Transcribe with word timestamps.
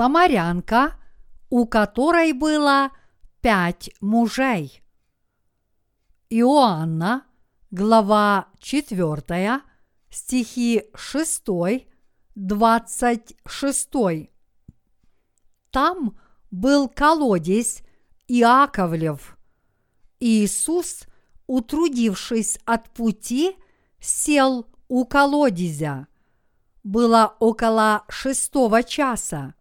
самарянка, 0.00 0.94
у 1.50 1.66
которой 1.66 2.32
было 2.32 2.90
пять 3.42 3.90
мужей. 4.00 4.82
Иоанна, 6.30 7.26
глава 7.70 8.48
4, 8.60 9.60
стихи 10.08 10.84
6, 10.94 11.44
26. 12.34 13.90
Там 15.70 16.18
был 16.50 16.88
колодец 16.88 17.82
Иаковлев. 18.26 19.36
Иисус, 20.18 21.02
утрудившись 21.46 22.58
от 22.64 22.88
пути, 22.94 23.54
сел 24.00 24.66
у 24.88 25.04
колодезя. 25.04 26.06
Было 26.82 27.36
около 27.38 28.06
шестого 28.08 28.82
часа. 28.82 29.54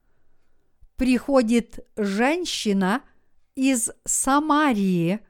Приходит 0.99 1.79
женщина 1.95 3.01
из 3.55 3.89
Самарии 4.03 5.21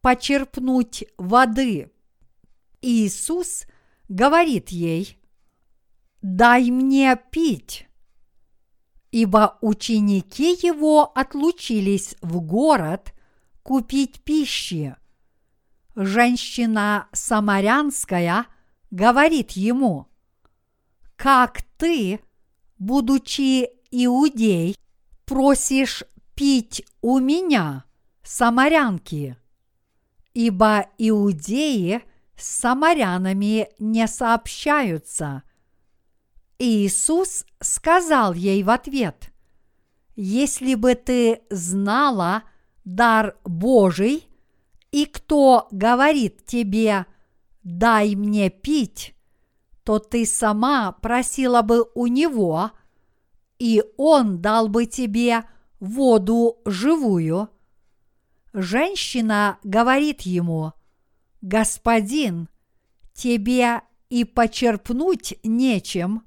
почерпнуть 0.00 1.04
воды. 1.18 1.92
Иисус 2.80 3.66
говорит 4.08 4.70
ей, 4.70 5.20
«Дай 6.22 6.70
мне 6.70 7.20
пить» 7.30 7.86
ибо 9.10 9.58
ученики 9.60 10.56
его 10.62 11.12
отлучились 11.14 12.14
в 12.22 12.40
город 12.40 13.12
купить 13.62 14.22
пищи. 14.22 14.96
Женщина 15.96 17.08
самарянская 17.12 18.46
говорит 18.90 19.50
ему, 19.50 20.06
«Как 21.16 21.62
ты, 21.76 22.20
будучи 22.78 23.68
иудей, 23.90 24.76
просишь 25.30 26.04
пить 26.34 26.84
у 27.00 27.18
меня, 27.20 27.84
самарянки?» 28.22 29.36
Ибо 30.34 30.86
иудеи 30.98 32.02
с 32.36 32.46
самарянами 32.48 33.68
не 33.78 34.06
сообщаются– 34.06 35.42
Иисус 36.62 37.46
сказал 37.58 38.34
ей 38.34 38.62
в 38.62 38.68
ответ, 38.68 39.32
«Если 40.14 40.74
бы 40.74 40.94
ты 40.94 41.40
знала 41.48 42.42
дар 42.84 43.38
Божий, 43.44 44.28
и 44.90 45.06
кто 45.06 45.68
говорит 45.70 46.44
тебе, 46.44 47.06
дай 47.62 48.14
мне 48.14 48.50
пить, 48.50 49.14
то 49.84 49.98
ты 49.98 50.26
сама 50.26 50.92
просила 50.92 51.62
бы 51.62 51.88
у 51.94 52.06
него, 52.06 52.72
и 53.60 53.84
он 53.98 54.40
дал 54.40 54.68
бы 54.68 54.86
тебе 54.86 55.44
воду 55.78 56.58
живую. 56.64 57.50
Женщина 58.52 59.58
говорит 59.62 60.22
ему, 60.22 60.72
Господин, 61.42 62.48
тебе 63.12 63.82
и 64.08 64.24
почерпнуть 64.24 65.38
нечем, 65.44 66.24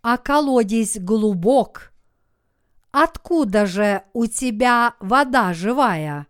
а 0.00 0.16
колодец 0.16 0.96
глубок. 0.96 1.92
Откуда 2.92 3.66
же 3.66 4.04
у 4.12 4.26
тебя 4.26 4.94
вода 5.00 5.52
живая? 5.52 6.28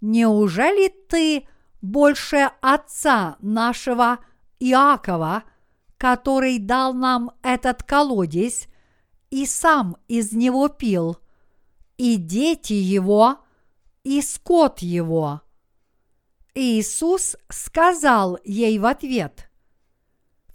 Неужели 0.00 0.88
ты 1.08 1.48
больше 1.80 2.50
отца 2.60 3.36
нашего 3.40 4.18
Иакова, 4.60 5.44
который 5.98 6.58
дал 6.58 6.92
нам 6.94 7.32
этот 7.42 7.82
колодец 7.82 8.68
и 9.30 9.46
сам 9.46 9.96
из 10.08 10.32
него 10.32 10.68
пил, 10.68 11.18
и 11.96 12.16
дети 12.16 12.72
его, 12.72 13.38
и 14.04 14.20
скот 14.22 14.80
его? 14.80 15.42
Иисус 16.54 17.36
сказал 17.48 18.38
ей 18.44 18.78
в 18.78 18.86
ответ, 18.86 19.50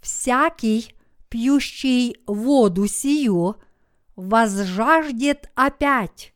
«Всякий, 0.00 0.94
пьющий 1.28 2.16
воду 2.26 2.86
сию, 2.86 3.56
возжаждет 4.16 5.50
опять. 5.54 6.34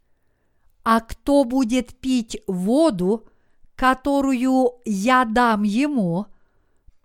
А 0.85 1.01
кто 1.01 1.45
будет 1.45 1.97
пить 1.97 2.41
воду, 2.47 3.27
которую 3.75 4.81
я 4.85 5.25
дам 5.25 5.65
ему, 5.65 6.27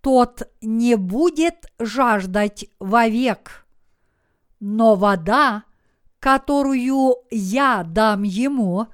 тот 0.00 0.48
не 0.60 0.96
будет 0.96 1.66
жаждать 1.78 2.66
вовек. 2.78 3.61
Но 4.64 4.94
вода, 4.94 5.64
которую 6.20 7.16
я 7.32 7.82
дам 7.82 8.22
ему, 8.22 8.86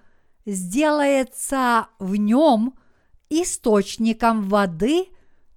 сделается 0.46 1.88
в 1.98 2.16
нем 2.16 2.72
источником 3.28 4.48
воды, 4.48 5.08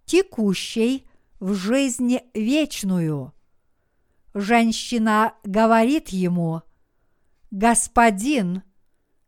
текущей 0.04 1.08
в 1.40 1.54
жизнь 1.54 2.18
вечную. 2.34 3.32
Женщина 4.34 5.36
говорит 5.46 6.10
ему, 6.10 6.62
«Господин, 7.50 8.64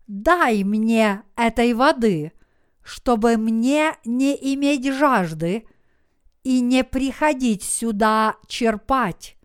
дай 0.07 0.65
мне 0.65 1.23
этой 1.37 1.73
воды, 1.73 2.33
чтобы 2.83 3.37
мне 3.37 3.93
не 4.03 4.35
иметь 4.53 4.91
жажды 4.91 5.65
и 6.43 6.59
не 6.59 6.83
приходить 6.83 7.63
сюда 7.63 8.35
черпать». 8.47 9.37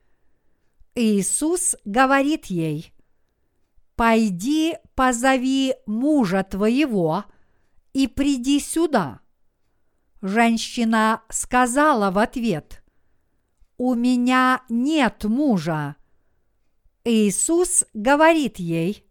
Иисус 1.01 1.77
говорит 1.85 2.47
ей, 2.47 2.93
«Пойди, 3.95 4.75
позови 4.97 5.77
мужа 5.87 6.43
твоего 6.43 7.25
и 7.93 8.09
приди 8.09 8.59
сюда». 8.59 9.21
Женщина 10.23 11.23
сказала 11.29 12.11
в 12.11 12.19
ответ, 12.19 12.83
«У 13.77 13.95
меня 13.95 14.63
нет 14.69 15.23
мужа». 15.23 15.95
Иисус 17.05 17.85
говорит 17.95 18.59
ей, 18.59 19.07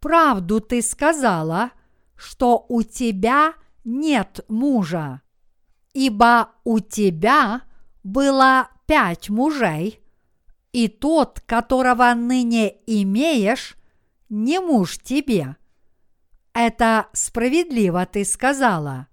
«Правду 0.00 0.60
ты 0.60 0.82
сказала, 0.82 1.70
что 2.16 2.66
у 2.68 2.82
тебя 2.82 3.54
нет 3.82 4.44
мужа, 4.48 5.22
ибо 5.94 6.50
у 6.64 6.80
тебя 6.80 7.62
было 8.04 8.68
пять 8.86 9.30
мужей, 9.30 10.02
и 10.84 10.88
тот, 10.88 11.40
которого 11.40 12.12
ныне 12.14 12.76
имеешь, 12.86 13.76
не 14.28 14.60
муж 14.60 14.98
тебе. 14.98 15.56
Это 16.52 17.08
справедливо 17.12 18.06
ты 18.06 18.24
сказала 18.24 19.08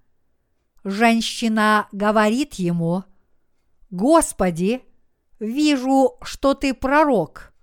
женщина 0.85 1.87
говорит 1.91 2.53
ему, 2.53 3.03
«Господи, 3.89 4.83
вижу, 5.39 6.17
что 6.21 6.53
ты 6.53 6.73
пророк. 6.73 7.53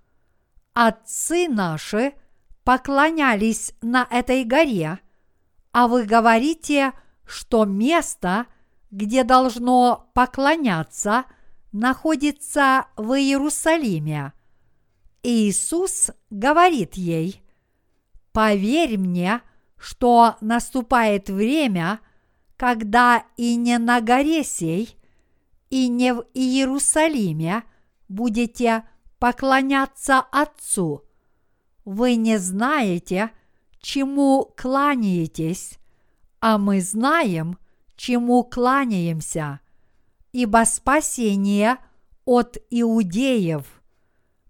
Отцы 0.74 1.48
наши 1.48 2.14
поклонялись 2.64 3.72
на 3.80 4.06
этой 4.10 4.44
горе, 4.44 4.98
а 5.72 5.86
вы 5.86 6.04
говорите, 6.04 6.92
что 7.24 7.64
место, 7.64 8.46
где 8.90 9.24
должно 9.24 10.10
поклоняться, 10.14 11.24
находится 11.72 12.86
в 12.96 13.12
Иерусалиме. 13.18 14.32
Иисус 15.22 16.10
говорит 16.30 16.94
ей, 16.94 17.42
«Поверь 18.32 18.98
мне, 18.98 19.40
что 19.76 20.36
наступает 20.40 21.28
время– 21.28 22.00
когда 22.62 23.24
и 23.36 23.56
не 23.56 23.76
на 23.78 24.00
горе 24.00 24.44
сей, 24.44 24.96
и 25.69 25.88
не 25.88 26.14
в 26.14 26.24
Иерусалиме 26.32 27.64
будете 28.08 28.84
поклоняться 29.18 30.20
Отцу. 30.20 31.02
Вы 31.84 32.14
не 32.14 32.38
знаете, 32.38 33.32
чему 33.80 34.54
кланяетесь, 34.56 35.80
а 36.38 36.56
мы 36.56 36.80
знаем, 36.80 37.58
чему 37.96 38.44
кланяемся, 38.44 39.58
ибо 40.32 40.64
спасение 40.67 41.79
от 42.25 42.56
иудеев. 42.70 43.82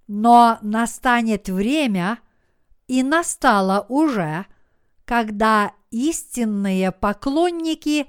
Но 0.07 0.59
настанет 0.63 1.49
время, 1.49 2.19
и 2.87 3.03
настало 3.03 3.87
уже, 3.89 4.47
когда 5.05 5.73
истинные 5.91 6.93
поклонники 6.93 8.07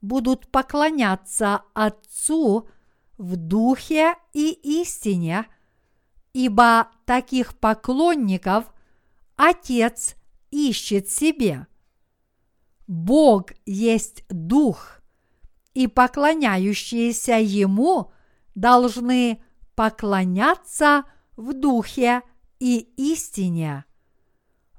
будут 0.00 0.50
поклоняться 0.50 1.62
Отцу 1.74 2.68
в 3.16 3.36
духе 3.36 4.14
и 4.32 4.50
истине, 4.82 5.46
ибо 6.32 6.88
таких 7.04 7.56
поклонников 7.58 8.72
Отец 9.36 10.16
ищет 10.50 11.08
себе. 11.08 11.66
Бог 12.86 13.46
есть 13.66 14.24
Дух, 14.28 15.00
и 15.74 15.88
поклоняющиеся 15.88 17.34
Ему 17.34 18.12
должны 18.54 19.42
поклоняться 19.74 21.04
в 21.36 21.52
Духе 21.52 22.22
и 22.60 22.78
истине. 22.96 23.84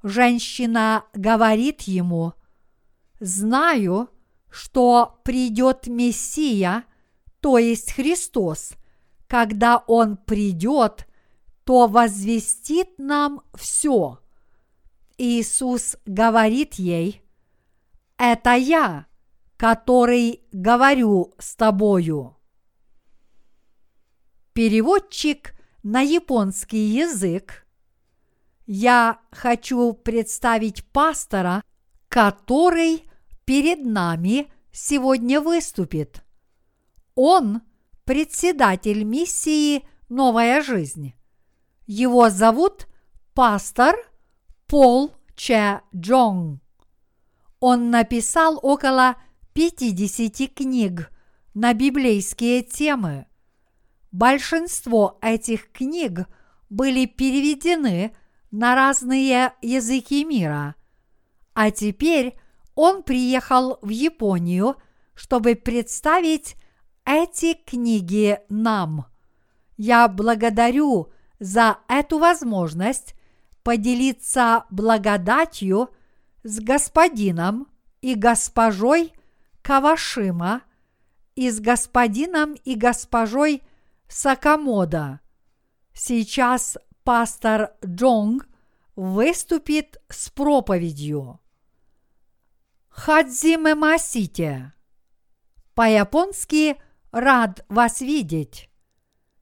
Женщина 0.02 1.04
говорит 1.14 1.82
ему, 1.82 2.32
«Знаю, 3.20 4.08
что 4.50 5.20
придет 5.24 5.86
Мессия, 5.86 6.84
то 7.40 7.58
есть 7.58 7.92
Христос. 7.92 8.72
Когда 9.26 9.78
Он 9.86 10.16
придет, 10.16 11.06
то 11.64 11.86
возвестит 11.86 12.98
нам 12.98 13.42
все». 13.54 14.20
Иисус 15.18 15.96
говорит 16.04 16.74
ей, 16.74 17.22
«Это 18.18 18.54
я, 18.54 19.05
который 19.56 20.42
говорю 20.52 21.34
с 21.38 21.54
тобою». 21.56 22.36
Переводчик 24.52 25.54
на 25.82 26.00
японский 26.00 26.78
язык 26.78 27.66
я 28.66 29.20
хочу 29.30 29.92
представить 29.92 30.84
пастора, 30.86 31.62
который 32.08 33.04
перед 33.44 33.84
нами 33.84 34.50
сегодня 34.72 35.40
выступит. 35.40 36.24
Он 37.14 37.62
председатель 38.04 39.04
миссии 39.04 39.86
«Новая 40.08 40.62
жизнь». 40.62 41.14
Его 41.86 42.30
зовут 42.30 42.88
пастор 43.34 43.94
Пол 44.66 45.12
Че 45.36 45.82
Джонг. 45.94 46.60
Он 47.60 47.90
написал 47.90 48.58
около 48.62 49.16
50 49.56 50.52
книг 50.54 51.10
на 51.54 51.72
библейские 51.72 52.62
темы. 52.62 53.24
Большинство 54.12 55.18
этих 55.22 55.72
книг 55.72 56.28
были 56.68 57.06
переведены 57.06 58.14
на 58.50 58.74
разные 58.74 59.54
языки 59.62 60.26
мира. 60.26 60.74
А 61.54 61.70
теперь 61.70 62.38
он 62.74 63.02
приехал 63.02 63.78
в 63.80 63.88
Японию, 63.88 64.76
чтобы 65.14 65.54
представить 65.54 66.56
эти 67.06 67.54
книги 67.54 68.38
нам. 68.50 69.06
Я 69.78 70.06
благодарю 70.08 71.10
за 71.38 71.78
эту 71.88 72.18
возможность 72.18 73.14
поделиться 73.62 74.66
благодатью 74.68 75.88
с 76.42 76.60
господином 76.60 77.68
и 78.02 78.14
госпожой 78.14 79.14
Кавашима 79.66 80.62
и 81.34 81.50
с 81.50 81.58
господином 81.58 82.54
и 82.64 82.76
госпожой 82.76 83.64
Сакамода. 84.06 85.18
Сейчас 85.92 86.78
пастор 87.02 87.72
Джонг 87.84 88.46
выступит 88.94 90.00
с 90.08 90.30
проповедью. 90.30 91.40
Хадзиме 92.90 93.74
Масите. 93.74 94.72
По-японски 95.74 96.76
рад 97.10 97.64
вас 97.68 98.00
видеть. 98.00 98.70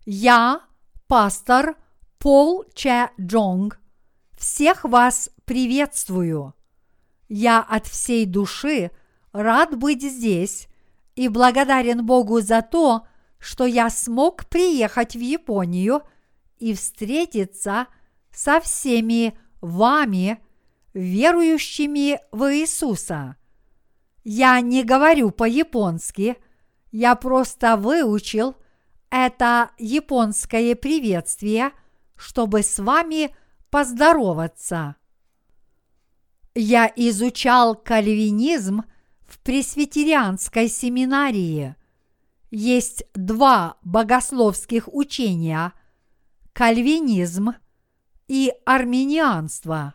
Я, 0.06 0.62
пастор 1.06 1.76
Пол 2.18 2.64
Че 2.74 3.10
Джонг, 3.20 3.78
всех 4.38 4.84
вас 4.84 5.28
приветствую. 5.44 6.54
Я 7.28 7.60
от 7.60 7.86
всей 7.86 8.24
души 8.24 8.90
рад 9.34 9.76
быть 9.76 10.02
здесь 10.02 10.68
и 11.16 11.28
благодарен 11.28 12.06
Богу 12.06 12.40
за 12.40 12.62
то, 12.62 13.06
что 13.38 13.66
я 13.66 13.90
смог 13.90 14.46
приехать 14.46 15.14
в 15.14 15.20
Японию 15.20 16.02
и 16.58 16.72
встретиться 16.72 17.88
со 18.32 18.60
всеми 18.60 19.36
вами, 19.60 20.42
верующими 20.94 22.20
в 22.32 22.54
Иисуса. 22.54 23.36
Я 24.22 24.60
не 24.60 24.82
говорю 24.82 25.30
по-японски, 25.30 26.36
я 26.92 27.14
просто 27.16 27.76
выучил 27.76 28.56
это 29.10 29.72
японское 29.78 30.74
приветствие, 30.76 31.72
чтобы 32.16 32.62
с 32.62 32.78
вами 32.78 33.34
поздороваться. 33.68 34.96
Я 36.54 36.90
изучал 36.94 37.74
кальвинизм 37.74 38.84
в 39.26 39.38
пресвитерианской 39.40 40.68
семинарии. 40.68 41.76
Есть 42.50 43.04
два 43.14 43.76
богословских 43.82 44.88
учения– 44.92 45.72
кальвинизм 46.54 47.52
и 48.28 48.52
арменианство. 48.64 49.94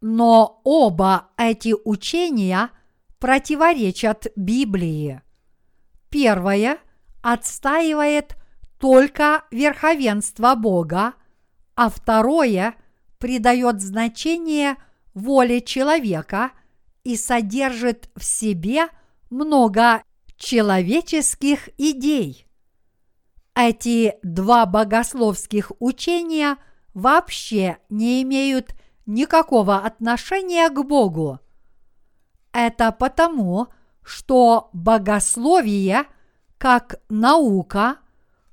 Но 0.00 0.60
оба 0.62 1.30
эти 1.36 1.74
учения 1.84 2.70
противоречат 3.18 4.26
Библии. 4.36 5.22
Первое 6.10 6.78
отстаивает 7.22 8.36
только 8.78 9.44
верховенство 9.50 10.54
Бога, 10.54 11.14
а 11.74 11.88
второе 11.88 12.76
придает 13.18 13.80
значение 13.80 14.76
воле 15.14 15.60
человека 15.60 16.52
и 17.08 17.16
содержит 17.16 18.10
в 18.16 18.22
себе 18.22 18.88
много 19.30 20.02
человеческих 20.36 21.70
идей. 21.78 22.46
Эти 23.54 24.16
два 24.22 24.66
богословских 24.66 25.72
учения 25.78 26.58
вообще 26.92 27.78
не 27.88 28.20
имеют 28.20 28.74
никакого 29.06 29.78
отношения 29.78 30.68
к 30.68 30.84
Богу. 30.84 31.40
Это 32.52 32.92
потому, 32.92 33.68
что 34.02 34.68
богословие, 34.74 36.04
как 36.58 37.00
наука, 37.08 38.00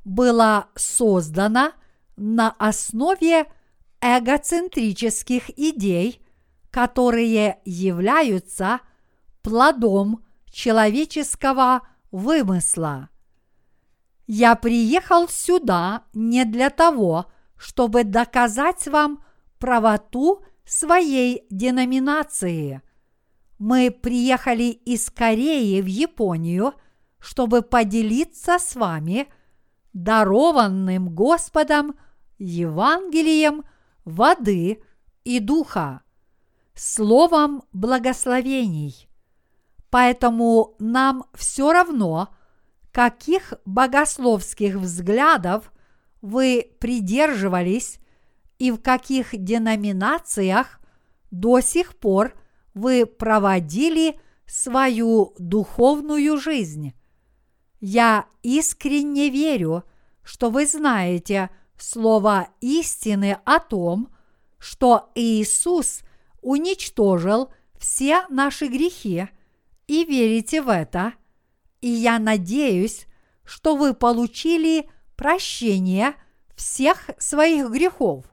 было 0.05 0.69
создано 0.75 1.73
на 2.15 2.51
основе 2.51 3.47
эгоцентрических 3.99 5.49
идей, 5.59 6.25
которые 6.75 7.62
являются 7.63 8.82
плодом 9.41 10.25
человеческого 10.51 11.88
вымысла. 12.12 13.08
Я 14.27 14.58
приехал 14.58 15.29
сюда 15.29 16.03
не 16.13 16.44
для 16.44 16.70
того, 16.70 17.27
чтобы 17.55 18.03
доказать 18.03 18.89
вам 18.89 19.24
правоту 19.58 20.44
своей 20.65 21.46
деноминации. 21.50 22.82
Мы 23.58 23.89
приехали 23.89 24.63
из 24.63 25.10
Кореи 25.10 25.79
в 25.79 25.86
Японию, 25.86 26.74
чтобы 27.20 27.62
поделиться 27.62 28.60
с 28.60 28.75
вами 28.75 29.29
дарованным 29.94 31.15
Господом 31.15 31.96
Евангелием 32.38 33.63
воды 34.03 34.84
и 35.24 35.39
духа, 35.39 36.01
словом 36.75 37.63
благословений. 37.74 39.10
Поэтому 39.89 40.75
нам 40.79 41.25
все 41.34 41.72
равно, 41.72 42.29
каких 42.91 43.53
богословских 43.65 44.75
взглядов 44.75 45.72
вы 46.22 46.72
придерживались 46.79 48.00
и 48.60 48.72
в 48.72 48.79
каких 48.79 49.29
деноминациях 49.32 50.79
до 51.32 51.60
сих 51.60 51.96
пор 51.98 52.34
вы 52.74 53.05
проводили 53.05 54.20
свою 54.46 55.34
духовную 55.39 56.38
жизнь. 56.38 56.94
Я 57.79 58.25
искренне 58.44 59.29
верю, 59.29 59.84
что 60.24 60.50
вы 60.50 60.65
знаете 60.65 61.50
слово 61.77 62.50
истины 62.62 63.39
о 63.46 63.60
том, 63.60 64.10
что 64.58 65.12
Иисус 65.15 66.01
уничтожил 66.45 67.51
все 67.75 68.23
наши 68.29 68.67
грехи, 68.67 69.27
и 69.87 70.05
верите 70.05 70.61
в 70.61 70.69
это, 70.69 71.13
и 71.81 71.89
я 71.89 72.19
надеюсь, 72.19 73.07
что 73.43 73.75
вы 73.75 73.95
получили 73.95 74.87
прощение 75.15 76.13
всех 76.55 77.09
своих 77.17 77.71
грехов. 77.71 78.25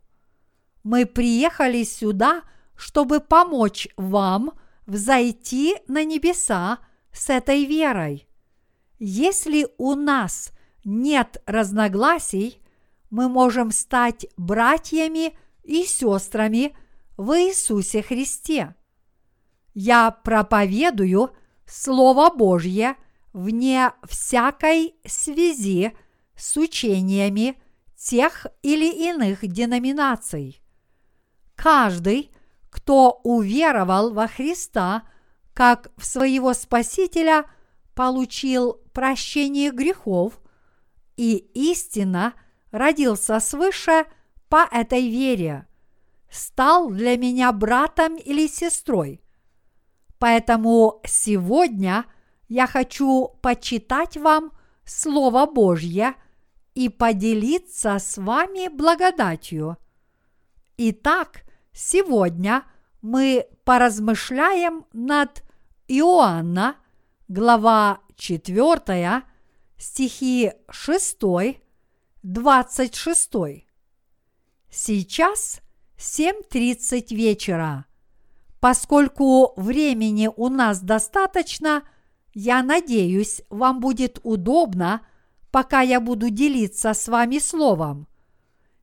Мы 0.83 1.07
приехали 1.07 1.85
сюда, 1.85 2.42
чтобы 2.76 3.21
помочь 3.21 3.88
вам 3.97 4.52
взойти 4.87 5.76
на 5.88 6.04
небеса 6.04 6.81
с 7.12 7.31
этой 7.31 7.64
верой. 7.64 8.28
Если 8.99 9.69
у 9.78 9.95
нас 9.95 10.52
нет 10.85 11.42
разногласий, 11.47 12.61
мы 13.09 13.31
можем 13.31 13.71
стать 13.71 14.26
братьями 14.37 15.35
и 15.62 15.85
сестрами 15.85 16.76
в 17.23 17.38
Иисусе 17.38 18.02
Христе. 18.02 18.75
Я 19.75 20.11
проповедую 20.11 21.31
Слово 21.67 22.35
Божье 22.35 22.97
вне 23.33 23.93
всякой 24.02 24.97
связи 25.07 25.97
с 26.37 26.57
учениями 26.57 27.62
тех 27.97 28.49
или 28.62 28.91
иных 29.09 29.47
деноминаций. 29.47 30.61
Каждый, 31.55 32.33
кто 32.71 33.21
уверовал 33.23 34.12
во 34.12 34.26
Христа 34.26 35.05
как 35.55 35.93
в 35.97 36.05
своего 36.05 36.55
Спасителя, 36.55 37.45
получил 37.95 38.81
прощение 38.93 39.71
грехов 39.71 40.41
и 41.17 41.37
истинно 41.55 42.35
родился 42.73 43.38
свыше 43.38 44.07
по 44.49 44.67
этой 44.73 45.09
вере, 45.09 45.69
стал 46.33 46.91
для 46.91 47.17
меня 47.17 47.53
братом 47.53 48.17
или 48.17 48.47
сестрой. 48.49 49.21
Поэтому 50.19 51.01
сегодня 51.05 52.07
я 52.49 52.67
хочу 52.67 53.29
почитать 53.43 54.17
вам 54.17 54.53
Слово 54.85 55.47
Божье 55.47 56.15
и 56.75 56.89
поделиться 56.89 57.99
с 57.99 58.17
вами 58.17 58.69
благодатью. 58.69 59.77
Итак, 60.79 61.45
сегодня 61.73 62.65
мы 63.03 63.47
поразмышляем 63.65 64.87
над 64.93 65.45
Иоанна, 65.87 66.77
глава 67.29 68.01
4, 68.17 69.23
стихи 69.77 70.53
6, 70.71 71.19
26. 72.23 73.31
Сейчас 74.71 75.61
7.30 76.03 77.15
вечера. 77.15 77.87
Поскольку 78.61 79.55
времени 79.57 80.29
у 80.37 80.49
нас 80.49 80.81
достаточно, 80.81 81.85
я 82.35 82.63
надеюсь, 82.63 83.43
вам 83.51 83.79
будет 83.81 84.19
удобно, 84.25 85.07
пока 85.51 85.81
я 85.81 86.01
буду 86.01 86.29
делиться 86.31 86.93
с 86.93 87.07
вами 87.07 87.39
словом. 87.39 88.09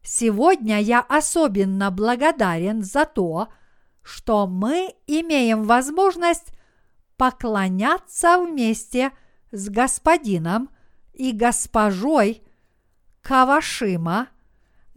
Сегодня 0.02 0.80
я 0.80 1.02
особенно 1.02 1.92
благодарен 1.92 2.84
за 2.84 3.06
то, 3.06 3.50
что 4.02 4.48
мы 4.48 4.96
имеем 5.06 5.64
возможность 5.64 6.54
поклоняться 7.18 8.40
вместе 8.40 9.12
с 9.52 9.68
господином 9.68 10.70
и 11.14 11.34
госпожой 11.34 12.44
Кавашима, 13.22 14.30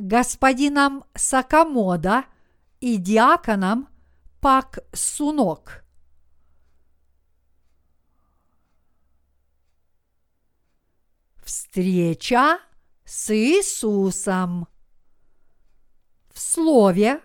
господином 0.03 1.05
Сакамода 1.15 2.25
и 2.81 2.97
диаконом 2.97 3.89
Пак 4.41 4.81
Сунок. 4.93 5.85
Встреча 11.45 12.59
с 13.05 13.33
Иисусом. 13.33 14.67
В 16.33 16.41
слове, 16.41 17.21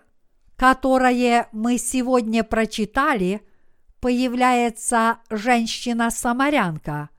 которое 0.54 1.48
мы 1.50 1.78
сегодня 1.78 2.44
прочитали, 2.44 3.42
появляется 4.00 5.18
женщина-самарянка. 5.30 7.10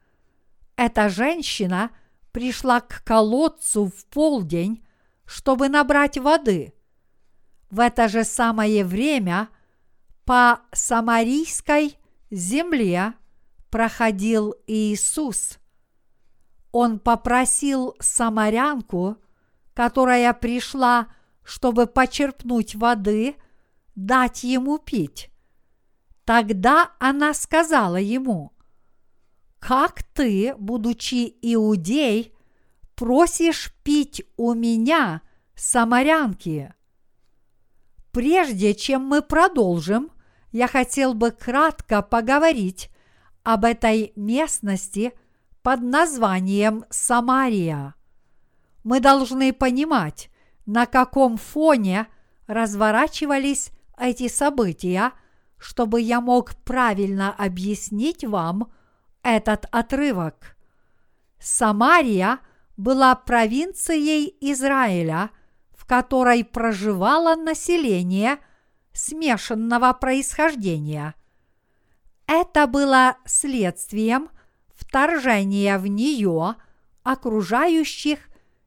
Эта 0.77 1.09
женщина 1.09 1.91
пришла 2.31 2.79
к 2.79 3.03
колодцу 3.03 3.87
в 3.87 4.05
полдень, 4.05 4.85
чтобы 5.29 5.69
набрать 5.69 6.17
воды. 6.17 6.73
В 7.69 7.79
это 7.81 8.07
же 8.07 8.23
самое 8.23 8.83
время 8.83 9.49
по 10.25 10.61
самарийской 10.71 11.99
земле 12.31 13.13
проходил 13.69 14.55
Иисус. 14.65 15.59
Он 16.71 16.97
попросил 16.97 17.95
самарянку, 17.99 19.17
которая 19.75 20.33
пришла, 20.33 21.09
чтобы 21.43 21.85
почерпнуть 21.85 22.73
воды, 22.73 23.35
дать 23.93 24.43
ему 24.43 24.79
пить. 24.79 25.29
Тогда 26.25 26.93
она 26.99 27.35
сказала 27.35 27.97
ему, 27.97 28.51
«Как 29.59 30.01
ты, 30.01 30.55
будучи 30.57 31.37
иудей, 31.43 32.33
просишь 32.99 33.73
пить 33.81 34.23
у 34.35 34.53
меня, 34.53 35.21
самарянки?» 35.55 36.73
Прежде 38.11 38.75
чем 38.75 39.05
мы 39.05 39.21
продолжим, 39.21 40.11
я 40.51 40.67
хотел 40.67 41.13
бы 41.13 41.31
кратко 41.31 42.01
поговорить 42.01 42.91
об 43.43 43.63
этой 43.63 44.11
местности 44.17 45.13
под 45.61 45.81
названием 45.81 46.83
Самария. 46.89 47.95
Мы 48.83 48.99
должны 48.99 49.53
понимать, 49.53 50.29
на 50.65 50.85
каком 50.85 51.37
фоне 51.37 52.07
разворачивались 52.47 53.71
эти 53.97 54.27
события, 54.27 55.13
чтобы 55.57 56.01
я 56.01 56.19
мог 56.19 56.53
правильно 56.65 57.33
объяснить 57.33 58.25
вам 58.25 58.73
этот 59.23 59.67
отрывок. 59.71 60.57
Самария 61.39 62.39
была 62.79 63.13
провинцией 63.13 64.37
Израиля, 64.39 65.31
в 65.75 65.85
которой 65.85 66.45
проживало 66.45 67.35
население 67.35 68.37
смешанного 68.93 69.91
происхождения. 69.91 71.13
Это 72.25 72.67
было 72.67 73.17
следствием 73.25 74.29
вторжения 74.73 75.77
в 75.77 75.87
нее 75.87 76.55
окружающих 77.03 78.19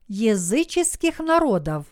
языческих 0.08 1.18
народов. 1.18 1.86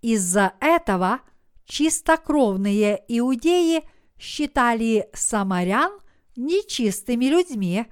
Из-за 0.00 0.54
этого 0.58 1.20
чистокровные 1.66 3.04
иудеи 3.08 3.86
считали 4.18 5.10
самарян 5.12 5.92
нечистыми 6.34 7.26
людьми 7.26 7.84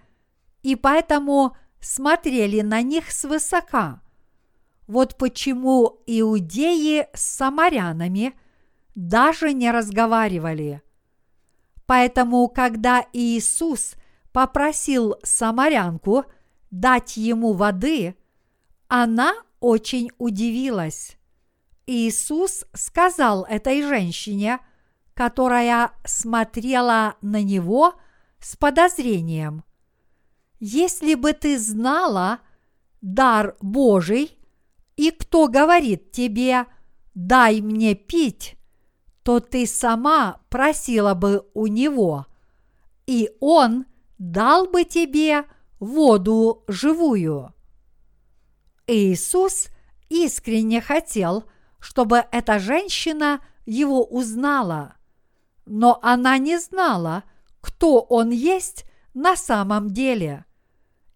и 0.63 0.77
поэтому 0.77 1.55
смотрели 1.81 2.61
на 2.61 2.83
них 2.83 3.11
свысока. 3.11 4.01
Вот 4.87 5.17
почему 5.17 6.03
иудеи 6.07 7.09
с 7.13 7.23
самарянами 7.23 8.35
даже 8.95 9.53
не 9.53 9.71
разговаривали. 9.71 10.83
Поэтому, 11.87 12.49
когда 12.49 13.05
Иисус 13.13 13.95
попросил 14.33 15.17
самарянку 15.23 16.25
дать 16.71 17.17
ему 17.17 17.53
воды, 17.53 18.17
она 18.89 19.35
очень 19.61 20.11
удивилась. 20.19 21.17
Иисус 21.87 22.65
сказал 22.73 23.45
этой 23.45 23.83
женщине, 23.83 24.59
которая 25.15 25.93
смотрела 26.05 27.15
на 27.23 27.43
него 27.43 27.95
с 28.41 28.57
подозрением, 28.57 29.65
«Если 30.59 31.15
бы 31.15 31.33
ты 31.33 31.59
знала 31.59 32.41
дар 33.01 33.57
Божий, 33.61 34.39
и 34.97 35.11
кто 35.11 35.49
говорит 35.49 36.13
тебе, 36.13 36.67
дай 37.15 37.61
мне 37.61 37.95
пить, 37.95 38.57
то 39.23 39.41
ты 39.41 39.67
сама 39.67 40.41
просила 40.49 41.15
бы 41.15 41.47
у 41.53 41.67
него, 41.67 42.27
и 43.07 43.31
он 43.41 43.87
дал 44.19 44.67
бы 44.67 44.85
тебе 44.85 45.45
воду 45.79 46.65
живую». 46.69 47.53
Иисус 48.87 49.69
искренне 50.09 50.81
хотел, 50.81 51.45
чтобы 51.81 52.25
эта 52.31 52.59
женщина 52.59 53.41
его 53.67 54.05
узнала, 54.05 54.95
но 55.67 55.99
она 56.03 56.39
не 56.39 56.59
знала, 56.59 57.25
кто 57.61 58.01
он 58.01 58.31
есть 58.31 58.85
на 59.17 59.35
самом 59.35 59.91
деле. 59.91 60.45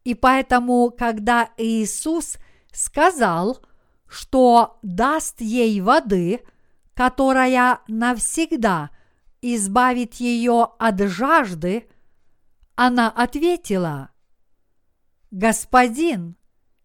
И 0.04 0.14
поэтому, 0.14 0.90
когда 0.90 1.50
Иисус 1.58 2.38
сказал, 2.72 3.62
что 4.08 4.78
даст 4.82 5.42
ей 5.42 5.82
воды, 5.82 6.40
которая 6.94 7.80
навсегда 7.88 8.88
избавит 9.42 10.14
ее 10.14 10.68
от 10.78 10.98
жажды, 11.02 11.90
она 12.74 13.10
ответила, 13.10 14.08
«Господин, 15.30 16.36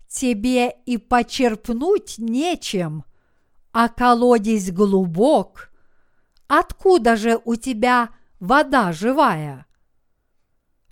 тебе 0.09 0.69
и 0.85 0.97
почерпнуть 0.97 2.15
нечем, 2.17 3.05
а 3.71 3.87
колодец 3.87 4.69
глубок. 4.69 5.71
Откуда 6.47 7.15
же 7.15 7.39
у 7.45 7.55
тебя 7.55 8.09
вода 8.41 8.91
живая?» 8.91 9.65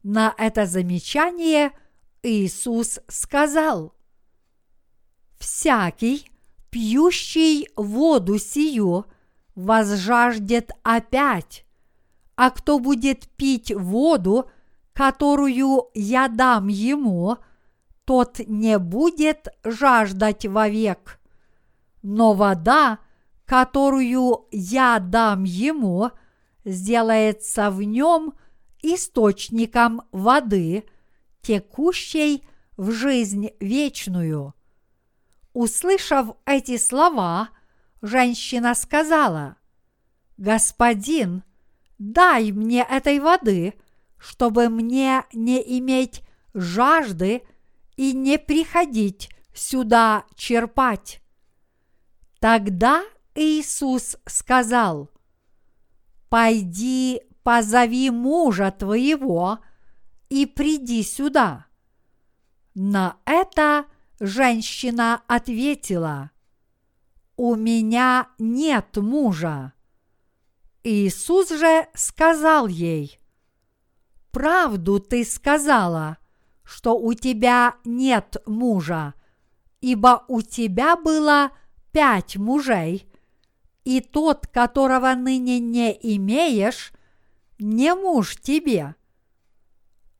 На 0.04 0.34
это 0.38 0.66
замечание 0.66 1.72
Иисус 2.22 3.00
сказал, 3.08 3.96
«Всякий, 5.40 6.30
пьющий 6.70 7.70
воду 7.76 8.38
сию, 8.38 9.06
возжаждет 9.56 10.72
опять, 10.84 11.66
а 12.36 12.50
кто 12.50 12.80
будет 12.80 13.28
пить 13.30 13.74
воду, 13.74 14.50
которую 14.94 15.90
я 15.94 16.28
дам 16.28 16.68
ему– 16.68 17.38
тот 18.06 18.40
не 18.48 18.78
будет 18.80 19.48
жаждать 19.64 20.46
вовек. 20.46 21.20
Но 22.02 22.34
вода, 22.34 23.00
которую 23.46 24.46
я 24.52 25.00
дам 25.00 25.44
ему, 25.44 26.12
сделается 26.66 27.72
в 27.72 27.82
нем 27.82 28.34
источником 28.84 30.02
воды, 30.12 30.84
текущей 31.42 32.44
в 32.78 32.92
жизнь 32.92 33.50
вечную. 33.60 34.54
Услышав 35.54 36.36
эти 36.46 36.78
слова, 36.78 37.50
женщина 38.02 38.75
сказала, 38.75 39.58
«Господин, 40.38 41.44
дай 41.98 42.52
мне 42.52 42.84
этой 42.84 43.20
воды, 43.20 43.75
чтобы 44.18 44.70
мне 44.70 45.24
не 45.34 45.62
иметь 45.80 46.22
жажды 46.54 47.44
и 47.96 48.13
не 48.13 48.38
приходить 48.38 49.30
сюда 49.54 50.25
черпать». 50.36 51.22
Тогда 52.40 53.04
Иисус 53.36 54.18
сказал, 54.25 55.10
«Пойди, 56.30 57.22
позови 57.44 58.10
мужа 58.10 58.72
твоего 58.72 59.60
и 60.30 60.46
приди 60.46 61.04
сюда». 61.04 61.66
На 62.76 63.18
это 63.26 63.86
женщина 64.20 65.22
ответила, 65.28 66.32
«У 67.36 67.56
меня 67.56 68.30
нет 68.40 68.98
мужа». 68.98 69.74
Иисус 70.84 71.50
же 71.50 71.88
сказал 71.94 72.68
ей, 72.68 73.20
«Правду 74.32 75.00
ты 75.00 75.24
сказала, 75.24 76.18
что 76.64 76.98
у 76.98 77.14
тебя 77.14 77.76
нет 77.86 78.38
мужа, 78.46 79.14
ибо 79.82 80.26
у 80.28 80.42
тебя 80.42 80.96
было 80.96 81.52
пять 81.92 82.38
мужей, 82.38 83.08
и 83.84 84.02
тот, 84.02 84.48
которого 84.48 85.14
ныне 85.14 85.60
не 85.60 85.92
имеешь, 86.16 86.94
не 87.63 87.96
муж 87.96 88.36
тебе». 88.41 88.96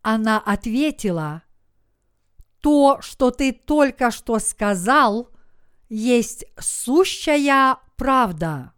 Она 0.02 0.40
ответила, 0.40 1.44
то, 2.64 3.00
что 3.02 3.30
ты 3.30 3.52
только 3.52 4.10
что 4.10 4.40
сказал, 4.40 5.30
есть 5.90 6.46
сущая 6.58 7.78
правда. 7.98 8.72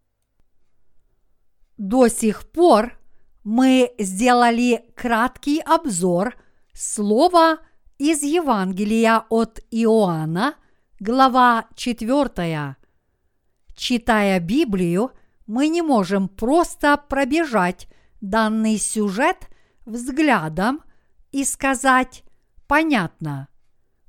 До 1.78 2.08
сих 2.08 2.50
пор 2.52 2.98
мы 3.44 3.94
сделали 4.00 4.92
краткий 4.96 5.62
обзор 5.62 6.36
слова 6.74 7.60
из 8.00 8.24
Евангелия 8.24 9.24
от 9.30 9.60
Иоанна, 9.70 10.56
глава 11.00 11.68
4. 11.76 12.76
Читая 13.76 14.40
Библию, 14.40 15.12
мы 15.46 15.68
не 15.68 15.84
можем 15.84 16.28
просто 16.28 16.98
пробежать 16.98 17.88
данный 18.30 18.78
сюжет 18.78 19.50
взглядом 19.86 20.82
и 21.32 21.44
сказать 21.44 22.24
«понятно» 22.68 23.48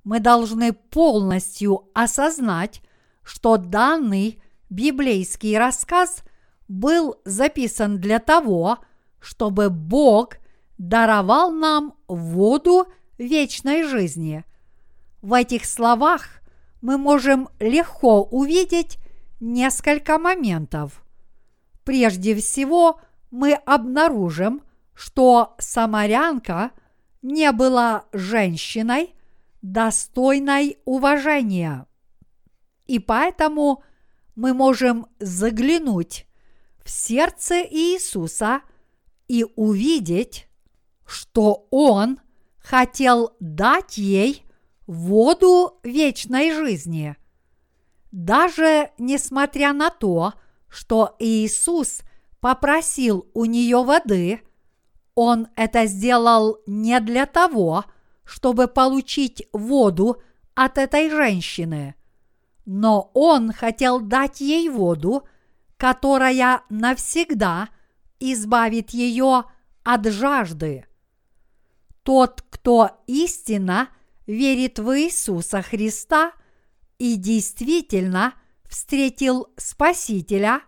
мы 0.05 0.21
должны 0.21 0.73
полностью 0.73 1.89
осознать, 1.93 2.81
что 3.25 3.57
данный 3.57 4.41
библейский 4.71 5.59
рассказ 5.59 6.23
был 6.69 7.17
записан 7.25 7.99
для 7.99 8.21
того, 8.21 8.79
чтобы 9.19 9.69
Бог 9.69 10.37
даровал 10.79 11.51
нам 11.51 11.95
воду 12.07 12.87
вечной 13.19 13.83
жизни. 13.83 14.45
В 15.23 15.33
этих 15.33 15.65
словах 15.65 16.41
мы 16.81 16.99
можем 16.99 17.49
легко 17.59 18.23
увидеть 18.23 18.99
несколько 19.41 20.19
моментов. 20.19 21.03
Прежде 21.83 22.37
всего, 22.37 23.01
мы 23.31 23.55
обнаружим, 23.55 24.63
что 24.95 25.55
самарянка 25.59 26.71
не 27.23 27.51
была 27.53 28.05
женщиной, 28.13 29.15
достойной 29.63 30.79
уважения. 30.85 31.87
И 32.87 32.99
поэтому 32.99 33.83
мы 34.37 34.55
можем 34.55 35.07
заглянуть 35.19 36.27
в 36.85 36.91
сердце 36.91 37.63
Иисуса 37.63 38.61
и 39.29 39.45
увидеть, 39.57 40.49
что 41.05 41.67
Он 41.71 42.21
хотел 42.59 43.33
дать 43.41 43.99
ей 43.99 44.45
воду 44.87 45.81
вечной 45.83 46.53
жизни. 46.53 47.17
Даже 48.13 48.91
несмотря 48.99 49.73
на 49.73 49.91
то, 49.91 50.35
что 50.69 51.17
Иисус 51.19 52.03
попросил 52.41 53.29
у 53.35 53.45
нее 53.45 53.83
воды, 53.83 54.41
Он 55.15 55.49
это 55.57 55.87
сделал 55.87 56.59
не 56.67 57.01
для 57.01 57.27
того, 57.27 57.85
чтобы 58.25 58.69
получить 58.69 59.49
воду 59.53 60.21
от 60.55 60.79
этой 60.79 61.11
женщины. 61.11 61.95
Но 62.65 63.11
он 63.15 63.53
хотел 63.53 64.01
дать 64.01 64.41
ей 64.41 64.69
воду, 64.69 65.27
которая 65.77 66.63
навсегда 66.69 67.69
избавит 68.19 68.91
ее 68.91 69.45
от 69.85 70.07
жажды. 70.07 70.87
Тот, 72.03 72.43
кто 72.51 72.91
истинно 73.07 73.89
верит 74.27 74.79
в 74.79 74.99
Иисуса 74.99 75.63
Христа 75.63 76.33
и 76.99 77.17
действительно 77.17 78.35
встретил 78.65 79.49
Спасителя, 79.57 80.63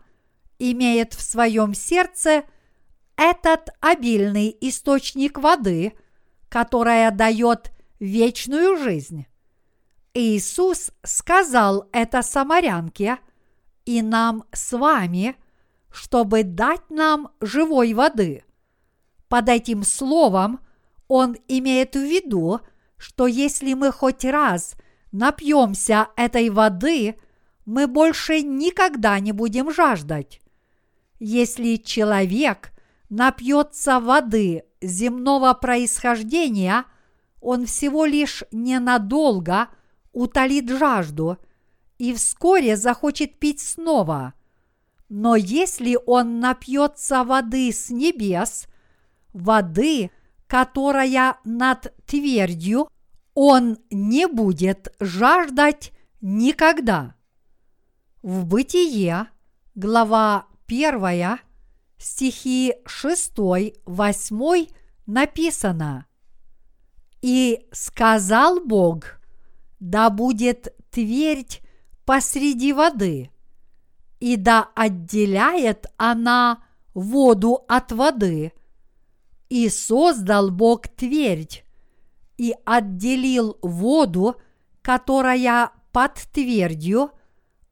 имеет 0.59 1.15
в 1.15 1.21
своем 1.21 1.75
сердце 1.75 2.45
этот 3.17 3.71
обильный 3.81 4.57
источник 4.61 5.39
воды– 5.39 5.93
которая 6.49 7.11
дает 7.11 7.73
вечную 8.01 8.77
жизнь. 8.77 9.27
Иисус 10.15 10.91
сказал 11.03 11.89
это 11.93 12.23
самарянке 12.23 13.19
и 13.85 14.03
нам 14.03 14.45
с 14.53 14.77
вами, 14.77 15.37
чтобы 15.91 16.43
дать 16.43 16.91
нам 16.91 17.31
живой 17.41 17.95
воды. 17.95 18.45
Под 19.29 19.49
этим 19.49 19.83
словом 19.83 20.61
он 21.07 21.37
имеет 21.47 21.95
в 21.95 22.01
виду, 22.01 22.61
что 22.97 23.27
если 23.27 23.75
мы 23.75 23.93
хоть 23.93 24.25
раз 24.25 24.75
напьемся 25.13 26.09
этой 26.17 26.51
воды, 26.51 27.17
мы 27.65 27.87
больше 27.87 28.41
никогда 28.43 29.21
не 29.21 29.33
будем 29.33 29.73
жаждать. 29.73 30.41
Если 31.19 31.77
человек 31.77 32.73
напьется 33.09 34.01
воды 34.01 34.65
земного 34.81 35.53
происхождения, 35.55 36.85
он 37.41 37.67
всего 37.67 38.05
лишь 38.05 38.45
ненадолго 38.53 39.69
утолит 40.13 40.69
жажду 40.69 41.39
и 41.99 42.15
вскоре 42.15 42.77
захочет 42.77 43.39
пить 43.39 43.61
снова. 43.61 44.35
Но 45.09 45.37
если 45.37 45.99
он 46.07 46.39
напьется 46.39 47.25
воды 47.25 47.73
с 47.73 47.91
небес, 47.91 48.67
воды, 49.33 50.11
которая 50.47 51.39
над 51.45 51.95
твердью, 52.07 52.89
он 53.35 53.79
не 53.91 54.27
будет 54.27 54.95
жаждать 55.01 55.93
никогда. 56.21 57.15
В 58.23 58.45
Бытие, 58.45 59.29
глава 59.75 60.48
1, 60.69 61.39
стихи 61.99 62.75
6-8 62.85 64.71
написано 65.07 66.07
«И 67.23 67.67
сказал 67.73 68.61
Бог, 68.61 69.21
да 69.81 70.11
будет 70.11 70.75
твердь 70.91 71.61
посреди 72.05 72.73
воды, 72.73 73.31
и 74.21 74.37
да 74.37 74.71
отделяет 74.75 75.87
она 75.97 76.63
воду 76.95 77.65
от 77.69 77.93
воды. 77.93 78.53
И 79.49 79.69
создал 79.69 80.51
Бог 80.51 80.89
твердь, 80.89 81.65
и 82.37 82.55
отделил 82.65 83.59
воду, 83.63 84.37
которая 84.83 85.71
под 85.93 86.15
твердью, 86.33 87.11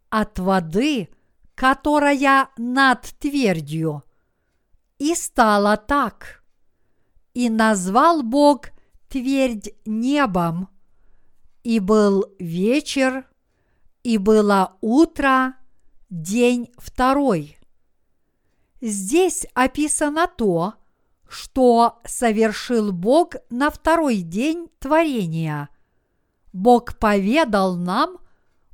от 0.08 0.38
воды, 0.38 1.08
которая 1.56 2.50
над 2.56 3.02
твердью. 3.18 4.04
И 4.98 5.14
стало 5.14 5.76
так. 5.76 6.44
И 7.34 7.50
назвал 7.50 8.22
Бог 8.22 8.68
твердь 9.08 9.70
небом, 9.84 10.68
и 11.64 11.80
был 11.80 12.26
вечер, 12.38 13.26
и 14.04 14.18
было 14.18 14.76
утро, 14.80 15.56
день 16.08 16.70
второй. 16.76 17.58
Здесь 18.80 19.46
описано 19.54 20.28
то, 20.28 20.74
что 21.28 22.00
совершил 22.04 22.92
Бог 22.92 23.34
на 23.50 23.70
второй 23.70 24.18
день 24.18 24.68
творения. 24.78 25.70
Бог 26.52 26.98
поведал 26.98 27.76
нам 27.76 28.18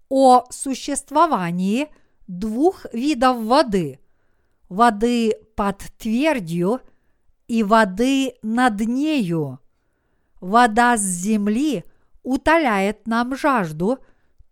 о 0.08 0.44
существовании 0.50 1.88
двух 2.26 2.86
видов 2.92 3.44
воды– 3.44 3.98
воды 4.68 5.34
под 5.54 5.82
твердью 5.98 6.80
и 7.46 7.62
воды 7.62 8.34
над 8.42 8.80
нею. 8.80 9.58
Вода 10.40 10.96
с 10.96 11.02
земли 11.02 11.84
утоляет 12.22 13.06
нам 13.06 13.36
жажду 13.36 13.98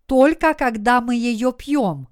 только 0.07 0.55
когда 0.55 1.01
мы 1.01 1.15
ее 1.15 1.53
пьем, 1.53 2.09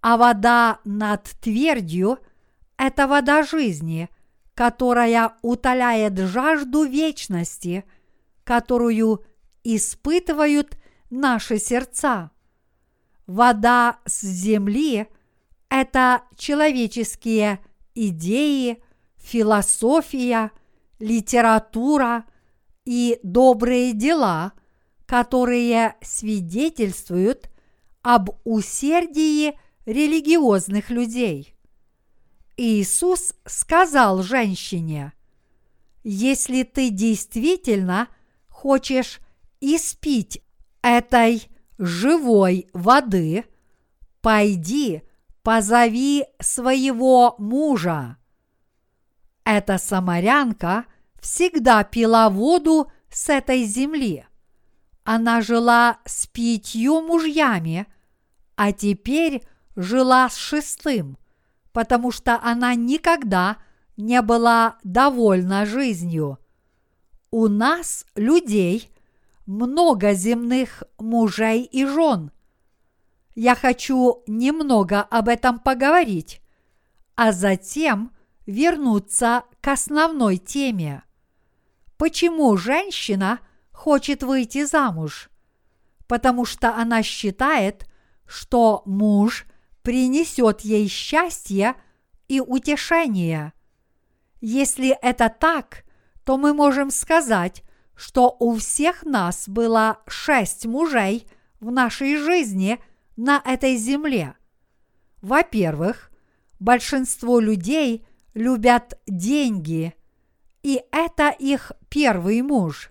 а 0.00 0.16
вода 0.16 0.80
над 0.84 1.24
твердью– 1.40 2.18
это 2.78 3.06
вода 3.06 3.42
жизни, 3.42 4.08
которая 4.54 5.32
утоляет 5.42 6.18
жажду 6.18 6.84
вечности, 6.84 7.84
которую 8.44 9.24
испытывают 9.64 10.78
наши 11.10 11.58
сердца. 11.58 12.30
Вода 13.26 13.98
с 14.04 14.22
земли– 14.22 15.08
это 15.68 16.22
человеческие 16.36 17.60
идеи, 17.94 18.82
философия, 19.16 20.52
литература 21.00 22.24
и 22.84 23.18
добрые 23.24 23.92
дела, 23.92 24.52
которые 25.06 25.96
свидетельствуют 26.02 27.50
об 28.02 28.30
усердии 28.44 29.58
религиозных 29.86 30.90
людей. 30.90 31.54
Иисус 32.56 33.34
сказал 33.44 34.22
женщине, 34.22 35.12
если 36.04 36.62
ты 36.62 36.90
действительно 36.90 38.08
хочешь 38.48 39.20
испить 39.60 40.42
этой 40.80 41.48
живой 41.78 42.68
воды, 42.72 43.44
пойди, 44.20 45.02
позови 45.42 46.24
своего 46.40 47.34
мужа. 47.38 48.16
Эта 49.44 49.78
самарянка 49.78 50.86
всегда 51.20 51.84
пила 51.84 52.28
воду 52.30 52.90
с 53.10 53.28
этой 53.28 53.64
земли. 53.64 54.26
Она 55.04 55.40
жила 55.40 55.98
с 56.04 56.26
пятью 56.26 57.00
мужьями, 57.00 57.86
а 58.56 58.72
теперь 58.72 59.42
жила 59.76 60.28
с 60.28 60.36
шестым, 60.36 61.16
потому 61.72 62.10
что 62.10 62.40
она 62.42 62.74
никогда 62.74 63.58
не 63.96 64.20
была 64.22 64.78
довольна 64.82 65.64
жизнью. 65.64 66.38
У 67.30 67.48
нас, 67.48 68.04
людей, 68.14 68.90
много 69.46 70.12
земных 70.12 70.82
мужей 70.98 71.62
и 71.62 71.84
жен. 71.86 72.30
Я 73.34 73.54
хочу 73.54 74.22
немного 74.26 75.02
об 75.02 75.28
этом 75.28 75.58
поговорить, 75.58 76.40
а 77.14 77.32
затем 77.32 78.12
вернуться 78.46 79.44
к 79.60 79.68
основной 79.68 80.36
теме. 80.36 81.02
Почему 81.96 82.56
женщина 82.56 83.40
хочет 83.72 84.22
выйти 84.22 84.64
замуж? 84.64 85.30
Потому 86.06 86.44
что 86.44 86.74
она 86.74 87.02
считает, 87.02 87.86
что 88.26 88.82
муж 88.84 89.46
принесет 89.82 90.60
ей 90.62 90.88
счастье 90.88 91.74
и 92.28 92.40
утешение. 92.40 93.52
Если 94.40 94.90
это 95.02 95.28
так, 95.28 95.84
то 96.24 96.36
мы 96.36 96.54
можем 96.54 96.90
сказать, 96.90 97.62
что 97.96 98.36
у 98.38 98.56
всех 98.56 99.04
нас 99.04 99.48
было 99.48 99.98
шесть 100.06 100.66
мужей 100.66 101.26
в 101.60 101.70
нашей 101.70 102.16
жизни 102.16 102.78
на 103.16 103.42
этой 103.44 103.76
земле. 103.76 104.34
Во-первых, 105.22 106.10
большинство 106.60 107.40
людей 107.40 108.06
любят 108.34 109.00
деньги, 109.06 109.94
и 110.62 110.82
это 110.92 111.30
их 111.30 111.72
первый 111.88 112.42
муж. 112.42 112.90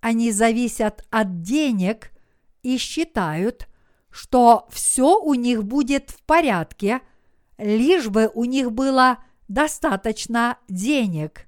Они 0.00 0.32
зависят 0.32 1.06
от 1.10 1.42
денег 1.42 2.10
и 2.62 2.78
считают, 2.78 3.68
что 4.10 4.66
все 4.70 5.20
у 5.20 5.34
них 5.34 5.64
будет 5.64 6.10
в 6.10 6.22
порядке, 6.22 7.00
лишь 7.58 8.08
бы 8.08 8.30
у 8.34 8.44
них 8.44 8.72
было 8.72 9.18
достаточно 9.48 10.58
денег. 10.68 11.46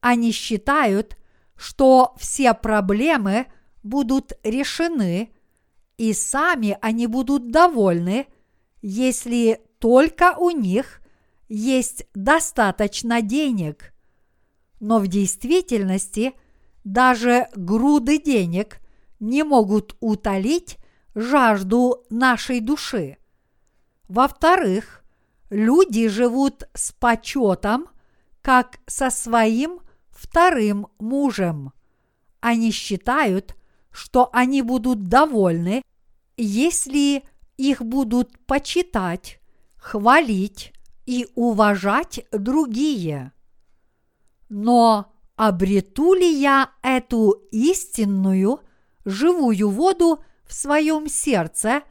Они 0.00 0.32
считают, 0.32 1.16
что 1.60 2.14
все 2.16 2.54
проблемы 2.54 3.46
будут 3.82 4.32
решены, 4.42 5.30
и 5.98 6.14
сами 6.14 6.78
они 6.80 7.06
будут 7.06 7.50
довольны, 7.50 8.28
если 8.80 9.60
только 9.78 10.36
у 10.38 10.48
них 10.52 11.02
есть 11.50 12.06
достаточно 12.14 13.20
денег. 13.20 13.92
Но 14.80 15.00
в 15.00 15.06
действительности 15.06 16.32
даже 16.82 17.48
груды 17.54 18.18
денег 18.18 18.80
не 19.18 19.42
могут 19.42 19.96
утолить 20.00 20.78
жажду 21.14 22.06
нашей 22.08 22.60
души. 22.60 23.18
Во-вторых, 24.08 25.04
люди 25.50 26.08
живут 26.08 26.64
с 26.72 26.92
почетом, 26.92 27.88
как 28.40 28.78
со 28.86 29.10
своим 29.10 29.80
вторым 30.20 30.88
мужем. 30.98 31.72
Они 32.40 32.72
считают, 32.72 33.56
что 33.90 34.28
они 34.32 34.60
будут 34.60 35.08
довольны, 35.08 35.82
если 36.36 37.24
их 37.56 37.82
будут 37.82 38.38
почитать, 38.46 39.40
хвалить 39.76 40.72
и 41.06 41.26
уважать 41.34 42.26
другие. 42.32 43.32
Но 44.50 45.12
обрету 45.36 46.12
ли 46.12 46.30
я 46.30 46.70
эту 46.82 47.30
истинную, 47.50 48.60
живую 49.06 49.70
воду 49.70 50.22
в 50.44 50.52
своем 50.52 51.08
сердце 51.08 51.82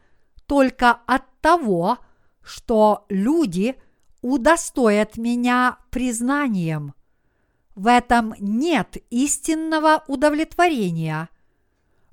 только 0.46 0.92
от 0.92 1.24
того, 1.42 1.98
что 2.44 3.06
люди 3.10 3.76
удостоят 4.22 5.18
меня 5.18 5.80
признанием? 5.90 6.94
В 7.76 7.88
этом 7.88 8.34
нет 8.40 8.98
истинного 9.10 10.04
удовлетворения. 10.08 11.30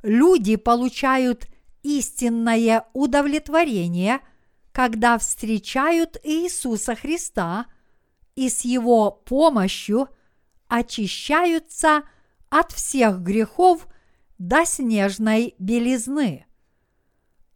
Люди 0.02 0.56
получают 0.56 1.46
истинное 1.82 2.86
удовлетворение, 2.92 4.20
когда 4.72 5.18
встречают 5.18 6.18
Иисуса 6.22 6.94
Христа 6.94 7.66
и 8.34 8.48
с 8.48 8.60
Его 8.60 9.10
помощью 9.10 10.08
очищаются 10.68 12.02
от 12.50 12.72
всех 12.72 13.20
грехов 13.20 13.88
до 14.38 14.64
снежной 14.66 15.54
белизны. 15.58 16.46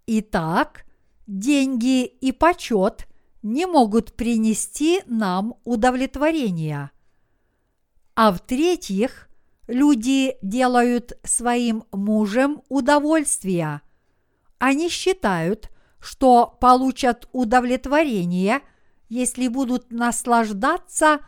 Итак, 0.06 0.86
деньги 1.26 2.06
и 2.06 2.32
почет 2.32 3.06
не 3.42 3.66
могут 3.66 4.14
принести 4.14 5.02
нам 5.06 5.54
удовлетворения– 5.64 6.90
а 8.22 8.32
в-третьих, 8.32 9.30
люди 9.66 10.36
делают 10.42 11.18
своим 11.24 11.84
мужем 11.90 12.60
удовольствие. 12.68 13.80
Они 14.58 14.90
считают, 14.90 15.70
что 16.00 16.58
получат 16.60 17.30
удовлетворение, 17.32 18.60
если 19.08 19.48
будут 19.48 19.90
наслаждаться 19.90 21.20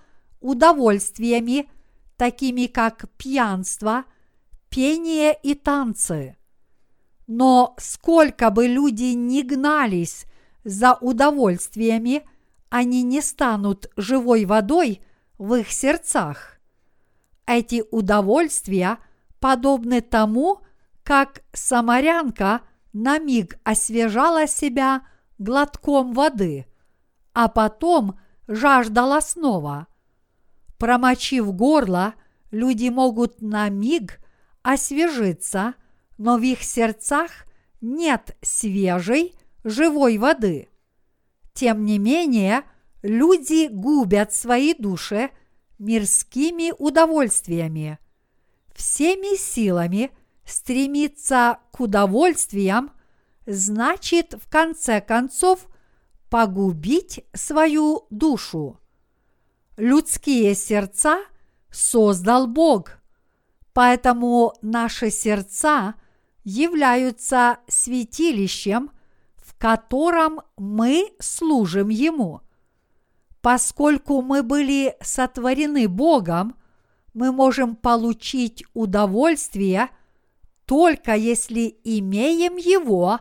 удовольствиями, 0.42 1.70
такими 2.18 2.66
как 2.66 3.08
пьянство, 3.16 4.04
пение 4.68 5.34
и 5.42 5.54
танцы. 5.54 6.36
Но 7.26 7.74
сколько 7.78 8.50
бы 8.50 8.66
люди 8.66 9.14
ни 9.14 9.40
гнались 9.40 10.26
за 10.62 10.92
удовольствиями, 11.00 12.28
они 12.68 13.02
не 13.02 13.22
станут 13.22 13.90
живой 13.96 14.44
водой 14.44 15.00
в 15.38 15.54
их 15.54 15.72
сердцах. 15.72 16.58
Эти 17.54 17.84
удовольствия 17.90 18.96
подобны 19.38 20.00
тому, 20.00 20.62
как 21.04 21.42
самарянка 21.52 22.62
на 22.94 23.18
миг 23.18 23.58
освежала 23.62 24.46
себя 24.46 25.06
глотком 25.36 26.14
воды, 26.14 26.64
а 27.34 27.48
потом 27.48 28.18
жаждала 28.48 29.20
снова. 29.20 29.86
Промочив 30.78 31.52
горло, 31.52 32.14
люди 32.50 32.88
могут 32.88 33.42
на 33.42 33.68
миг 33.68 34.18
освежиться, 34.62 35.74
но 36.16 36.38
в 36.38 36.40
их 36.40 36.62
сердцах 36.62 37.32
нет 37.82 38.34
свежей, 38.40 39.36
живой 39.62 40.16
воды. 40.16 40.70
Тем 41.52 41.84
не 41.84 41.98
менее, 41.98 42.62
люди 43.02 43.68
губят 43.68 44.32
свои 44.32 44.72
души– 44.72 45.28
мирскими 45.82 46.72
удовольствиями, 46.78 47.98
всеми 48.74 49.36
силами 49.36 50.12
стремиться 50.44 51.58
к 51.72 51.80
удовольствиям, 51.80 52.92
значит 53.46 54.34
в 54.34 54.48
конце 54.48 55.00
концов 55.00 55.66
погубить 56.30 57.24
свою 57.34 58.06
душу. 58.10 58.80
Людские 59.76 60.54
сердца 60.54 61.24
создал 61.70 62.46
Бог, 62.46 62.98
поэтому 63.72 64.54
наши 64.62 65.10
сердца 65.10 65.94
являются 66.44 67.58
святилищем, 67.66 68.92
в 69.36 69.58
котором 69.58 70.42
мы 70.56 71.10
служим 71.18 71.88
Ему. 71.88 72.40
Поскольку 73.42 74.22
мы 74.22 74.44
были 74.44 74.96
сотворены 75.02 75.88
Богом, 75.88 76.56
мы 77.12 77.32
можем 77.32 77.74
получить 77.76 78.64
удовольствие 78.72 79.90
только 80.64 81.14
если 81.14 81.76
имеем 81.82 82.56
его 82.56 83.18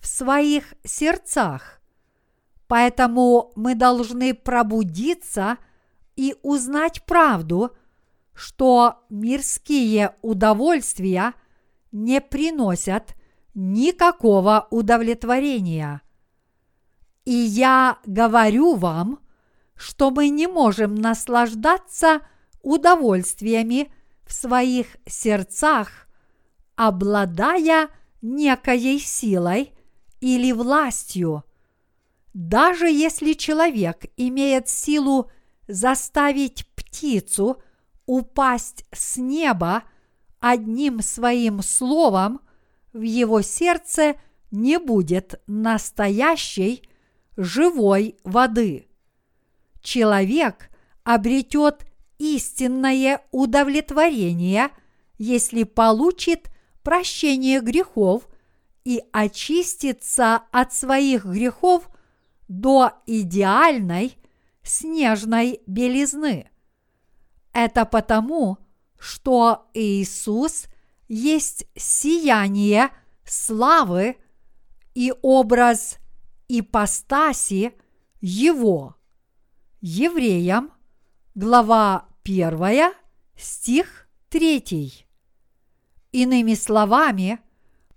в 0.00 0.06
своих 0.06 0.72
сердцах. 0.84 1.80
Поэтому 2.66 3.52
мы 3.56 3.74
должны 3.74 4.32
пробудиться 4.34 5.58
и 6.16 6.34
узнать 6.42 7.04
правду, 7.04 7.76
что 8.34 9.04
мирские 9.10 10.16
удовольствия 10.22 11.34
не 11.92 12.22
приносят 12.22 13.14
никакого 13.54 14.66
удовлетворения. 14.70 16.00
И 17.26 17.32
я 17.32 17.98
говорю 18.06 18.74
вам, 18.74 19.20
что 19.78 20.10
мы 20.10 20.28
не 20.28 20.48
можем 20.48 20.96
наслаждаться 20.96 22.20
удовольствиями 22.62 23.92
в 24.26 24.32
своих 24.32 24.96
сердцах, 25.06 26.08
обладая 26.74 27.88
некоей 28.20 28.98
силой 28.98 29.72
или 30.20 30.52
властью. 30.52 31.44
Даже 32.34 32.90
если 32.90 33.32
человек 33.32 34.06
имеет 34.16 34.68
силу 34.68 35.30
заставить 35.68 36.66
птицу 36.74 37.62
упасть 38.04 38.84
с 38.92 39.16
неба 39.16 39.84
одним 40.40 41.00
своим 41.02 41.62
словом, 41.62 42.40
в 42.92 43.02
его 43.02 43.42
сердце 43.42 44.16
не 44.50 44.78
будет 44.78 45.40
настоящей 45.46 46.82
живой 47.36 48.16
воды 48.24 48.88
человек 49.88 50.68
обретет 51.02 51.86
истинное 52.18 53.22
удовлетворение, 53.30 54.68
если 55.16 55.62
получит 55.62 56.50
прощение 56.82 57.60
грехов 57.60 58.28
и 58.84 59.02
очистится 59.12 60.42
от 60.52 60.74
своих 60.74 61.24
грехов 61.24 61.88
до 62.48 62.92
идеальной 63.06 64.18
снежной 64.62 65.60
белизны. 65.66 66.50
Это 67.54 67.86
потому, 67.86 68.58
что 68.98 69.70
Иисус 69.72 70.66
есть 71.08 71.66
сияние 71.76 72.90
славы 73.24 74.16
и 74.94 75.14
образ 75.22 75.96
ипостаси 76.48 77.72
Его. 78.20 78.97
Евреям, 79.80 80.72
глава 81.36 82.08
1, 82.24 82.92
стих 83.36 84.08
3. 84.28 85.06
Иными 86.10 86.54
словами, 86.54 87.38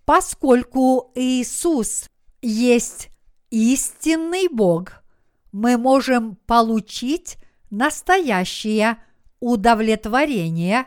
поскольку 0.06 1.12
Иисус 1.16 2.08
есть 2.44 3.10
истинный 3.50 4.48
Бог, 4.48 5.04
мы 5.52 5.80
можем 5.80 6.36
получить 6.46 7.38
настоящее 7.72 8.98
удовлетворение 9.40 10.86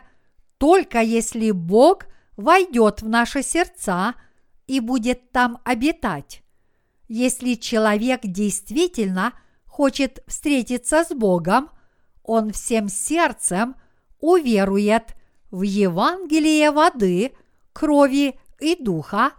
только 0.57 1.01
если 1.01 1.51
Бог 1.51 2.05
войдет 2.37 3.01
в 3.01 3.09
наши 3.09 3.43
сердца 3.43 4.15
и 4.65 4.79
будет 4.79 5.33
там 5.33 5.59
обитать. 5.65 6.41
Если 7.09 7.55
человек 7.55 8.21
действительно– 8.23 9.33
хочет 9.75 10.23
встретиться 10.25 11.03
с 11.03 11.13
Богом, 11.13 11.69
он 12.23 12.53
всем 12.53 12.87
сердцем 12.87 13.75
уверует 14.21 15.17
в 15.51 15.63
Евангелие 15.63 16.71
воды, 16.71 17.33
крови 17.73 18.39
и 18.61 18.81
духа 18.81 19.33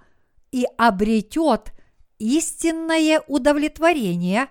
и 0.52 0.66
обретет 0.76 1.72
истинное 2.18 3.22
удовлетворение, 3.26 4.48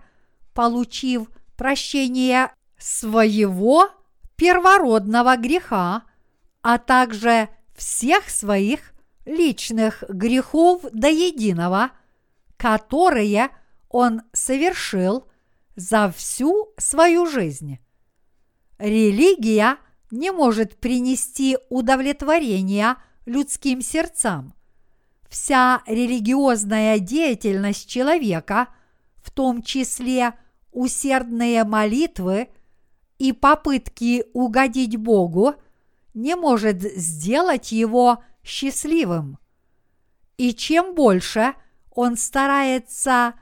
получив 0.56 1.30
прощение 1.56 2.52
своего 2.80 3.90
первородного 4.38 5.38
греха, 5.38 6.02
а 6.64 6.80
также 6.80 7.48
всех 7.76 8.32
своих 8.32 8.92
личных 9.26 10.04
грехов 10.10 10.82
до 10.92 11.10
единого, 11.10 11.92
которые 12.58 13.50
он 13.88 14.24
совершил– 14.34 15.28
за 15.76 16.12
всю 16.12 16.74
свою 16.78 17.26
жизнь. 17.26 17.80
Религия 18.78 19.78
не 20.12 20.32
может 20.32 20.78
принести 20.80 21.58
удовлетворения 21.70 22.98
людским 23.26 23.82
сердцам. 23.82 24.54
Вся 25.30 25.82
религиозная 25.88 27.00
деятельность 27.00 27.90
человека, 27.90 28.70
в 29.18 29.32
том 29.32 29.62
числе 29.62 30.34
усердные 30.72 31.64
молитвы 31.64 32.50
и 33.18 33.34
попытки 33.34 34.26
угодить 34.34 34.98
Богу, 34.98 35.56
не 36.14 36.36
может 36.36 36.82
сделать 36.82 37.72
его 37.72 38.24
счастливым. 38.44 39.38
И 40.38 40.54
чем 40.54 40.96
больше 40.96 41.56
он 41.92 42.18
старается 42.18 43.34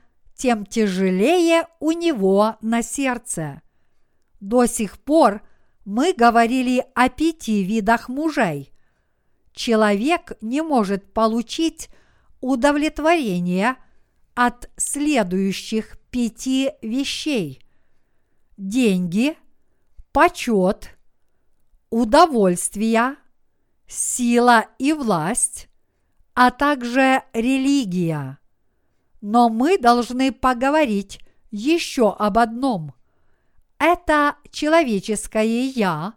тем 0.44 0.66
тяжелее 0.66 1.68
у 1.80 1.92
него 1.92 2.58
на 2.60 2.82
сердце. 2.82 3.62
До 4.40 4.66
сих 4.66 4.98
пор 4.98 5.40
мы 5.86 6.12
говорили 6.12 6.84
о 6.94 7.08
пяти 7.08 7.62
видах 7.62 8.10
мужей. 8.10 8.70
Человек 9.54 10.32
не 10.42 10.60
может 10.60 11.14
получить 11.14 11.88
удовлетворение 12.42 13.76
от 14.34 14.68
следующих 14.76 15.98
пяти 16.10 16.72
вещей. 16.82 17.66
Деньги, 18.58 19.38
почет, 20.12 20.94
удовольствие, 21.88 23.16
сила 23.86 24.66
и 24.78 24.92
власть, 24.92 25.70
а 26.34 26.50
также 26.50 27.22
религия. 27.32 28.36
Но 29.26 29.48
мы 29.48 29.78
должны 29.78 30.32
поговорить 30.32 31.18
еще 31.50 32.12
об 32.12 32.36
одном. 32.36 32.92
Это 33.78 34.36
человеческое 34.50 35.64
«я», 35.64 36.12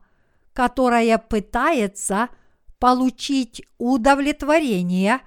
которое 0.52 1.18
пытается 1.18 2.28
получить 2.80 3.62
удовлетворение 3.78 5.22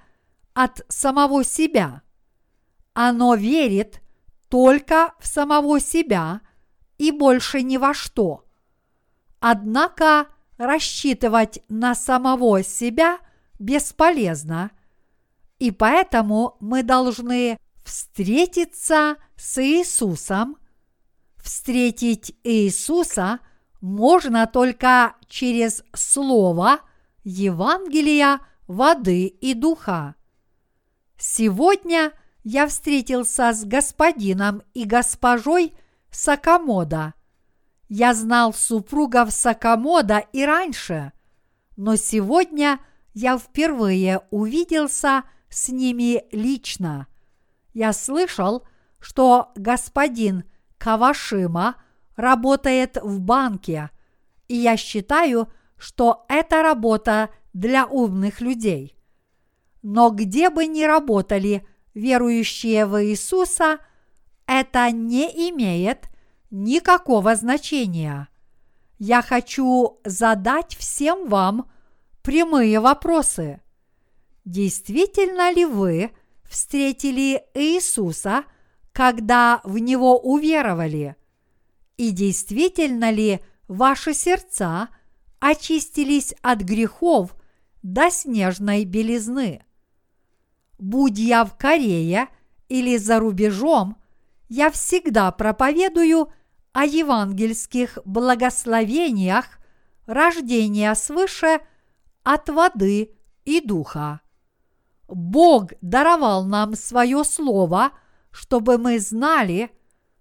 от 0.53 0.85
самого 0.89 1.43
себя. 1.43 2.03
Оно 2.93 3.33
верит 3.33 4.03
только 4.47 5.15
в 5.19 5.25
самого 5.25 5.79
себя 5.79 6.41
и 6.99 7.09
больше 7.09 7.63
ни 7.63 7.77
во 7.77 7.95
что. 7.95 8.45
Однако 9.39 10.27
рассчитывать 10.59 11.63
на 11.67 11.95
самого 11.95 12.61
себя 12.61 13.17
бесполезно, 13.57 14.69
и 15.57 15.71
поэтому 15.71 16.57
мы 16.59 16.83
должны 16.83 17.57
встретиться 17.83 19.17
с 19.35 19.61
Иисусом, 19.61 20.57
встретить 21.37 22.35
Иисуса 22.43 23.39
можно 23.81 24.45
только 24.47 25.15
через 25.27 25.83
Слово 25.93 26.81
Евангелия, 27.23 28.39
воды 28.67 29.25
и 29.25 29.53
духа. 29.53 30.15
Сегодня 31.17 32.13
я 32.43 32.67
встретился 32.67 33.53
с 33.53 33.63
господином 33.65 34.63
и 34.73 34.85
госпожой 34.85 35.73
Сакамода. 36.09 37.13
Я 37.89 38.13
знал 38.13 38.53
супругов 38.53 39.31
Сакамода 39.31 40.19
и 40.19 40.43
раньше, 40.45 41.11
но 41.75 41.95
сегодня 41.95 42.79
я 43.13 43.37
впервые 43.37 44.21
увиделся 44.29 45.23
с 45.49 45.69
ними 45.69 46.23
лично 46.31 47.07
я 47.73 47.93
слышал, 47.93 48.63
что 48.99 49.51
господин 49.55 50.43
Кавашима 50.77 51.75
работает 52.15 52.97
в 53.01 53.19
банке, 53.19 53.89
и 54.47 54.55
я 54.55 54.77
считаю, 54.77 55.51
что 55.77 56.25
это 56.29 56.61
работа 56.61 57.29
для 57.53 57.85
умных 57.85 58.41
людей. 58.41 58.95
Но 59.81 60.11
где 60.11 60.49
бы 60.49 60.67
ни 60.67 60.83
работали 60.83 61.65
верующие 61.93 62.85
в 62.85 63.03
Иисуса, 63.03 63.79
это 64.45 64.91
не 64.91 65.27
имеет 65.49 66.09
никакого 66.51 67.35
значения. 67.35 68.27
Я 68.99 69.21
хочу 69.21 69.99
задать 70.05 70.75
всем 70.75 71.27
вам 71.27 71.71
прямые 72.21 72.79
вопросы. 72.79 73.61
Действительно 74.45 75.51
ли 75.51 75.65
вы 75.65 76.11
встретили 76.51 77.43
Иисуса, 77.53 78.43
когда 78.91 79.61
в 79.63 79.77
Него 79.77 80.19
уверовали? 80.19 81.15
И 81.95 82.11
действительно 82.11 83.09
ли 83.09 83.39
ваши 83.67 84.13
сердца 84.13 84.89
очистились 85.39 86.35
от 86.41 86.59
грехов 86.59 87.35
до 87.83 88.11
снежной 88.11 88.83
белизны? 88.83 89.63
Будь 90.77 91.17
я 91.17 91.45
в 91.45 91.57
Корее 91.57 92.27
или 92.67 92.97
за 92.97 93.19
рубежом, 93.19 93.95
я 94.49 94.69
всегда 94.71 95.31
проповедую 95.31 96.33
о 96.73 96.85
евангельских 96.85 97.97
благословениях 98.03 99.45
рождения 100.05 100.93
свыше 100.95 101.61
от 102.23 102.49
воды 102.49 103.15
и 103.45 103.61
духа. 103.61 104.19
Бог 105.11 105.73
даровал 105.81 106.45
нам 106.45 106.75
свое 106.75 107.23
слово, 107.23 107.91
чтобы 108.31 108.77
мы 108.77 108.99
знали, 108.99 109.71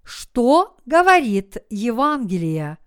что 0.03 0.77
говорит 0.85 1.59
Евангелие. 1.71 2.79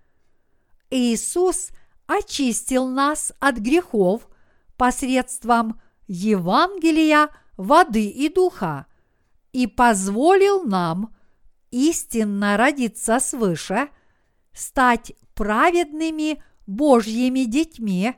Иисус 0.89 1.69
очистил 2.05 2.87
нас 2.87 3.31
от 3.39 3.57
грехов 3.57 4.27
посредством 4.75 5.81
Евангелия 6.07 7.29
воды 7.55 8.07
и 8.07 8.27
духа 8.27 8.85
и 9.53 9.65
позволил 9.65 10.63
нам 10.63 11.15
истинно 11.71 12.57
родиться 12.57 13.19
свыше, 13.19 13.87
стать 14.51 15.13
праведными 15.35 16.43
Божьими 16.67 17.45
детьми 17.45 18.13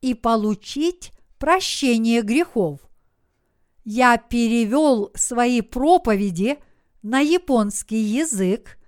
и 0.00 0.14
получить 0.14 1.12
прощение 1.38 2.22
грехов– 2.22 2.80
я 3.84 4.16
перевел 4.16 5.10
свои 5.14 5.60
проповеди 5.60 6.58
на 7.02 7.20
японский 7.20 8.00
язык, 8.00 8.78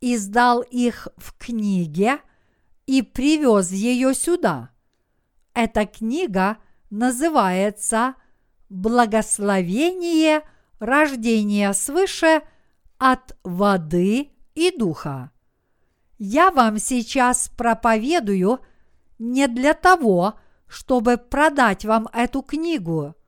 издал 0.00 0.62
их 0.62 1.08
в 1.16 1.32
книге 1.38 2.18
и 2.86 3.02
привез 3.02 3.70
ее 3.70 4.14
сюда. 4.14 4.70
Эта 5.54 5.86
книга 5.86 6.58
называется 6.90 8.14
«Благословение 8.68 10.42
рождения 10.78 11.72
свыше 11.72 12.42
от 12.98 13.36
воды 13.44 14.30
и 14.54 14.76
духа». 14.76 15.30
Я 16.18 16.50
вам 16.50 16.78
сейчас 16.78 17.50
проповедую 17.56 18.60
не 19.18 19.46
для 19.46 19.74
того, 19.74 20.34
чтобы 20.66 21.16
продать 21.16 21.84
вам 21.84 22.08
эту 22.12 22.42
книгу– 22.42 23.14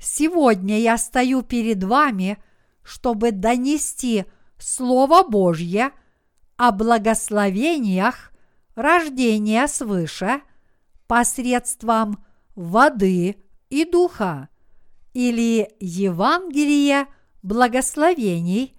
Сегодня 0.00 0.80
я 0.80 0.96
стою 0.96 1.42
перед 1.42 1.82
вами, 1.82 2.38
чтобы 2.82 3.32
донести 3.32 4.24
Слово 4.58 5.22
Божье 5.28 5.90
о 6.56 6.72
благословениях 6.72 8.32
рождения 8.74 9.66
свыше 9.66 10.40
посредством 11.06 12.24
воды 12.54 13.36
и 13.70 13.84
духа 13.84 14.48
или 15.14 15.70
Евангелие 15.80 17.06
благословений 17.42 18.78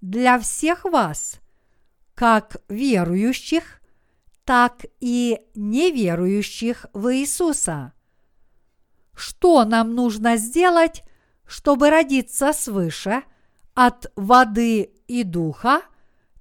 для 0.00 0.38
всех 0.38 0.84
вас, 0.84 1.40
как 2.14 2.56
верующих, 2.68 3.80
так 4.44 4.84
и 5.00 5.38
неверующих 5.54 6.86
в 6.92 7.14
Иисуса 7.14 7.92
что 9.20 9.64
нам 9.66 9.94
нужно 9.94 10.38
сделать, 10.38 11.04
чтобы 11.46 11.90
родиться 11.90 12.54
свыше 12.54 13.22
от 13.74 14.10
воды 14.16 14.90
и 15.08 15.24
духа 15.24 15.82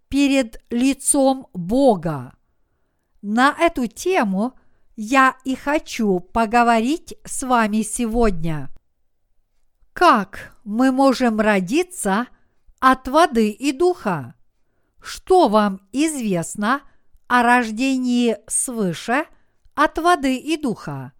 перед 0.07 0.63
лицом 0.69 1.47
Бога. 1.53 2.33
На 3.21 3.53
эту 3.59 3.87
тему 3.87 4.53
я 4.95 5.35
и 5.43 5.55
хочу 5.55 6.21
поговорить 6.21 7.15
с 7.25 7.43
вами 7.43 7.81
сегодня. 7.81 8.69
Как 9.91 10.55
мы 10.63 10.93
можем 10.93 11.41
родиться 11.41 12.27
от 12.79 13.09
воды 13.09 13.49
и 13.49 13.73
духа? 13.73 14.35
Что 15.01 15.49
вам 15.49 15.81
известно 15.91 16.81
о 17.27 17.43
рождении 17.43 18.37
свыше 18.47 19.25
от 19.75 19.97
воды 19.97 20.37
и 20.37 20.55
духа? 20.55 21.11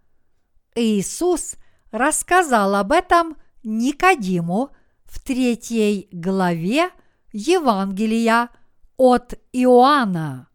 Иисус 0.80 1.56
рассказал 1.90 2.74
об 2.74 2.92
этом 2.92 3.36
Никодиму 3.62 4.70
в 5.04 5.20
третьей 5.20 6.08
главе 6.10 6.90
Евангелия 7.32 8.48
от 8.96 9.34
Иоанна. 9.52 10.48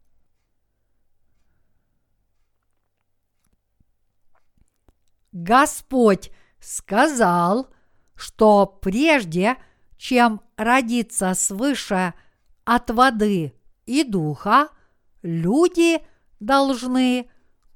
Господь 5.32 6.32
сказал, 6.60 7.68
что 8.16 8.66
прежде 8.66 9.58
чем 9.98 10.42
родиться 10.56 11.34
свыше 11.34 12.14
от 12.64 12.90
воды 12.90 13.54
и 13.86 14.04
духа, 14.04 14.70
люди 15.22 16.00
должны 16.40 17.30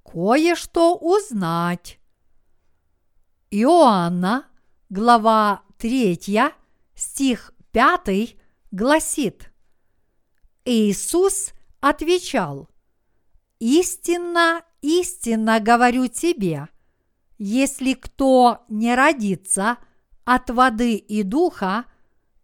кое-что 0.03 0.95
узнать. 0.95 1.98
Иоанна, 3.51 4.45
глава 4.91 5.63
3, 5.79 6.53
стих 6.93 7.51
5 7.71 8.35
гласит 8.69 9.51
Иисус 10.65 11.53
отвечал, 11.79 12.69
«Истинно, 13.57 14.61
истинно 14.81 15.59
говорю 15.59 16.05
тебе, 16.05 16.67
если 17.39 17.93
кто 17.93 18.65
не 18.69 18.93
родится 18.93 19.79
от 20.25 20.51
воды 20.51 20.93
и 20.93 21.23
духа, 21.23 21.85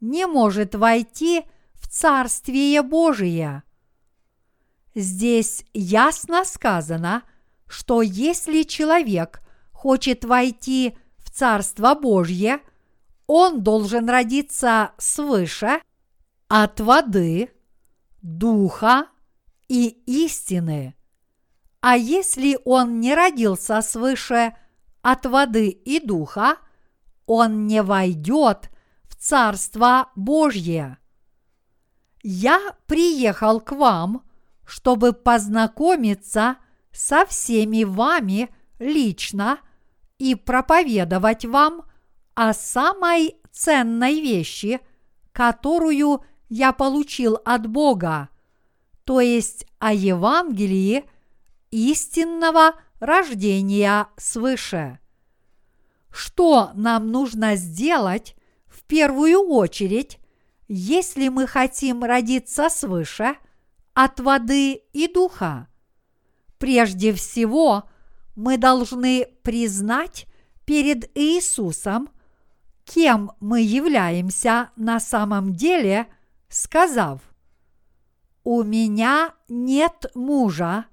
не 0.01 0.25
может 0.25 0.73
войти 0.73 1.43
в 1.75 1.87
Царствие 1.87 2.81
Божие». 2.81 3.61
Здесь 4.95 5.65
ясно 5.71 6.45
сказано, 6.45 7.21
что 7.67 8.01
если 8.01 8.63
человек 8.63 9.44
хочет 9.85 10.25
войти 10.25 10.97
в 11.19 11.29
Царство 11.29 11.93
Божье, 11.93 12.59
он 13.27 13.61
должен 13.61 14.09
родиться 14.09 14.93
свыше 14.97 15.79
от 16.47 16.79
воды, 16.79 17.51
духа 18.23 19.05
и 19.67 19.89
истины. 20.07 20.95
А 21.81 21.95
если 21.97 22.57
он 22.65 22.99
не 22.99 23.13
родился 23.13 23.79
свыше 23.83 24.55
от 25.03 25.27
воды 25.27 25.69
и 25.69 26.03
духа, 26.03 26.57
он 27.27 27.67
не 27.67 27.83
войдет 27.83 28.71
в 29.03 29.13
Царство 29.13 30.09
Божье. 30.15 30.97
Я 32.23 32.75
приехал 32.87 33.59
к 33.61 33.71
вам, 33.71 34.23
чтобы 34.65 35.13
познакомиться 35.13 36.55
со 36.91 37.23
всеми 37.27 37.83
вами 37.83 38.49
лично 38.79 39.59
и 40.17 40.35
проповедовать 40.35 41.45
вам 41.45 41.83
о 42.33 42.53
самой 42.53 43.35
ценной 43.51 44.19
вещи, 44.21 44.79
которую 45.31 46.23
я 46.49 46.71
получил 46.71 47.39
от 47.45 47.67
Бога, 47.67 48.29
то 49.03 49.19
есть 49.19 49.65
о 49.79 49.93
Евангелии 49.93 51.05
истинного 51.71 52.75
рождения 52.99 54.07
свыше. 54.17 54.99
Что 56.11 56.71
нам 56.75 57.11
нужно 57.11 57.55
сделать 57.55 58.35
в 58.67 58.83
первую 58.83 59.39
очередь, 59.41 60.17
если 60.67 61.27
мы 61.27 61.45
хотим 61.45 62.03
родиться 62.03 62.69
свыше 62.69 63.35
от 63.93 64.19
воды 64.19 64.81
и 64.93 65.07
духа? 65.07 65.67
Прежде 66.57 67.13
всего– 67.13 67.83
мы 68.35 68.57
должны 68.57 69.27
признать 69.43 70.25
перед 70.65 71.09
Иисусом, 71.17 72.09
кем 72.83 73.31
мы 73.39 73.61
являемся 73.61 74.71
на 74.75 74.99
самом 74.99 75.53
деле, 75.53 76.07
сказав, 76.49 77.21
«У 78.43 78.63
меня 78.63 79.33
нет 79.47 80.11
мужа», 80.13 80.87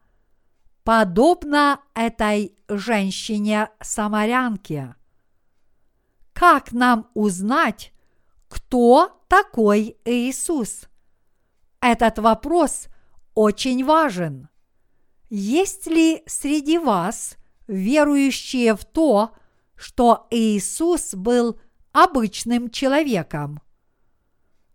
подобно 0.85 1.81
этой 1.95 2.55
женщине-самарянке. 2.69 4.95
как 6.33 6.73
нам 6.73 7.11
узнать, 7.15 7.93
кто 8.49 9.23
такой 9.29 9.97
Иисус? 10.05 10.89
Этот 11.81 12.19
вопрос 12.19 12.89
очень 13.35 13.85
важен. 13.85 14.49
Есть 15.35 15.87
ли 15.87 16.23
среди 16.27 16.77
вас 16.77 17.39
верующие 17.67 18.77
в 18.77 18.85
то, 18.85 19.35
что 19.75 20.27
Иисус 20.31 21.15
был 21.15 21.59
обычным 21.91 22.69
человеком? 22.69 23.63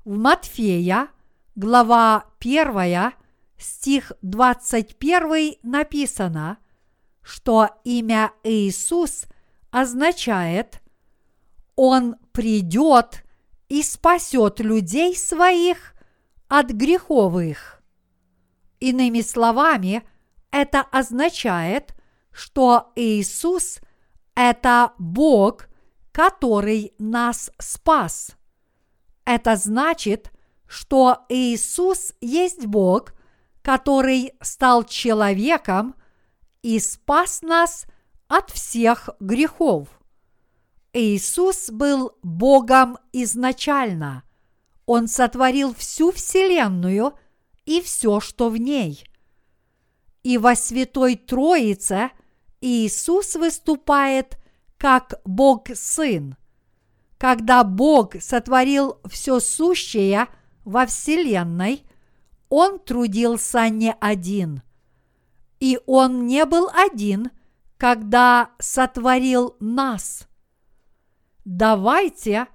В 0.04 0.18
Матфея, 0.18 1.10
глава 1.54 2.26
1, 2.40 3.12
стих 3.60 4.14
21 4.24 5.58
написано, 5.62 6.58
что 7.22 7.70
имя 7.84 8.32
Иисус 8.44 9.28
означает 9.70 10.82
«Он 11.76 12.16
придет 12.32 13.24
и 13.70 13.84
спасет 13.84 14.60
людей 14.60 15.16
своих 15.16 15.94
от 16.48 16.72
греховых». 16.72 17.84
Иными 18.80 19.22
словами, 19.22 20.04
это 20.52 20.82
означает, 20.82 21.94
что 22.32 22.92
Иисус– 22.96 23.80
это 24.36 24.94
Бог, 24.98 25.68
который 26.12 26.94
нас 27.00 27.52
спас. 27.60 28.32
Это 29.26 29.56
значит, 29.56 30.32
что 30.68 31.26
Иисус 31.30 32.14
есть 32.22 32.66
Бог, 32.66 33.14
который 33.62 34.34
стал 34.42 34.84
человеком 34.84 35.96
и 36.62 36.80
спас 36.80 37.42
нас 37.42 37.86
от 38.28 38.50
всех 38.52 39.10
грехов. 39.20 39.90
Иисус 40.94 41.70
был 41.70 42.18
Богом 42.24 42.98
изначально. 43.12 44.24
Он 44.86 45.08
сотворил 45.08 45.76
всю 45.76 46.12
Вселенную 46.12 47.14
и 47.66 47.82
все, 47.82 48.20
что 48.20 48.50
в 48.50 48.58
ней. 48.58 49.04
И 50.28 50.38
во 50.38 50.58
Святой 50.58 51.16
Троице 51.16 52.12
Иисус 52.60 53.36
выступает 53.36 54.38
как 54.78 55.22
Бог-Сын. 55.24 56.36
Когда 57.18 57.64
Бог 57.64 58.22
сотворил 58.22 59.00
все 59.06 59.40
сущее 59.40 60.28
во 60.66 60.86
Вселенной, 60.86 61.86
он 62.50 62.78
трудился 62.80 63.70
не 63.70 63.96
один. 64.02 64.64
И 65.62 65.80
он 65.86 66.28
не 66.28 66.44
был 66.44 66.70
один, 66.74 67.32
когда 67.78 68.50
сотворил 68.60 69.56
нас. 69.62 70.28
Давайте 71.46 72.48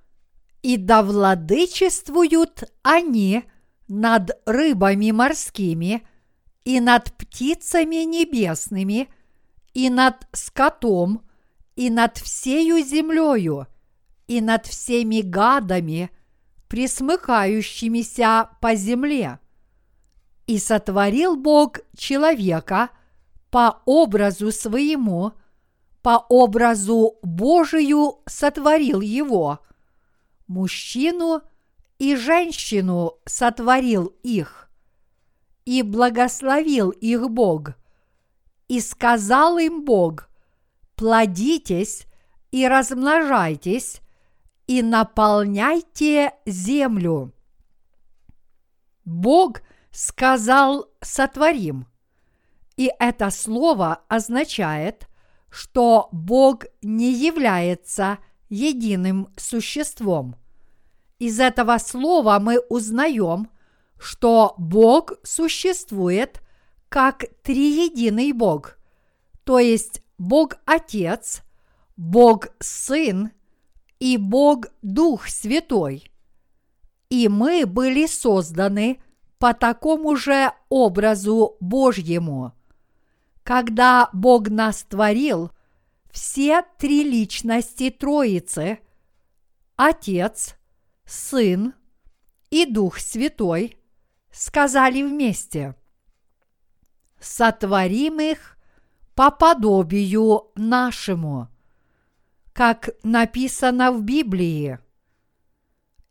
и 0.64 0.78
да 0.78 1.04
владычествуют 1.04 2.64
они 2.82 3.44
над 3.88 4.32
рыбами 4.46 5.12
морскими, 5.12 6.08
и 6.64 6.80
над 6.80 7.14
птицами 7.18 8.04
небесными, 8.04 9.10
и 9.74 9.90
над 9.90 10.28
скотом, 10.32 11.22
и 11.76 11.90
над 11.90 12.18
всею 12.18 12.84
землею, 12.84 13.68
и 14.28 14.42
над 14.42 14.66
всеми 14.66 15.22
гадами, 15.22 16.10
присмыкающимися 16.68 18.50
по 18.62 18.76
земле. 18.76 19.40
И 20.48 20.60
сотворил 20.60 21.36
Бог 21.36 21.80
человека 21.98 22.90
по 23.50 23.82
образу 23.86 24.52
своему– 24.52 25.34
по 26.08 26.26
образу 26.30 27.20
Божию 27.22 28.22
сотворил 28.26 29.02
его. 29.02 29.60
Мужчину 30.48 31.42
и 32.00 32.16
женщину 32.16 33.16
сотворил 33.26 34.16
их. 34.24 34.70
И 35.66 35.82
благословил 35.82 36.92
их 36.92 37.30
Бог. 37.30 37.72
И 38.70 38.80
сказал 38.80 39.58
им 39.58 39.84
Бог, 39.84 40.30
плодитесь 40.96 42.06
и 42.52 42.66
размножайтесь, 42.66 44.00
и 44.68 44.82
наполняйте 44.82 46.34
землю. 46.46 47.34
Бог 49.06 49.62
сказал 49.92 50.90
сотворим. 51.02 51.88
И 52.76 52.92
это 53.00 53.32
слово 53.32 54.02
означает– 54.08 55.08
что 55.50 56.10
Бог 56.12 56.66
не 56.82 57.12
является 57.12 58.20
единым 58.50 59.30
существом. 59.38 60.36
Из 61.20 61.40
этого 61.40 61.78
слова 61.80 62.40
мы 62.40 62.60
узнаем, 62.70 63.50
что 64.00 64.54
Бог 64.58 65.14
существует 65.24 66.42
как 66.90 67.26
триединый 67.42 68.32
Бог, 68.32 68.78
то 69.44 69.60
есть 69.60 70.04
Бог 70.18 70.58
Отец, 70.66 71.42
Бог 71.96 72.50
Сын 72.60 73.32
и 74.00 74.18
Бог 74.18 74.68
Дух 74.82 75.28
Святой. 75.28 76.12
И 77.10 77.28
мы 77.28 77.66
были 77.66 78.06
созданы 78.06 79.02
по 79.40 79.54
такому 79.54 80.16
же 80.16 80.52
образу 80.70 81.58
Божьему. 81.60 82.54
Когда 83.44 84.10
Бог 84.14 84.50
нас 84.50 84.84
творил, 84.84 85.52
все 86.12 86.64
три 86.78 87.04
личности 87.04 87.90
Троицы– 87.90 88.80
Отец, 89.76 90.56
Сын 91.06 91.74
и 92.50 92.66
Дух 92.66 92.98
Святой– 92.98 93.78
сказали 94.38 95.02
вместе 95.02 95.76
«Сотворим 97.20 98.20
их 98.20 98.58
по 99.16 99.32
подобию 99.32 100.52
нашему», 100.56 101.50
как 102.58 102.90
написано 103.04 103.94
в 103.94 104.02
Библии. 104.02 104.80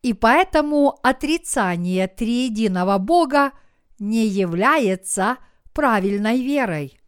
И 0.01 0.15
поэтому 0.15 0.99
отрицание 1.03 2.09
триединого 2.09 2.97
Бога 2.97 3.51
не 3.99 4.27
является 4.27 5.37
правильной 5.75 6.41
верой– 6.41 6.99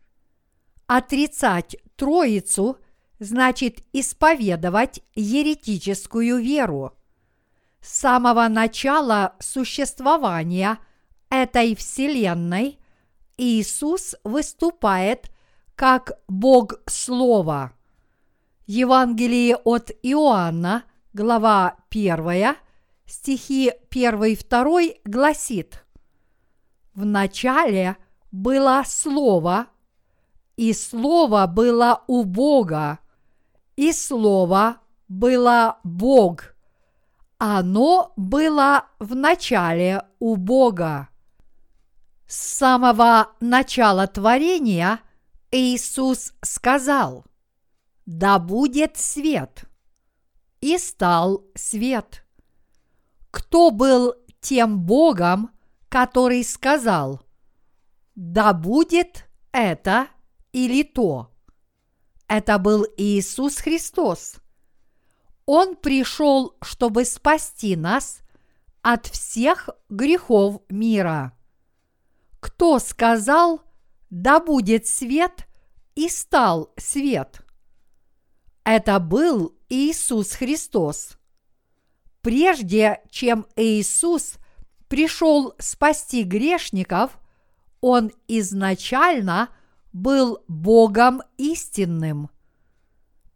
Отрицать 0.88 1.76
Троицу 1.96 2.78
значит 3.18 3.84
исповедовать 3.92 5.02
еретическую 5.14 6.38
веру. 6.38 6.94
С 7.82 7.98
самого 7.98 8.48
начала 8.48 9.34
существования 9.38 10.78
этой 11.28 11.76
Вселенной 11.76 12.78
Иисус 13.36 14.16
выступает 14.24 15.30
как 15.74 16.12
Бог 16.26 16.80
Слова. 16.86 17.74
Евангелие 18.70 19.56
от 19.56 19.90
Иоанна, 20.02 20.84
глава 21.14 21.78
1, 21.88 22.54
стихи 23.06 23.72
1-2 23.90 25.00
гласит 25.06 25.86
«В 26.92 27.06
начале 27.06 27.96
было 28.30 28.82
Слово, 28.84 29.68
и 30.58 30.74
Слово 30.74 31.46
было 31.46 32.04
у 32.08 32.24
Бога, 32.24 32.98
и 33.76 33.90
Слово 33.90 34.76
было 35.08 35.78
Бог. 35.82 36.54
Оно 37.38 38.12
было 38.16 38.84
в 38.98 39.14
начале 39.14 40.02
у 40.18 40.36
Бога. 40.36 41.08
С 42.26 42.36
самого 42.36 43.28
начала 43.40 44.06
творения 44.06 45.00
Иисус 45.50 46.34
сказал, 46.42 47.24
«Да 48.08 48.38
будет 48.38 48.96
свет!» 48.96 49.64
И 50.62 50.78
стал 50.78 51.44
свет. 51.54 52.24
Кто 53.30 53.70
был 53.70 54.14
тем 54.40 54.80
Богом, 54.80 55.50
который 55.90 56.42
сказал, 56.42 57.20
«Да 58.14 58.54
будет 58.54 59.28
это!» 59.52 60.08
или 60.52 60.84
то. 60.84 61.30
Это 62.28 62.56
был 62.56 62.86
Иисус 62.96 63.58
Христос. 63.58 64.36
Он 65.44 65.76
пришел, 65.76 66.56
чтобы 66.62 67.04
спасти 67.04 67.76
нас 67.76 68.20
от 68.80 69.06
всех 69.06 69.68
грехов 69.90 70.62
мира. 70.70 71.36
кто 72.40 72.78
сказал 72.78 73.60
«Да 74.08 74.40
будет 74.40 74.86
свет» 74.86 75.46
и 75.94 76.08
стал 76.08 76.72
свет? 76.78 77.44
Это 78.70 79.00
был 79.00 79.56
Иисус 79.70 80.32
Христос. 80.32 81.16
Прежде 82.20 83.00
чем 83.08 83.46
Иисус 83.56 84.34
пришел 84.88 85.54
спасти 85.58 86.22
грешников, 86.22 87.18
Он 87.80 88.12
изначально 88.26 89.48
был 89.94 90.44
Богом 90.48 91.22
истинным. 91.38 92.28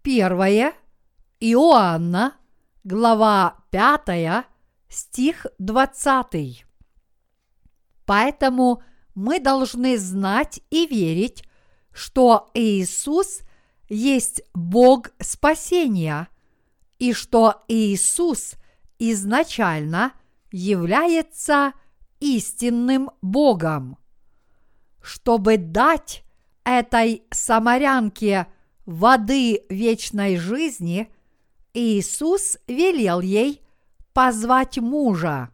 Первое 0.02 0.74
Иоанна, 1.40 2.34
глава 2.84 3.56
5, 3.70 4.44
стих 4.90 5.46
20. 5.58 6.66
Поэтому 8.04 8.82
мы 9.14 9.40
должны 9.40 9.96
знать 9.96 10.60
и 10.68 10.86
верить, 10.86 11.42
что 11.90 12.50
Иисус 12.52 13.40
есть 13.92 14.42
Бог 14.54 15.10
спасения, 15.20 16.28
и 16.98 17.12
что 17.12 17.62
Иисус 17.68 18.54
изначально 18.98 20.12
является 20.50 21.74
истинным 22.18 23.10
Богом. 23.20 23.98
Чтобы 25.02 25.58
дать 25.58 26.24
этой 26.64 27.24
самарянке 27.30 28.46
воды 28.86 29.62
вечной 29.68 30.36
жизни, 30.38 31.12
Иисус 31.74 32.56
велел 32.66 33.20
ей 33.20 33.60
позвать 34.14 34.78
мужа. 34.78 35.50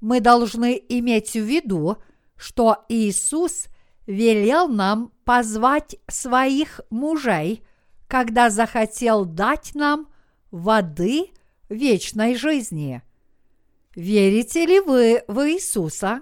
Мы 0.00 0.20
должны 0.20 0.80
иметь 0.88 1.32
в 1.34 1.44
виду, 1.44 1.98
что 2.36 2.86
Иисус 2.88 3.66
велел 4.06 4.68
нам 4.68 5.12
позвать 5.24 5.96
своих 6.08 6.80
мужей, 6.90 7.64
когда 8.08 8.50
захотел 8.50 9.24
дать 9.24 9.74
нам 9.74 10.08
воды 10.50 11.30
вечной 11.68 12.36
жизни. 12.36 13.02
Верите 13.94 14.66
ли 14.66 14.80
вы 14.80 15.22
в 15.28 15.48
Иисуса? 15.48 16.20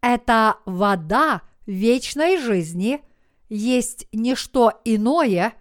Эта 0.00 0.56
вода 0.64 1.42
вечной 1.66 2.38
жизни 2.38 3.02
есть 3.48 4.06
не 4.12 4.34
что 4.34 4.80
иное, 4.84 5.54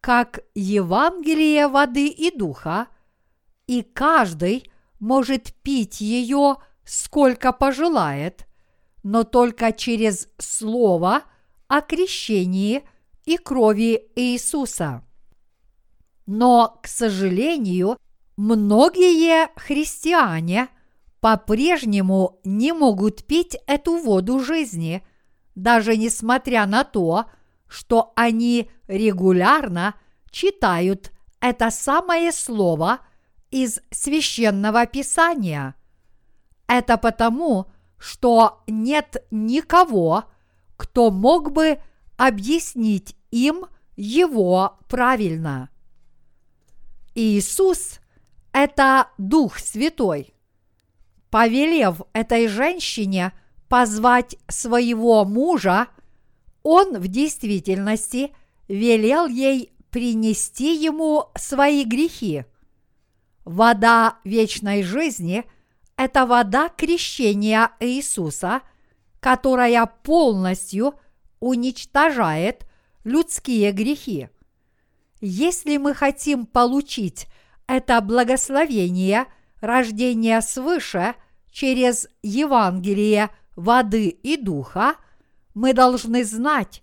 как 0.00 0.40
Евангелие 0.54 1.68
воды 1.68 2.08
и 2.08 2.36
духа, 2.36 2.88
и 3.66 3.82
каждый 3.82 4.70
может 5.00 5.52
пить 5.62 6.00
ее 6.00 6.56
сколько 6.84 7.52
пожелает, 7.52 8.46
но 9.06 9.22
только 9.22 9.72
через 9.72 10.28
слово 10.36 11.22
о 11.68 11.80
крещении 11.80 12.82
и 13.24 13.36
крови 13.36 14.10
Иисуса. 14.16 15.04
Но, 16.26 16.80
к 16.82 16.88
сожалению, 16.88 17.98
многие 18.36 19.48
христиане 19.60 20.66
по-прежнему 21.20 22.40
не 22.42 22.72
могут 22.72 23.24
пить 23.24 23.56
эту 23.68 23.96
воду 23.96 24.40
жизни, 24.40 25.06
даже 25.54 25.96
несмотря 25.96 26.66
на 26.66 26.82
то, 26.82 27.26
что 27.68 28.12
они 28.16 28.72
регулярно 28.88 29.94
читают 30.32 31.12
это 31.38 31.70
самое 31.70 32.32
слово 32.32 32.98
из 33.52 33.78
священного 33.92 34.84
писания. 34.84 35.76
Это 36.66 36.96
потому, 36.96 37.70
что 37.98 38.62
нет 38.66 39.24
никого, 39.30 40.24
кто 40.76 41.10
мог 41.10 41.52
бы 41.52 41.78
объяснить 42.16 43.16
им 43.30 43.66
его 43.96 44.78
правильно. 44.88 45.70
Иисус– 47.14 48.00
это 48.52 49.08
Дух 49.18 49.58
Святой. 49.58 50.34
Повелев 51.30 52.02
этой 52.12 52.48
женщине 52.48 53.32
позвать 53.68 54.36
своего 54.48 55.24
мужа, 55.24 55.88
он 56.62 56.98
в 56.98 57.08
действительности 57.08 58.34
велел 58.68 59.26
ей 59.26 59.72
принести 59.90 60.74
ему 60.74 61.30
свои 61.36 61.84
грехи. 61.84 62.44
Вода 63.44 64.18
вечной 64.24 64.82
жизни– 64.82 65.44
это 65.96 66.26
вода 66.26 66.68
крещения 66.68 67.70
Иисуса, 67.80 68.62
которая 69.20 69.86
полностью 69.86 70.94
уничтожает 71.40 72.66
людские 73.04 73.72
грехи. 73.72 74.28
Если 75.20 75.76
мы 75.78 75.94
хотим 75.94 76.46
получить 76.46 77.26
это 77.66 78.00
благословение 78.00 79.26
рождения 79.60 80.40
свыше 80.40 81.14
через 81.50 82.08
Евангелие 82.22 83.30
воды 83.56 84.08
и 84.08 84.36
духа, 84.36 84.96
мы 85.54 85.72
должны 85.72 86.22
знать, 86.24 86.82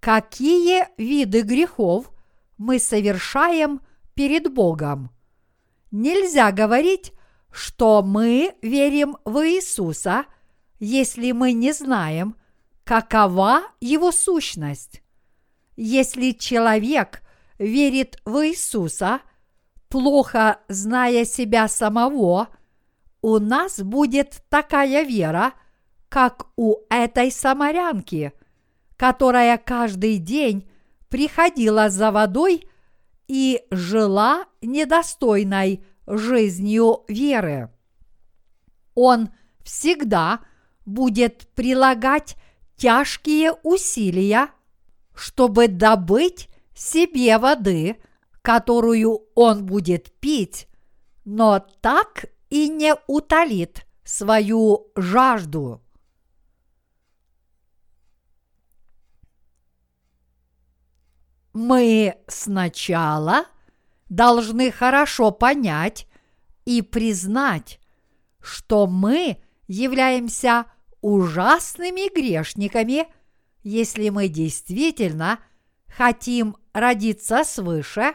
какие 0.00 0.86
виды 0.96 1.42
грехов 1.42 2.10
мы 2.56 2.78
совершаем 2.78 3.80
перед 4.14 4.52
Богом. 4.52 5.10
Нельзя 5.90 6.50
говорить, 6.50 7.12
что 7.56 8.02
мы 8.02 8.54
верим 8.62 9.16
в 9.24 9.46
Иисуса, 9.46 10.26
если 10.78 11.32
мы 11.32 11.52
не 11.52 11.72
знаем, 11.72 12.36
какова 12.84 13.62
его 13.80 14.12
сущность. 14.12 15.02
Если 15.76 16.32
человек 16.32 17.22
верит 17.58 18.18
в 18.24 18.46
Иисуса, 18.46 19.20
плохо 19.88 20.60
зная 20.68 21.24
себя 21.24 21.68
самого, 21.68 22.48
у 23.22 23.38
нас 23.38 23.80
будет 23.80 24.42
такая 24.48 25.02
вера– 25.02 25.52
как 26.08 26.46
у 26.56 26.76
этой 26.88 27.30
самарянки, 27.30 28.32
которая 28.96 29.58
каждый 29.58 30.18
день 30.18 30.68
приходила 31.08 31.90
за 31.90 32.10
водой 32.10 32.68
и 33.28 33.62
жила 33.70 34.46
недостойной 34.62 35.84
жизнью 36.06 37.04
веры. 37.08 37.70
Он 38.94 39.30
всегда 39.62 40.40
будет 40.84 41.48
прилагать 41.54 42.36
тяжкие 42.76 43.52
усилия, 43.62 44.48
чтобы 45.14 45.68
добыть 45.68 46.48
себе 46.74 47.38
воды, 47.38 47.96
которую 48.42 49.22
он 49.34 49.66
будет 49.66 50.12
пить, 50.20 50.68
но 51.24 51.58
так 51.80 52.26
и 52.50 52.68
не 52.68 52.94
утолит 53.06 53.86
свою 54.04 54.92
жажду. 54.94 55.82
мы 61.56 62.18
сначала 62.28 63.46
должны 64.08 64.70
хорошо 64.70 65.30
понять 65.30 66.06
и 66.64 66.82
признать, 66.82 67.80
что 68.40 68.86
мы 68.86 69.38
являемся 69.66 70.66
ужасными 71.00 72.12
грешниками, 72.14 73.06
если 73.62 74.08
мы 74.10 74.28
действительно 74.28 75.40
хотим 75.86 76.56
родиться 76.72 77.44
свыше 77.44 78.14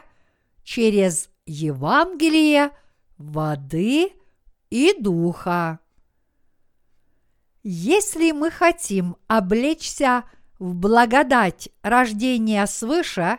через 0.62 1.28
Евангелие 1.46 2.70
воды 3.18 4.12
и 4.70 4.94
духа. 4.98 5.80
Если 7.62 8.32
мы 8.32 8.50
хотим 8.50 9.16
облечься 9.26 10.24
в 10.58 10.74
благодать 10.74 11.68
рождения 11.82 12.66
свыше 12.66 13.38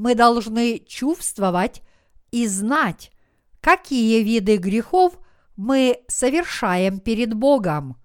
мы 0.00 0.14
должны 0.14 0.78
чувствовать 0.78 1.82
и 2.30 2.46
знать, 2.46 3.12
какие 3.60 4.22
виды 4.22 4.56
грехов 4.56 5.18
мы 5.56 6.00
совершаем 6.08 7.00
перед 7.00 7.34
Богом. 7.34 8.00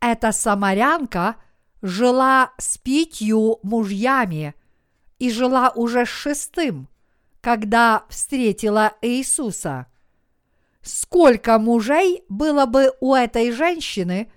Эта 0.00 0.32
самарянка 0.32 1.36
жила 1.80 2.50
с 2.58 2.76
пятью 2.78 3.60
мужьями 3.62 4.56
и 5.20 5.30
жила 5.30 5.70
уже 5.76 6.06
с 6.06 6.08
шестым, 6.08 6.88
когда 7.40 8.04
встретила 8.08 8.92
Иисуса. 9.00 9.86
Сколько 10.82 11.60
мужей 11.60 12.24
было 12.28 12.66
бы 12.66 12.92
у 12.98 13.14
этой 13.14 13.52
женщины, 13.52 14.32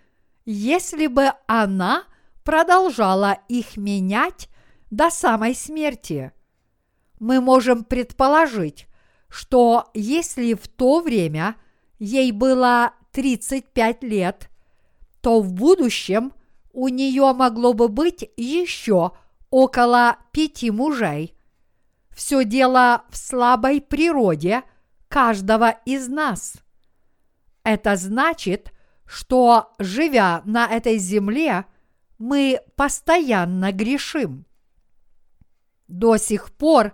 если 0.45 1.07
бы 1.07 1.31
она– 1.47 2.03
продолжала 2.43 3.39
их 3.47 3.77
менять 3.77 4.49
до 4.89 5.09
самой 5.09 5.53
смерти. 5.53 6.31
Мы 7.19 7.41
можем 7.41 7.83
предположить, 7.83 8.87
что 9.27 9.89
если 9.93 10.53
в 10.53 10.67
то 10.67 11.01
время 11.01 11.55
ей 11.99 12.31
было 12.31 12.93
35 13.11 14.03
лет, 14.03 14.49
то 15.21 15.41
в 15.41 15.53
будущем 15.53 16.33
у 16.71 16.87
нее 16.87 17.33
могло 17.33 17.73
бы 17.73 17.89
быть 17.89 18.29
еще 18.37 19.11
около 19.49 20.17
пяти 20.31 20.71
мужей. 20.71 21.35
Все 22.11 22.43
дело 22.43 23.03
в 23.09 23.17
слабой 23.17 23.81
природе 23.81 24.63
каждого 25.07 25.71
из 25.85 26.07
нас. 26.07 26.55
Это 27.63 27.95
значит, 27.95 28.71
что, 29.05 29.73
живя 29.79 30.41
на 30.45 30.67
этой 30.67 30.97
земле, 30.97 31.65
мы 32.17 32.61
постоянно 32.75 33.71
грешим. 33.71 34.45
До 35.87 36.17
сих 36.17 36.51
пор 36.51 36.93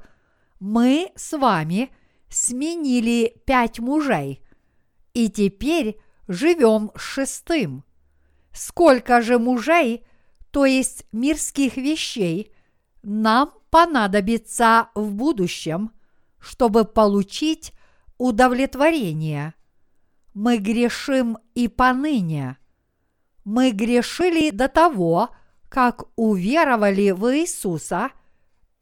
мы 0.60 1.12
с 1.16 1.38
вами 1.38 1.91
сменили 2.30 3.36
пять 3.45 3.80
мужей, 3.80 4.41
и 5.14 5.30
теперь 5.30 5.99
живем 6.28 6.91
шестым. 6.95 7.84
Сколько 8.51 9.22
же 9.22 9.39
мужей, 9.39 10.06
то 10.51 10.66
есть 10.66 11.06
мирских 11.12 11.78
вещей, 11.78 12.51
нам 13.03 13.53
понадобится 13.70 14.89
в 14.95 15.14
будущем, 15.14 15.91
чтобы 16.39 16.86
получить 16.86 17.74
удовлетворение. 18.18 19.53
Мы 20.34 20.58
грешим 20.58 21.38
и 21.53 21.68
поныне. 21.68 22.58
Мы 23.43 23.72
грешили 23.72 24.49
до 24.49 24.68
того, 24.68 25.30
как 25.70 26.06
уверовали 26.16 27.12
в 27.12 27.36
Иисуса, 27.36 28.12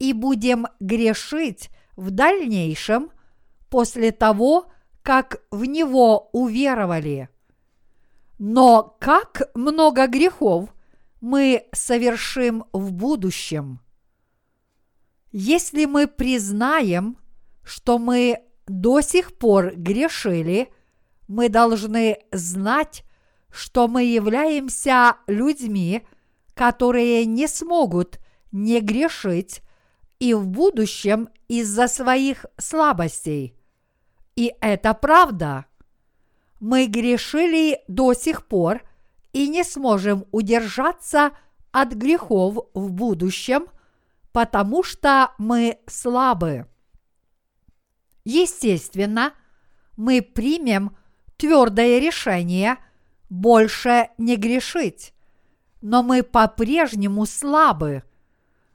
и 0.04 0.12
будем 0.12 0.66
грешить 0.80 1.70
в 1.96 2.10
дальнейшем 2.10 3.10
после 3.70 4.12
того, 4.12 4.66
как 5.02 5.42
в 5.50 5.64
Него 5.64 6.28
уверовали. 6.32 7.30
Но 8.38 8.96
как 9.00 9.50
много 9.54 10.06
грехов 10.06 10.74
мы 11.22 11.66
совершим 11.72 12.64
в 12.72 12.92
будущем. 12.92 13.80
Если 15.32 15.86
мы 15.86 16.06
признаем, 16.06 17.16
что 17.62 17.98
мы 17.98 18.40
до 18.66 19.00
сих 19.00 19.38
пор 19.38 19.74
грешили, 19.74 20.68
мы 21.28 21.48
должны 21.48 22.18
знать, 22.30 23.04
что 23.50 23.88
мы 23.88 24.04
являемся 24.04 25.16
людьми, 25.26 26.06
которые 26.54 27.24
не 27.24 27.48
смогут 27.48 28.18
не 28.52 28.80
грешить 28.80 29.62
и 30.18 30.34
в 30.34 30.46
будущем 30.46 31.28
из-за 31.48 31.88
своих 31.88 32.46
слабостей. 32.56 33.54
И 34.36 34.54
это 34.60 34.94
правда 34.94 35.66
мы 36.60 36.86
грешили 36.86 37.80
до 37.88 38.14
сих 38.14 38.46
пор 38.46 38.82
и 39.32 39.48
не 39.48 39.64
сможем 39.64 40.24
удержаться 40.32 41.32
от 41.72 41.92
грехов 41.92 42.66
в 42.72 42.92
будущем, 42.92 43.66
потому 44.32 44.82
что 44.82 45.32
мы 45.38 45.78
слабы. 45.86 46.66
Естественно, 48.24 49.34
мы 49.96 50.22
примем 50.22 50.96
твердое 51.36 51.98
решение 51.98 52.78
больше 53.28 54.10
не 54.18 54.36
грешить, 54.36 55.12
но 55.82 56.02
мы 56.02 56.22
по-прежнему 56.22 57.26
слабы. 57.26 58.04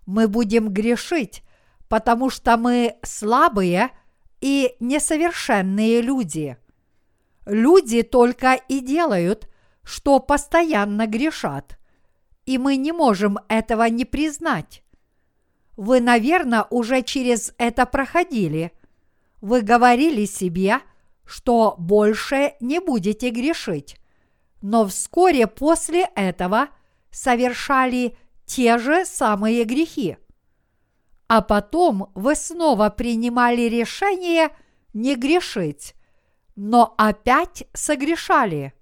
Мы 0.09 0.27
будем 0.27 0.69
грешить, 0.69 1.43
потому 1.87 2.29
что 2.29 2.57
мы 2.57 2.95
слабые 3.03 3.89
и 4.41 4.75
несовершенные 4.79 6.01
люди– 6.01 6.57
Люди 7.49 8.03
только 8.03 8.53
и 8.53 8.79
делают, 8.79 9.49
что 9.83 10.19
постоянно 10.19 11.07
грешат, 11.07 11.79
и 12.45 12.59
мы 12.59 12.75
не 12.75 12.91
можем 12.91 13.39
этого 13.47 13.89
не 13.89 14.05
признать. 14.05 14.83
Вы, 15.75 15.99
наверное, 15.99 16.67
уже 16.69 17.01
через 17.01 17.53
это 17.57 17.87
проходили. 17.87 18.71
Вы 19.41 19.61
говорили 19.61 20.25
себе, 20.25 20.81
что 21.25 21.73
больше 21.79 22.53
не 22.59 22.79
будете 22.79 23.31
грешить, 23.31 23.97
но 24.61 24.85
вскоре 24.85 25.47
после 25.47 26.07
этого 26.15 26.67
совершали 27.09 28.15
те 28.49 28.79
же 28.79 29.05
самые 29.05 29.63
грехи. 29.63 30.17
А 31.27 31.41
потом 31.41 32.11
вы 32.15 32.33
снова 32.35 32.89
принимали 32.89 33.61
решение 33.61 34.49
не 34.93 35.15
грешить, 35.15 35.93
но 36.55 36.95
опять 36.97 37.65
согрешали. 37.73 38.73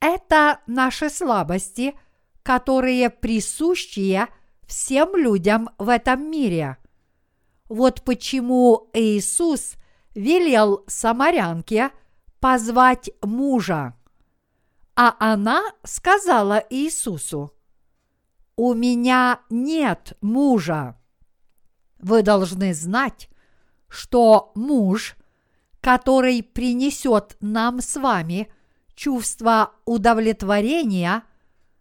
Это 0.00 0.58
наши 0.66 1.08
слабости, 1.08 1.94
которые 2.42 3.10
присущие 3.10 4.26
всем 4.66 5.14
людям 5.14 5.70
в 5.78 5.88
этом 5.88 6.28
мире. 6.28 6.78
Вот 7.68 8.02
почему 8.02 8.90
Иисус 8.92 9.74
велел 10.16 10.82
самарянке 10.88 11.90
позвать 12.40 13.10
мужа. 13.22 13.94
А 14.96 15.14
она 15.20 15.62
сказала 15.84 16.64
Иисусу, 16.70 17.54
«У 18.58 18.74
меня 18.74 19.40
нет 19.48 20.12
мужа». 20.20 21.00
Вы 21.98 22.22
должны 22.22 22.74
знать, 22.74 23.30
что 23.88 24.52
муж 24.54 25.16
который 25.80 26.42
принесет 26.42 27.36
нам 27.40 27.80
с 27.80 27.96
вами 27.96 28.48
чувство 28.94 29.72
удовлетворения 29.84 31.22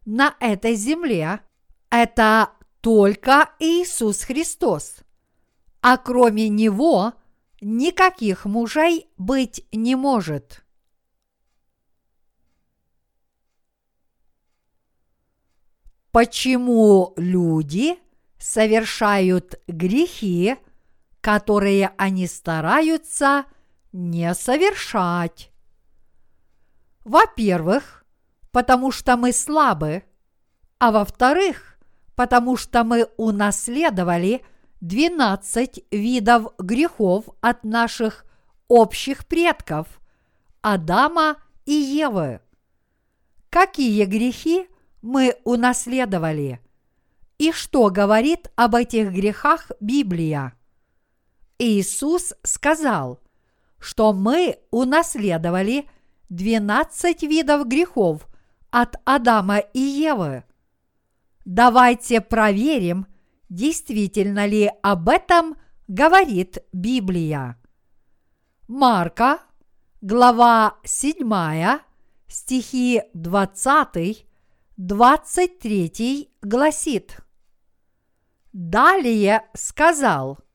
на 0.06 0.36
этой 0.40 0.76
земле, 0.76 1.42
это 1.90 2.52
только 2.82 3.50
Иисус 3.60 4.22
Христос. 4.22 4.98
А 5.82 5.98
кроме 5.98 6.48
Него 6.48 7.14
никаких 7.60 8.46
мужей 8.46 9.08
быть 9.18 9.66
не 9.72 9.96
может. 9.96 10.64
Почему 16.18 17.14
люди 17.16 18.00
совершают 18.40 19.62
грехи, 19.68 20.56
которые 21.22 21.92
они 21.96 22.26
стараются– 22.26 23.46
не 23.94 24.34
совершать. 24.34 25.52
Во-первых, 27.06 28.04
потому 28.50 28.92
что 28.92 29.16
мы 29.16 29.32
слабы, 29.32 30.06
а 30.80 30.92
во-вторых, 30.92 31.78
потому 32.16 32.58
что 32.58 32.84
мы 32.84 33.08
унаследовали 33.18 34.44
12 34.82 35.86
видов 35.92 36.48
грехов 36.58 37.26
от 37.42 37.64
наших 37.64 38.26
общих 38.68 39.28
предков 39.28 39.86
Адама 40.62 41.38
и 41.68 41.74
Евы. 41.74 42.42
Какие 43.52 44.06
грехи 44.06 44.68
мы 45.02 45.36
унаследовали? 45.44 46.60
И 47.38 47.52
что 47.52 47.90
говорит 47.90 48.52
об 48.56 48.76
этих 48.76 49.12
грехах 49.12 49.72
Библия? 49.80 50.54
Иисус 51.60 52.34
сказал– 52.44 53.20
что 53.80 54.14
мы 54.14 54.60
унаследовали 54.72 55.90
12 56.30 57.24
видов 57.24 57.68
грехов 57.68 58.28
от 58.70 58.96
Адама 59.06 59.60
и 59.60 59.80
Евы. 59.80 60.44
Давайте 61.46 62.20
проверим, 62.22 63.08
действительно 63.50 64.46
ли 64.46 64.70
об 64.82 65.08
этом 65.08 65.56
говорит 65.88 66.58
Библия. 66.74 67.58
Марка, 68.68 69.40
глава 70.02 70.76
7, 70.84 71.80
стихи 72.28 73.04
20, 73.14 74.27
23 74.78 76.30
гласит. 76.42 77.18
Далее 78.54 79.44
сказал– 79.54 80.40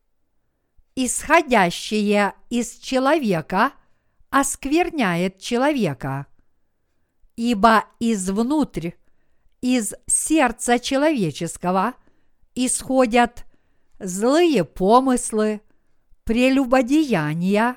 исходящее 0.94 2.34
из 2.50 2.76
человека 2.76 3.72
оскверняет 4.30 5.38
человека. 5.38 6.26
Ибо 7.36 7.84
извнутрь, 7.98 8.90
из 9.60 9.94
сердца 10.06 10.78
человеческого 10.78 11.94
исходят 12.54 13.46
злые 13.98 14.64
помыслы, 14.64 15.62
прелюбодеяния, 16.24 17.76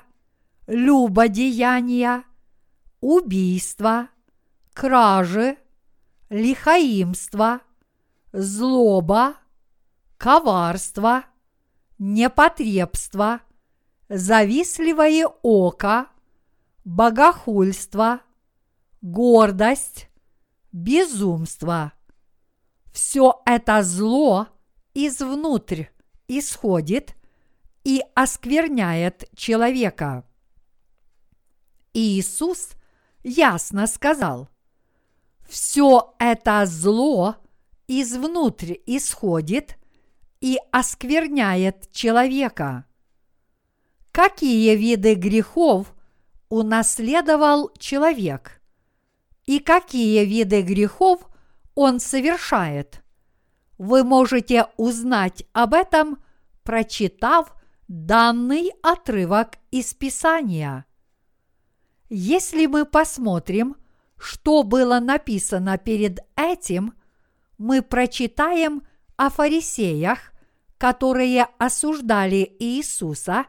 любодеяния, 0.66 2.24
убийства, 3.00 4.08
кражи, 4.74 5.56
лихаимство, 6.28 7.60
злоба, 8.32 9.36
коварство– 10.18 11.24
непотребство, 11.98 13.40
завистливое 14.08 15.26
око, 15.42 16.08
богохульство, 16.84 18.20
гордость, 19.00 20.08
безумство. 20.72 21.92
все 22.92 23.42
это 23.44 23.82
зло 23.82 24.48
извнутрь 24.94 25.84
исходит 26.28 27.14
и 27.84 28.02
оскверняет 28.14 29.28
человека. 29.34 30.24
Иисус 31.92 32.70
ясно 33.22 33.86
сказал, 33.86 34.48
все 35.48 36.14
это 36.18 36.64
зло 36.66 37.36
извнутрь 37.88 38.74
исходит 38.86 39.76
и 40.40 40.58
оскверняет 40.72 41.90
человека. 41.92 42.84
Какие 44.12 44.76
виды 44.76 45.14
грехов 45.14 45.94
унаследовал 46.48 47.70
человек? 47.78 48.60
И 49.44 49.58
какие 49.60 50.24
виды 50.24 50.62
грехов 50.62 51.20
он 51.74 52.00
совершает? 52.00 53.02
Вы 53.78 54.04
можете 54.04 54.66
узнать 54.76 55.44
об 55.52 55.74
этом, 55.74 56.18
прочитав 56.62 57.54
данный 57.88 58.72
отрывок 58.82 59.58
из 59.70 59.94
Писания. 59.94 60.86
Если 62.08 62.66
мы 62.66 62.84
посмотрим, 62.86 63.76
что 64.18 64.62
было 64.62 65.00
написано 65.00 65.78
перед 65.78 66.20
этим, 66.36 66.94
мы 67.58 67.82
прочитаем 67.82 68.82
о 69.16 69.30
фарисеях, 69.30 70.32
которые 70.78 71.44
осуждали 71.58 72.54
Иисуса 72.58 73.46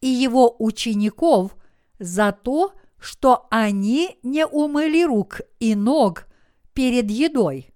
и 0.00 0.08
его 0.08 0.56
учеников 0.58 1.56
за 1.98 2.32
то, 2.32 2.72
что 2.98 3.46
они 3.50 4.18
не 4.22 4.46
умыли 4.46 5.02
рук 5.02 5.40
и 5.60 5.74
ног 5.74 6.26
перед 6.72 7.10
едой. 7.10 7.72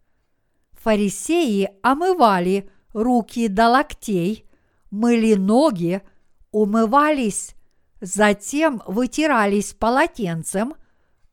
Фарисеи 0.72 1.70
омывали 1.82 2.70
руки 2.92 3.48
до 3.48 3.68
локтей, 3.68 4.46
мыли 4.90 5.34
ноги, 5.34 6.02
умывались, 6.50 7.54
затем 8.00 8.82
вытирались 8.86 9.72
полотенцем 9.74 10.74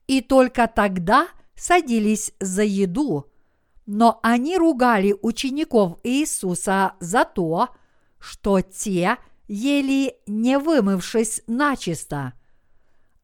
и 0.07 0.21
только 0.21 0.67
тогда 0.67 1.27
садились 1.55 2.31
за 2.39 2.63
еду. 2.63 3.25
Но 3.85 4.19
они 4.23 4.57
ругали 4.57 5.15
учеников 5.21 5.99
Иисуса 6.03 6.93
за 6.99 7.23
то, 7.25 7.69
что 8.19 8.61
те 8.61 9.17
ели 9.47 10.15
не 10.25 10.57
вымывшись 10.57 11.41
начисто. 11.47 12.33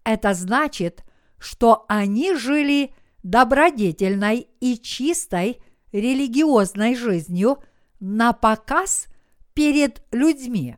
Это 0.03 0.33
значит, 0.33 1.03
что 1.37 1.85
они 1.87 2.35
жили 2.35 2.93
добродетельной 3.23 4.47
и 4.59 4.77
чистой 4.77 5.61
религиозной 5.91 6.95
жизнью 6.95 7.63
на 7.99 8.33
показ 8.33 9.07
перед 9.53 10.03
людьми. 10.11 10.77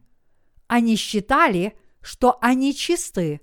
Они 0.68 0.95
считали, 0.95 1.78
что 2.01 2.38
они 2.41 2.76
чисты, 2.76 3.41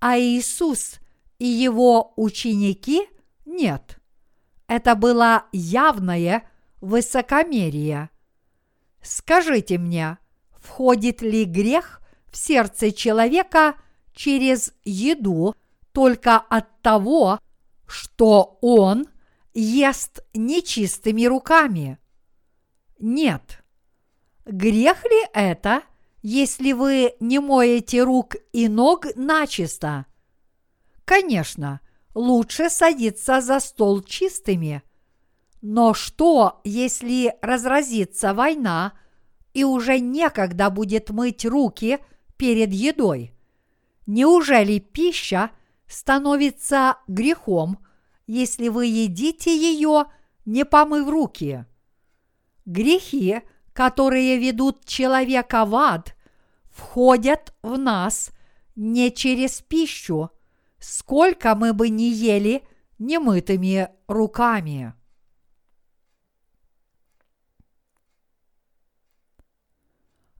а 0.00 0.18
Иисус 0.18 0.98
и 1.44 1.46
его 1.46 2.14
ученики 2.16 3.06
нет. 3.44 3.98
Это 4.66 4.94
было 4.94 5.44
явное 5.52 6.48
высокомерие. 6.80 8.08
Скажите 9.02 9.76
мне, 9.76 10.16
входит 10.58 11.20
ли 11.20 11.44
грех 11.44 12.00
в 12.32 12.38
сердце 12.38 12.92
человека 12.92 13.74
через 14.14 14.72
еду 14.84 15.54
только 15.92 16.38
от 16.38 16.80
того, 16.80 17.38
что 17.86 18.56
он 18.62 19.06
ест 19.52 20.24
нечистыми 20.32 21.26
руками? 21.26 21.98
Нет. 22.98 23.62
Грех 24.46 25.04
ли 25.04 25.26
это, 25.34 25.82
если 26.22 26.72
вы 26.72 27.12
не 27.20 27.38
моете 27.38 28.02
рук 28.02 28.34
и 28.54 28.66
ног 28.66 29.04
начисто? 29.14 30.06
Конечно, 31.04 31.80
лучше 32.14 32.70
садиться 32.70 33.40
за 33.40 33.60
стол 33.60 34.02
чистыми. 34.02 34.82
Но 35.60 35.94
что, 35.94 36.60
если 36.64 37.34
разразится 37.42 38.34
война, 38.34 38.92
и 39.52 39.64
уже 39.64 39.98
некогда 39.98 40.70
будет 40.70 41.10
мыть 41.10 41.44
руки 41.44 41.98
перед 42.36 42.72
едой? 42.72 43.32
Неужели 44.06 44.78
пища 44.78 45.50
становится 45.86 46.96
грехом, 47.06 47.78
если 48.26 48.68
вы 48.68 48.86
едите 48.86 49.56
ее, 49.56 50.06
не 50.44 50.64
помыв 50.64 51.08
руки? 51.08 51.64
Грехи, 52.66 53.42
которые 53.72 54.38
ведут 54.38 54.84
человека 54.84 55.64
в 55.64 55.74
ад, 55.74 56.14
входят 56.70 57.54
в 57.62 57.78
нас 57.78 58.30
не 58.74 59.12
через 59.12 59.60
пищу, 59.62 60.30
сколько 60.84 61.54
мы 61.54 61.72
бы 61.72 61.88
не 61.88 62.12
ели 62.12 62.62
немытыми 62.98 63.88
руками. 64.06 64.92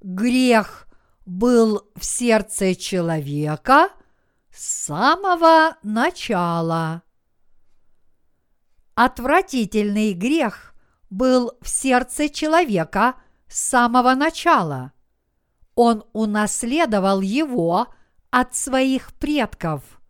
Грех 0.03 0.87
был 1.25 1.91
в 1.97 2.05
сердце 2.05 2.75
человека 2.75 3.89
с 4.51 4.85
самого 4.85 5.79
начала. 5.83 7.03
Отвратительный 8.95 10.13
грех 10.13 10.75
был 11.09 11.57
в 11.63 11.69
сердце 11.69 12.29
человека 12.29 13.15
с 13.49 13.61
самого 13.61 14.15
начала. 14.15 14.93
Он 15.75 16.05
унаследовал 16.13 17.23
его 17.23 17.89
от 18.31 18.55
своих 18.55 19.15
предков– 19.15 19.83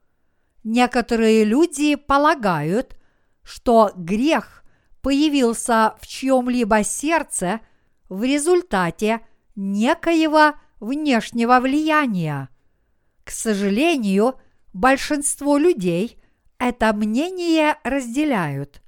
Некоторые 0.65 1.45
люди 1.45 1.95
полагают, 1.95 2.97
что 3.43 3.93
грех 3.95 4.65
появился 5.03 5.95
в 6.01 6.07
чьем-либо 6.07 6.83
сердце 6.83 7.61
в 8.09 8.25
результате 8.25 9.21
некоего 9.55 10.55
внешнего 10.81 11.61
влияния. 11.61 12.49
К 13.25 13.31
сожалению, 13.31 14.41
большинство 14.73 15.59
людей 15.59 16.19
это 16.59 16.95
мнение 16.95 17.77
разделяют. 17.85 18.83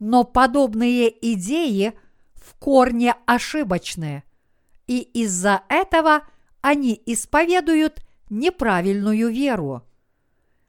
Но 0.00 0.24
подобные 0.24 1.12
идеи 1.34 1.92
в 2.34 2.54
корне 2.58 3.14
ошибочны, 3.26 4.24
и 4.88 5.00
из-за 5.00 5.62
этого 5.68 6.22
они 6.60 7.00
исповедуют 7.06 8.00
неправильную 8.30 9.30
веру. 9.30 9.87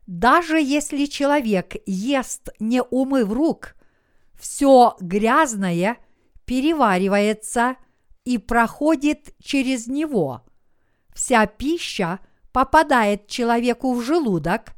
Даже 0.10 0.60
если 0.60 1.05
человек 1.05 1.76
ест 1.86 2.49
не 2.60 2.82
умыв 2.82 3.32
рук, 3.32 3.76
все 4.34 4.97
грязное 4.99 5.97
переваривается 6.45 7.76
и 8.26 8.39
проходит 8.39 9.36
через 9.39 9.86
него. 9.86 10.41
Вся 11.14 11.45
пища 11.45 12.22
попадает 12.51 13.28
человеку 13.28 13.93
в 13.93 14.01
желудок, 14.01 14.74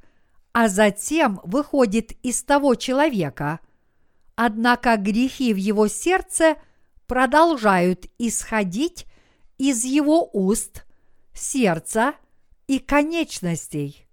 а 0.51 0.67
затем 0.67 1.39
выходит 1.45 2.11
из 2.23 2.43
того 2.43 2.75
человека. 2.75 3.61
Однако 4.35 4.97
грехи 4.97 5.53
в 5.53 5.57
его 5.57 5.87
сердце 5.87 6.57
продолжают 7.07 8.05
исходить 8.17 9.05
из 9.57 9.85
его 9.85 10.29
уст, 10.33 10.85
сердца 11.33 12.15
и 12.67 12.79
конечностей 12.79 14.10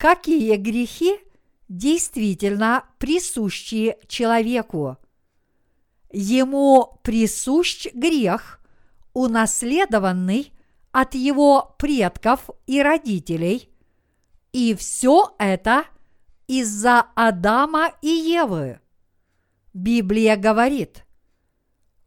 какие 0.00 0.56
грехи 0.56 1.20
действительно 1.68 2.84
присущи 2.98 3.98
человеку. 4.08 4.96
Ему 6.10 6.98
присущ 7.02 7.86
грех, 7.92 8.60
унаследованный 9.12 10.54
от 10.90 11.14
его 11.14 11.76
предков 11.78 12.48
и 12.66 12.82
родителей, 12.82 13.68
и 14.52 14.74
все 14.74 15.34
это 15.38 15.84
из-за 16.48 17.00
Адама 17.14 17.92
и 18.00 18.08
Евы. 18.08 18.80
Библия 19.74 20.36
говорит, 20.36 21.04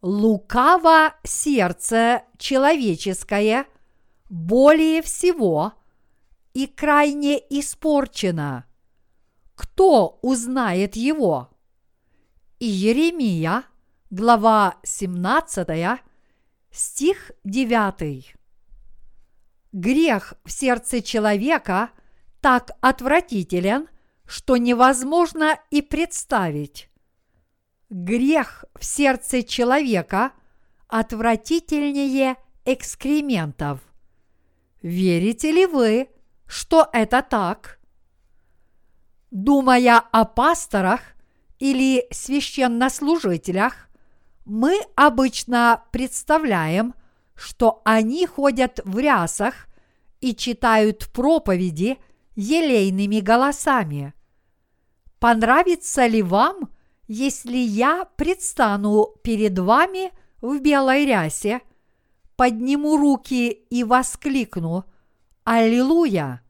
лукаво 0.02 1.14
сердце 1.22 2.24
человеческое 2.38 3.66
более 4.28 5.00
всего– 5.00 5.74
и 6.54 6.66
крайне 6.66 7.38
испорчено. 7.50 8.64
Кто 9.54 10.18
узнает 10.22 10.96
его? 10.96 11.50
И 12.58 12.66
Еремия, 12.66 13.64
глава 14.10 14.76
17, 14.84 16.00
стих 16.70 17.32
9. 17.44 18.34
Грех 19.72 20.34
в 20.44 20.52
сердце 20.52 21.02
человека 21.02 21.90
так 22.40 22.70
отвратителен, 22.80 23.88
что 24.26 24.56
невозможно 24.56 25.58
и 25.70 25.82
представить. 25.82 26.88
грех 27.90 28.64
в 28.74 28.84
сердце 28.84 29.42
человека 29.42 30.32
отвратительнее 30.88 32.36
экскрементов. 32.64 33.80
Верите 34.82 35.52
ли 35.52 35.66
вы, 35.66 36.08
что 36.54 36.88
это 36.92 37.20
так? 37.20 37.80
Думая 39.32 39.98
о 39.98 40.24
пасторах 40.24 41.00
или 41.58 42.06
священнослужителях, 42.12 43.88
мы 44.44 44.78
обычно 44.94 45.82
представляем, 45.90 46.94
что 47.34 47.82
они 47.84 48.24
ходят 48.26 48.78
в 48.84 49.00
рясах 49.00 49.66
и 50.20 50.32
читают 50.32 51.08
проповеди 51.12 51.98
елейными 52.36 53.18
голосами. 53.18 54.14
Понравится 55.18 56.06
ли 56.06 56.22
вам, 56.22 56.70
если 57.08 57.56
я 57.56 58.04
предстану 58.14 59.08
перед 59.24 59.58
вами 59.58 60.12
в 60.40 60.60
белой 60.60 61.04
рясе, 61.04 61.62
подниму 62.36 62.96
руки 62.96 63.48
и 63.48 63.82
воскликну 63.82 64.84
«Аллилуйя!» 65.42 66.43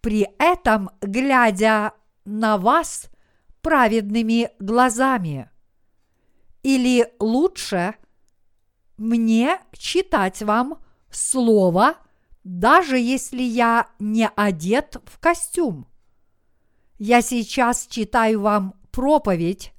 При 0.00 0.28
этом 0.38 0.90
глядя 1.00 1.92
на 2.24 2.58
вас 2.58 3.10
праведными 3.62 4.50
глазами. 4.58 5.50
Или 6.62 7.12
лучше 7.18 7.94
мне 8.96 9.60
читать 9.72 10.42
вам 10.42 10.78
слово, 11.10 11.96
даже 12.44 12.98
если 12.98 13.42
я 13.42 13.88
не 13.98 14.28
одет 14.36 14.96
в 15.04 15.18
костюм. 15.18 15.86
Я 16.98 17.20
сейчас 17.20 17.86
читаю 17.86 18.40
вам 18.40 18.74
проповедь 18.90 19.72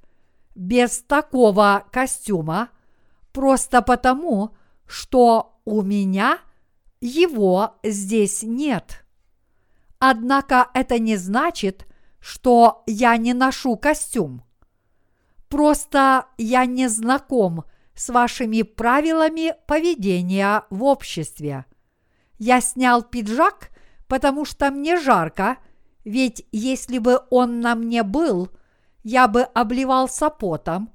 без 0.54 1.00
такого 1.02 1.84
костюма, 1.90 2.70
просто 3.32 3.82
потому, 3.82 4.54
что 4.86 5.60
у 5.64 5.82
меня 5.82 6.38
его 7.00 7.74
здесь 7.82 8.42
нет. 8.42 9.04
Однако 9.98 10.68
это 10.74 10.98
не 10.98 11.16
значит, 11.16 11.86
что 12.20 12.82
я 12.86 13.16
не 13.16 13.34
ношу 13.34 13.76
костюм. 13.76 14.42
Просто 15.48 16.26
я 16.36 16.66
не 16.66 16.88
знаком 16.88 17.64
с 17.94 18.10
вашими 18.10 18.62
правилами 18.62 19.54
поведения 19.66 20.64
в 20.70 20.84
обществе. 20.84 21.64
Я 22.38 22.60
снял 22.60 23.02
пиджак, 23.02 23.70
потому 24.06 24.44
что 24.44 24.70
мне 24.70 25.00
жарко, 25.00 25.58
ведь 26.04 26.46
если 26.52 26.98
бы 26.98 27.20
он 27.30 27.60
на 27.60 27.74
мне 27.74 28.02
был, 28.04 28.50
я 29.02 29.26
бы 29.26 29.42
обливался 29.42 30.30
потом, 30.30 30.92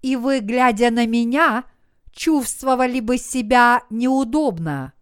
и 0.00 0.16
вы, 0.16 0.40
глядя 0.40 0.90
на 0.90 1.06
меня, 1.06 1.64
чувствовали 2.10 2.98
бы 2.98 3.18
себя 3.18 3.84
неудобно 3.88 4.94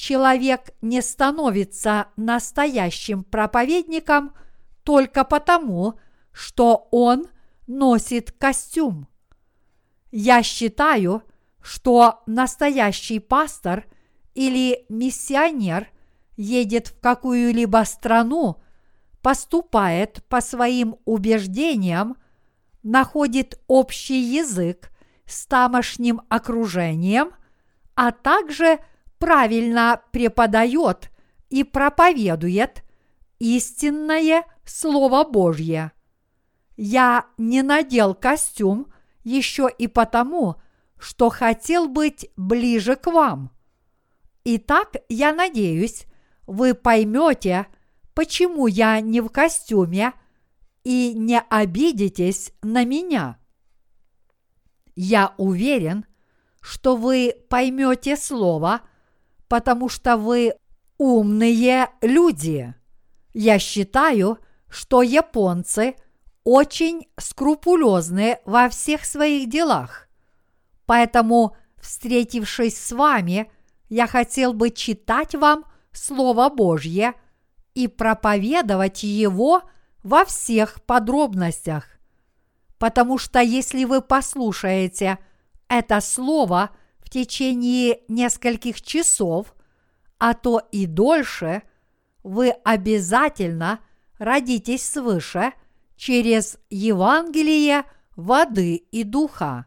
человек 0.00 0.70
не 0.80 1.02
становится 1.02 2.06
настоящим 2.16 3.22
проповедником 3.22 4.32
только 4.82 5.24
потому, 5.24 6.00
что 6.32 6.88
он 6.90 7.26
носит 7.66 8.32
костюм. 8.32 9.08
Я 10.10 10.42
считаю, 10.42 11.22
что 11.60 12.22
настоящий 12.24 13.18
пастор 13.18 13.84
или 14.34 14.86
миссионер 14.88 15.88
едет 16.36 16.88
в 16.88 17.00
какую-либо 17.00 17.84
страну, 17.84 18.56
поступает 19.20 20.24
по 20.30 20.40
своим 20.40 20.96
убеждениям, 21.04 22.16
находит 22.82 23.60
общий 23.66 24.18
язык 24.18 24.90
с 25.26 25.44
тамошним 25.44 26.22
окружением, 26.30 27.32
а 27.94 28.12
также– 28.12 28.78
правильно 29.20 30.02
преподает 30.10 31.10
и 31.50 31.62
проповедует 31.62 32.82
истинное 33.38 34.44
Слово 34.64 35.24
Божье. 35.24 35.92
Я 36.76 37.26
не 37.36 37.62
надел 37.62 38.14
костюм 38.14 38.92
еще 39.22 39.68
и 39.78 39.86
потому, 39.86 40.56
что 40.98 41.28
хотел 41.28 41.86
быть 41.86 42.30
ближе 42.36 42.96
к 42.96 43.06
вам. 43.08 43.50
Итак, 44.44 44.96
я 45.08 45.34
надеюсь, 45.34 46.06
вы 46.46 46.74
поймете, 46.74 47.66
почему 48.14 48.66
я 48.66 49.00
не 49.00 49.20
в 49.20 49.28
костюме 49.28 50.14
и 50.82 51.12
не 51.14 51.40
обидитесь 51.40 52.52
на 52.62 52.84
меня. 52.84 53.38
Я 54.96 55.34
уверен, 55.36 56.06
что 56.62 56.96
вы 56.96 57.34
поймете 57.50 58.16
слово– 58.16 58.80
потому 59.50 59.88
что 59.88 60.16
вы 60.16 60.54
умные 60.96 61.88
люди. 62.00 62.72
Я 63.34 63.58
считаю, 63.58 64.38
что 64.68 65.02
японцы 65.02 65.96
очень 66.44 67.08
скрупулезны 67.18 68.38
во 68.44 68.68
всех 68.68 69.04
своих 69.04 69.50
делах. 69.50 70.06
Поэтому, 70.86 71.56
встретившись 71.80 72.78
с 72.78 72.92
вами, 72.92 73.50
я 73.88 74.06
хотел 74.06 74.52
бы 74.52 74.70
читать 74.70 75.34
вам 75.34 75.64
Слово 75.90 76.48
Божье 76.48 77.14
и 77.74 77.88
проповедовать 77.88 79.02
его 79.02 79.62
во 80.04 80.24
всех 80.24 80.80
подробностях. 80.84 81.86
Потому 82.78 83.18
что 83.18 83.40
если 83.40 83.84
вы 83.84 84.00
послушаете 84.00 85.18
это 85.66 86.00
Слово– 86.00 86.70
в 87.10 87.12
течение 87.12 88.02
нескольких 88.06 88.80
часов, 88.82 89.52
а 90.18 90.32
то 90.32 90.62
и 90.70 90.86
дольше, 90.86 91.62
вы 92.22 92.50
обязательно 92.50 93.80
родитесь 94.18 94.88
свыше 94.88 95.52
через 95.96 96.56
Евангелие 96.70 97.82
воды 98.14 98.76
и 98.76 99.02
духа. 99.02 99.66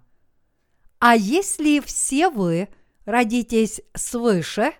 А 0.99 1.17
если 1.17 1.81
все 1.81 2.29
вы 2.29 2.69
родитесь 3.03 3.81
свыше, 3.93 4.71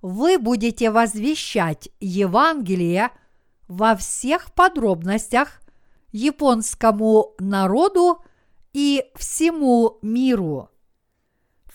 вы 0.00 0.38
будете 0.38 0.92
возвещать 0.92 1.88
Евангелие 1.98 3.10
во 3.66 3.96
всех 3.96 4.54
подробностях 4.54 5.60
японскому 6.12 7.34
народу 7.40 8.22
и 8.72 9.06
всему 9.16 9.98
миру. 10.02 10.70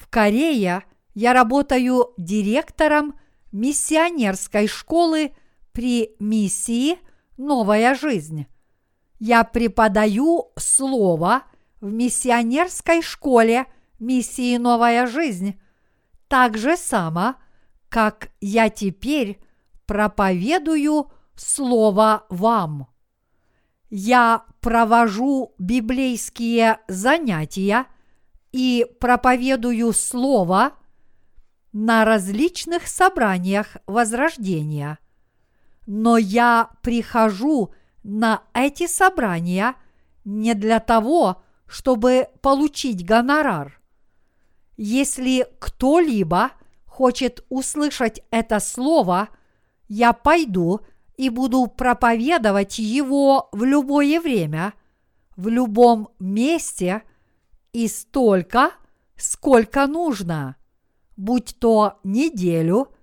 Корее 0.10 0.84
я 1.14 1.34
работаю 1.34 2.14
директором 2.18 3.20
миссионерской 3.52 4.68
школы 4.68 5.34
при 5.72 6.16
миссии 6.20 7.00
«Новая 7.38 7.96
жизнь». 7.96 8.48
Я 9.20 9.44
преподаю 9.44 10.52
слово 10.58 11.44
в 11.80 11.92
миссионерской 11.92 13.02
школе 13.02 13.66
миссии 14.00 14.58
«Новая 14.58 15.06
жизнь» 15.08 15.60
так 16.28 16.58
же 16.58 16.78
само, 16.78 17.36
как 17.90 18.32
я 18.40 18.70
теперь 18.70 19.40
проповедую 19.86 21.12
слово 21.36 22.26
вам. 22.30 22.88
Я 23.90 24.46
провожу 24.62 25.54
библейские 25.58 26.80
занятия– 26.88 27.86
и 28.52 28.86
проповедую 29.00 29.94
Слово 29.94 30.74
на 31.72 32.04
различных 32.06 32.88
собраниях 32.88 33.78
Возрождения. 33.88 35.00
Но 35.88 36.18
я 36.18 36.70
прихожу 36.82 37.74
на 38.04 38.44
эти 38.54 38.88
собрания 38.88 39.76
не 40.26 40.54
для 40.54 40.80
того, 40.80 41.42
чтобы 41.66 42.28
получить 42.42 43.06
гонорар. 43.06 43.80
Если 44.78 45.48
кто-либо 45.60 46.52
хочет 46.86 47.46
услышать 47.50 48.22
это 48.32 48.60
слово, 48.60 49.30
я 49.88 50.14
пойду 50.14 50.82
и 51.18 51.30
буду 51.30 51.68
проповедовать 51.68 52.80
его 52.80 53.50
в 53.52 53.64
любое 53.64 54.20
время, 54.20 54.74
в 55.36 55.48
любом 55.48 56.10
месте– 56.20 57.04
и 57.74 57.88
столько, 57.88 58.72
сколько 59.16 59.88
нужно, 59.88 60.56
будь 61.18 61.56
то 61.60 62.00
неделю 62.04 62.94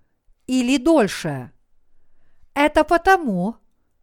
или 0.46 0.76
дольше. 0.76 1.52
Это 2.54 2.84
потому, 2.84 3.56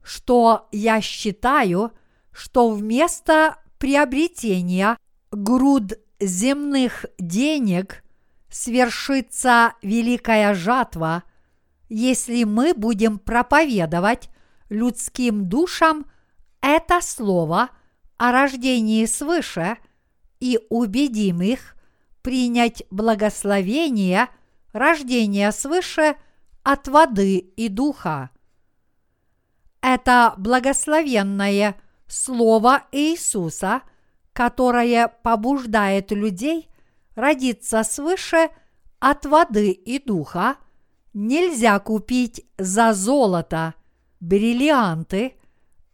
что 0.03 0.68
я 0.72 1.01
считаю, 1.01 1.91
что 2.32 2.70
вместо 2.70 3.57
приобретения 3.78 4.97
груд 5.32 5.93
земных 6.20 7.05
денег 7.20 8.03
свершится 8.49 9.74
великая 9.82 10.53
жатва, 10.53 11.24
если 11.89 12.43
мы 12.45 12.74
будем 12.74 13.20
проповедовать 13.20 14.30
людским 14.70 15.47
душам 15.47 16.05
это 16.61 17.01
слово 17.01 17.70
о 18.18 18.32
рождении 18.32 19.05
свыше 19.05 19.78
и 20.40 20.60
убедим 20.70 21.42
их 21.42 21.76
принять 22.22 22.84
благословение 22.90 24.30
рождения 24.74 25.52
свыше 25.52 26.16
от 26.64 26.88
воды 26.88 27.38
и 27.38 27.70
духа. 27.70 28.32
Это 29.82 30.34
благословенное 30.38 31.76
Слово 32.08 32.84
Иисуса, 32.92 33.82
которое 34.34 35.08
побуждает 35.08 36.12
людей 36.12 36.70
родиться 37.16 37.84
свыше 37.84 38.50
от 39.00 39.26
воды 39.26 39.72
и 39.72 40.04
духа, 40.04 40.58
нельзя 41.14 41.80
купить 41.80 42.46
за 42.58 42.94
золото, 42.94 43.76
бриллианты 44.20 45.36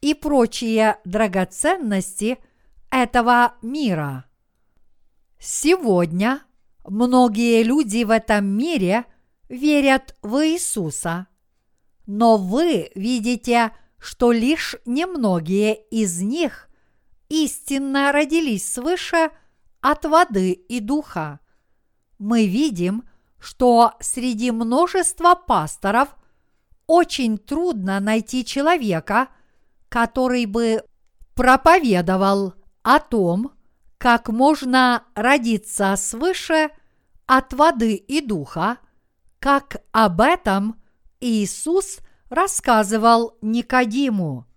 и 0.01 0.13
прочие 0.13 0.97
драгоценности 1.05 2.39
этого 2.89 3.53
мира. 3.61 4.25
Сегодня 5.43 6.43
многие 6.85 7.63
люди 7.63 8.03
в 8.03 8.11
этом 8.11 8.45
мире 8.45 9.05
верят 9.49 10.15
в 10.21 10.45
Иисуса, 10.45 11.25
но 12.05 12.37
вы 12.37 12.91
видите, 12.93 13.71
что 13.97 14.31
лишь 14.31 14.75
немногие 14.85 15.73
из 15.89 16.21
них 16.21 16.69
истинно 17.27 18.11
родились 18.11 18.71
свыше 18.71 19.31
от 19.81 20.05
воды 20.05 20.51
и 20.51 20.79
духа. 20.79 21.39
Мы 22.19 22.45
видим, 22.45 23.09
что 23.39 23.93
среди 23.99 24.51
множества 24.51 25.33
пасторов 25.33 26.15
очень 26.85 27.39
трудно 27.39 27.99
найти 27.99 28.45
человека, 28.45 29.29
который 29.89 30.45
бы 30.45 30.83
проповедовал 31.33 32.53
о 32.83 32.99
том, 32.99 33.53
как 34.01 34.29
можно 34.29 35.03
родиться 35.13 35.95
свыше 35.95 36.71
от 37.27 37.53
воды 37.53 37.93
и 37.93 38.19
духа, 38.19 38.79
как 39.37 39.83
об 39.91 40.21
этом 40.21 40.81
Иисус 41.19 41.99
рассказывал 42.29 43.37
Никодиму. 43.43 44.47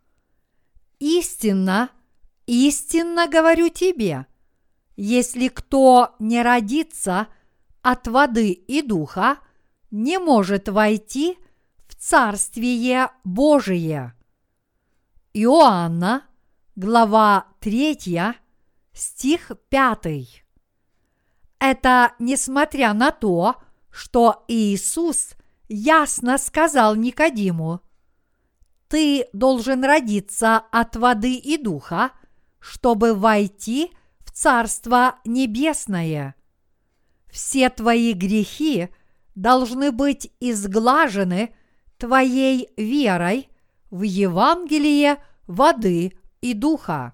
Истинно, 0.99 1.91
истинно 2.47 3.29
говорю 3.29 3.69
тебе, 3.69 4.25
если 4.97 5.49
кто 5.49 6.15
не 6.19 6.43
родится– 6.43 7.29
от 7.83 8.09
воды 8.09 8.51
и 8.51 8.81
духа 8.81 9.37
не 9.91 10.19
может 10.19 10.71
войти 10.71 11.37
в 11.87 11.95
Царствие 11.97 13.11
Божие. 13.25 14.15
Иоанна, 15.35 16.23
глава 16.77 17.47
3, 17.61 18.35
стих 18.95 19.51
5. 19.69 20.45
Это 21.59 22.15
несмотря 22.19 22.95
на 22.95 23.11
то, 23.11 23.57
что 23.91 24.45
Иисус 24.49 25.35
ясно 25.69 26.39
сказал 26.39 26.95
Никодиму, 26.95 27.81
ты 28.89 29.27
должен 29.33 29.85
родиться 29.85 30.57
от 30.57 30.97
воды 30.97 31.35
и 31.37 31.59
духа, 31.59 32.13
чтобы 32.61 33.15
войти 33.15 33.93
в 34.21 34.31
Царство 34.31 35.17
Небесное 35.25 36.35
все 37.35 37.69
твои 37.69 38.13
грехи 38.13 38.91
должны 39.35 39.91
быть 39.91 40.31
изглажены 40.39 41.53
твоей 41.99 42.69
верой 42.77 43.49
в 43.91 44.03
Евангелие 44.03 45.17
воды 45.49 46.13
и 46.41 46.55
духа. 46.55 47.13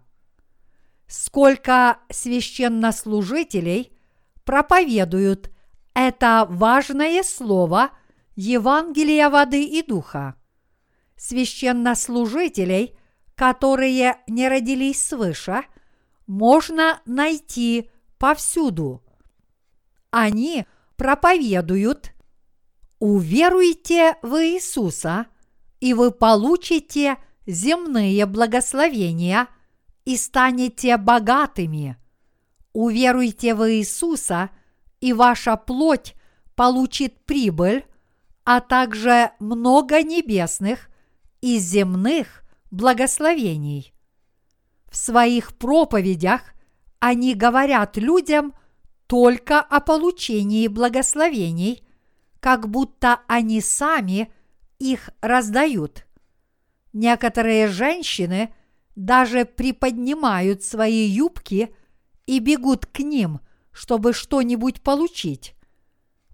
Сколько 1.10 1.98
священнослужителей 2.10 3.92
проповедуют 4.44 5.50
это 5.92 6.46
важное 6.48 7.22
слово 7.22 7.90
Евангелия 8.36 9.28
воды 9.28 9.64
и 9.64 9.82
духа. 9.82 10.36
Священнослужителей, 11.16 12.96
которые 13.34 14.20
не 14.26 14.48
родились 14.48 15.02
свыше, 15.02 15.64
можно 16.26 17.02
найти 17.04 17.90
повсюду– 18.18 19.02
они 20.10 20.66
проповедуют 20.96 22.12
«Уверуйте 22.98 24.16
в 24.22 24.34
Иисуса, 24.44 25.26
и 25.78 25.94
вы 25.94 26.10
получите 26.10 27.16
земные 27.46 28.26
благословения 28.26 29.48
и 30.04 30.16
станете 30.16 30.96
богатыми. 30.96 31.96
Уверуйте 32.72 33.54
в 33.54 33.70
Иисуса, 33.70 34.50
и 35.00 35.12
ваша 35.12 35.56
плоть 35.56 36.14
получит 36.54 37.24
прибыль, 37.24 37.84
а 38.44 38.60
также 38.60 39.32
много 39.38 40.02
небесных 40.02 40.90
и 41.40 41.58
земных 41.58 42.42
благословений. 42.70 43.94
В 44.90 44.96
своих 44.96 45.56
проповедях 45.56 46.42
они 46.98 47.34
говорят 47.34 47.96
людям 47.96 48.54
только 49.06 49.60
о 49.60 49.80
получении 49.80 50.68
благословений, 50.68 51.82
как 52.40 52.68
будто 52.68 53.20
они 53.26 53.60
сами 53.60 54.32
их 54.78 55.10
раздают. 55.20 56.06
Некоторые 56.92 57.68
женщины 57.68 58.52
даже 58.96 59.44
приподнимают 59.44 60.62
свои 60.62 61.06
юбки 61.06 61.74
и 62.26 62.38
бегут 62.38 62.86
к 62.86 63.00
ним, 63.00 63.40
чтобы 63.72 64.12
что-нибудь 64.12 64.82
получить. 64.82 65.54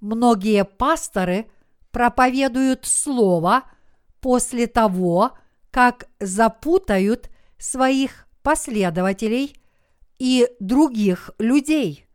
Многие 0.00 0.64
пасторы 0.64 1.50
проповедуют 1.90 2.84
слово 2.84 3.64
после 4.20 4.66
того, 4.66 5.32
как 5.70 6.08
запутают 6.20 7.30
своих 7.58 8.26
последователей 8.42 9.60
и 10.18 10.48
других 10.60 11.30
людей. 11.38 12.06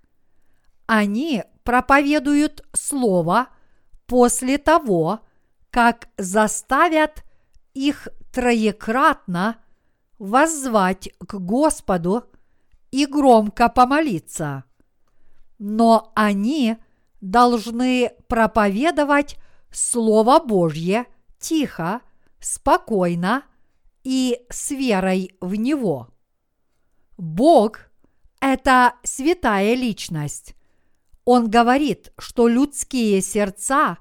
Они 0.88 1.44
проповедуют 1.64 2.66
Слово 2.74 3.48
после 4.08 4.58
того, 4.58 5.22
как 5.70 6.10
заставят 6.18 7.24
их 7.74 8.08
троекратно 8.34 9.58
воззвать 10.22 11.10
к 11.18 11.34
Господу 11.40 12.26
и 12.92 13.08
громко 13.08 13.70
помолиться. 13.70 14.66
Но 15.58 16.12
они 16.16 16.78
должны 17.22 18.12
проповедовать 18.28 19.38
Слово 19.72 20.40
Божье 20.40 21.08
тихо, 21.40 22.02
спокойно 22.40 23.46
и 24.04 24.46
с 24.52 24.70
верой 24.70 25.36
в 25.42 25.56
Него. 25.56 26.10
Бог– 27.18 27.90
это 28.40 28.94
святая 29.02 29.74
личность, 29.74 30.56
он 31.26 31.50
говорит, 31.50 32.14
что 32.20 32.48
людские 32.48 33.22
сердца 33.22 33.98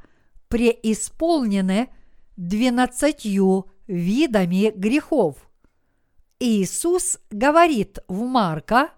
преисполнены 0.48 1.88
двенадцатью 2.36 3.70
видами 3.86 4.70
грехов. 4.76 5.49
Иисус 6.42 7.18
говорит 7.30 7.98
в 8.08 8.22
Марка, 8.22 8.92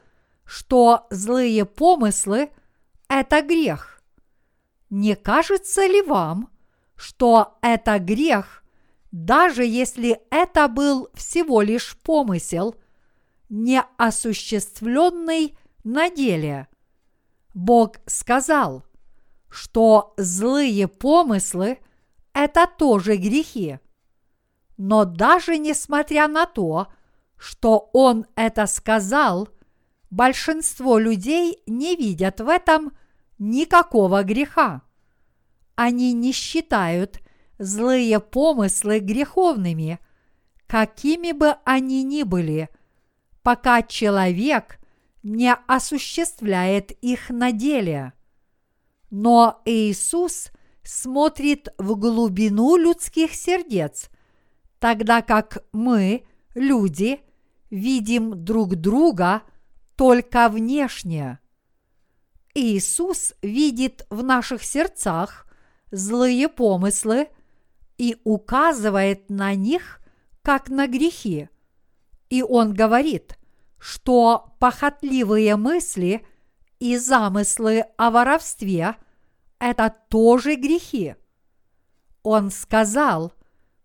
что 0.44 1.06
злые 1.10 1.64
помыслы– 1.64 2.50
это 3.08 3.42
грех? 3.42 4.02
Не 4.90 5.14
кажется 5.14 5.86
ли 5.86 6.02
вам, 6.02 6.50
что 6.96 7.58
это 7.62 7.98
грех, 7.98 8.64
даже 9.10 9.64
если 9.64 10.20
это 10.30 10.68
был 10.68 11.08
всего 11.14 11.62
лишь 11.62 11.96
помысел, 11.98 12.74
не 13.48 13.82
осуществленный 13.96 15.56
на 15.84 16.10
деле? 16.10 16.68
Бог 17.54 17.96
сказал, 18.06 18.84
что 19.48 20.14
злые 20.16 20.88
помыслы– 20.88 21.78
это 22.34 22.66
тоже 22.66 23.16
грехи. 23.16 23.78
Но 24.76 25.04
даже 25.04 25.58
несмотря 25.58 26.28
на 26.28 26.46
то, 26.46 26.88
что 27.36 27.90
Он 27.92 28.26
это 28.36 28.66
сказал, 28.66 29.48
большинство 30.10 30.98
людей 30.98 31.62
не 31.66 31.96
видят 31.96 32.40
в 32.40 32.48
этом 32.48 32.92
никакого 33.38 34.22
греха. 34.22 34.82
Они 35.74 36.12
не 36.12 36.32
считают 36.32 37.20
злые 37.58 38.20
помыслы 38.20 39.00
греховными, 39.00 39.98
какими 40.66 41.32
бы 41.32 41.56
они 41.64 42.02
ни 42.02 42.22
были, 42.22 42.68
пока 43.42 43.82
человек 43.82 44.78
не 45.22 45.54
осуществляет 45.66 46.90
их 46.90 47.30
на 47.30 47.52
деле. 47.52 48.12
Но 49.10 49.60
Иисус 49.64 50.50
смотрит 50.82 51.68
в 51.78 51.96
глубину 51.96 52.76
людских 52.76 53.34
сердец, 53.34 54.10
тогда 54.78 55.22
как 55.22 55.64
мы, 55.72 56.26
люди, 56.54 57.20
видим 57.70 58.44
друг 58.44 58.76
друга 58.76 59.42
только 59.96 60.48
внешне. 60.48 61.38
Иисус 62.54 63.34
видит 63.42 64.06
в 64.10 64.22
наших 64.22 64.64
сердцах 64.64 65.46
злые 65.90 66.48
помыслы 66.48 67.28
и 67.98 68.16
указывает 68.24 69.28
на 69.28 69.54
них 69.54 70.00
как 70.42 70.70
на 70.70 70.86
грехи. 70.86 71.48
И 72.30 72.42
он 72.42 72.72
говорит, 72.72 73.38
что 73.78 74.54
похотливые 74.58 75.56
мысли 75.56 76.26
и 76.78 76.96
замыслы 76.96 77.84
о 77.96 78.10
воровстве– 78.10 78.96
это 79.58 79.94
тоже 80.08 80.54
грехи. 80.54 81.16
Он 82.22 82.50
сказал, 82.50 83.32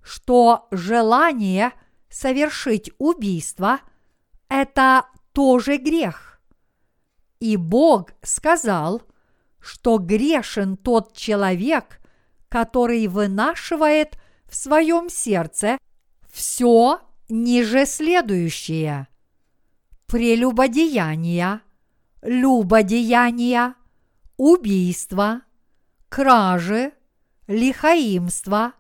что 0.02 0.68
желание 0.72 1.74
совершить 2.10 2.92
убийство– 2.98 3.80
это 4.50 5.06
тоже 5.34 5.78
грех. 5.78 6.40
И 7.40 7.58
Бог 7.58 8.12
сказал, 8.22 9.02
что 9.60 9.98
грешен 9.98 10.78
тот 10.78 11.16
человек, 11.16 12.00
который 12.54 13.08
вынашивает 13.08 14.16
в 14.48 14.56
своем 14.56 15.10
сердце 15.10 15.80
все 16.32 17.00
ниже 17.28 17.88
следующее. 17.88 19.08
Прелюбодеяния, 20.06 21.62
любодеяния, 22.22 23.74
убийства, 24.38 25.42
кражи, 26.10 26.94
лихаимство, 27.48 28.74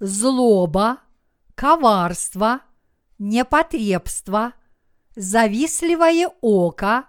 злоба, 0.00 0.98
коварство, 1.54 2.62
непотребство, 3.20 4.54
завистливое 5.14 6.28
око, 6.40 7.04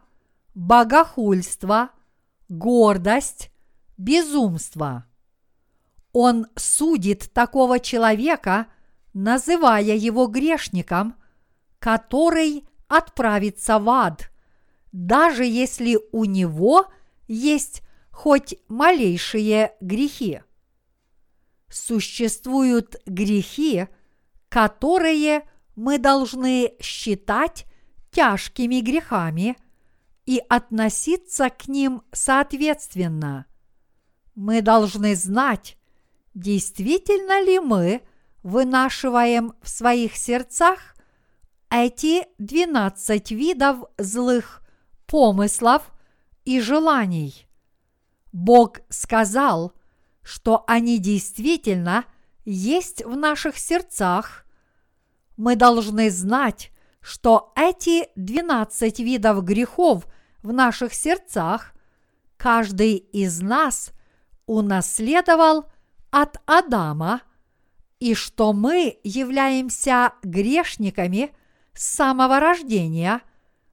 богохульство, 0.53 1.89
гордость, 2.49 3.49
безумство. 3.97 5.07
Он 6.13 6.47
судит 6.55 7.31
такого 7.33 7.79
человека, 7.79 8.67
называя 9.13 9.95
его 9.95 10.27
грешником, 10.27 11.15
который 11.79 12.65
отправится 12.87 13.79
в 13.79 13.89
ад, 13.89 14.31
даже 14.91 15.43
если 15.43 15.99
у 16.11 16.25
него 16.25 16.85
есть 17.27 17.81
хоть 18.11 18.55
малейшие 18.67 19.73
грехи. 19.81 20.41
Существуют 21.67 22.95
грехи, 23.07 23.87
которые 24.49 25.49
мы 25.75 25.97
должны 25.97 26.75
считать 26.79 27.65
тяжкими 28.11 28.81
грехами 28.81 29.57
и 30.27 30.39
относиться 30.47 31.49
к 31.49 31.67
ним 31.67 32.03
соответственно. 32.11 33.47
Мы 34.35 34.61
должны 34.61 35.15
знать, 35.15 35.77
действительно 36.33 37.41
ли 37.43 37.59
мы 37.59 38.01
вынашиваем 38.41 39.53
в 39.61 39.69
своих 39.69 40.15
сердцах 40.15 40.95
эти 41.69 42.27
двенадцать 42.37 43.31
видов 43.31 43.85
злых 43.97 44.61
помыслов 45.07 45.91
и 46.45 46.59
желаний. 46.59 47.47
Бог 48.31 48.79
сказал, 48.89 49.73
что 50.21 50.63
они 50.67 50.97
действительно 50.97 52.05
есть 52.45 53.03
в 53.03 53.15
наших 53.15 53.57
сердцах. 53.57 54.45
Мы 55.37 55.55
должны 55.55 56.09
знать, 56.09 56.71
что 56.99 57.53
эти 57.55 58.09
двенадцать 58.15 58.99
видов 58.99 59.43
грехов 59.43 60.05
в 60.41 60.51
наших 60.51 60.93
сердцах 60.93 61.73
каждый 62.37 62.95
из 62.95 63.41
нас 63.41 63.91
унаследовал 64.45 65.65
от 66.13 66.37
Адама, 66.45 67.23
и 67.99 68.13
что 68.13 68.53
мы 68.53 68.99
являемся 69.03 70.13
грешниками 70.21 71.35
с 71.73 71.85
самого 71.85 72.39
рождения, 72.39 73.21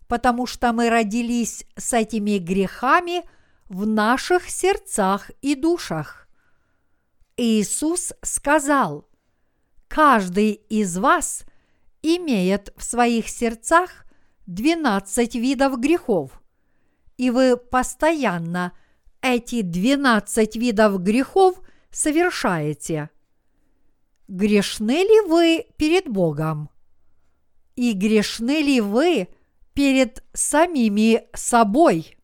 потому 0.09 0.47
что 0.47 0.73
мы 0.73 0.89
родились 0.89 1.67
с 1.77 1.93
этими 1.93 2.39
грехами 2.39 3.29
в 3.69 3.87
наших 3.87 4.49
сердцах 4.49 5.31
и 5.43 5.55
душах. 5.55 6.29
Иисус 7.37 8.15
сказал, 8.23 9.07
каждый 9.87 10.53
из 10.53 10.97
вас 10.97 11.45
имеет 12.01 12.73
в 12.75 12.85
своих 12.85 13.29
сердцах 13.29 14.07
12 14.47 15.35
видов 15.35 15.79
грехов, 15.79 16.43
и 17.19 17.31
вы 17.31 17.59
постоянно 17.59 18.73
эти 19.21 19.61
12 19.61 20.57
видов 20.57 21.03
грехов 21.03 21.61
совершаете. 21.91 23.11
Грешны 24.29 25.03
ли 25.03 25.21
вы 25.29 25.67
перед 25.77 26.09
Богом? 26.09 26.71
И 27.75 27.93
грешны 27.93 28.63
ли 28.63 28.81
вы 28.81 29.29
перед 29.75 30.25
самими 30.33 31.25
собой? 31.35 32.17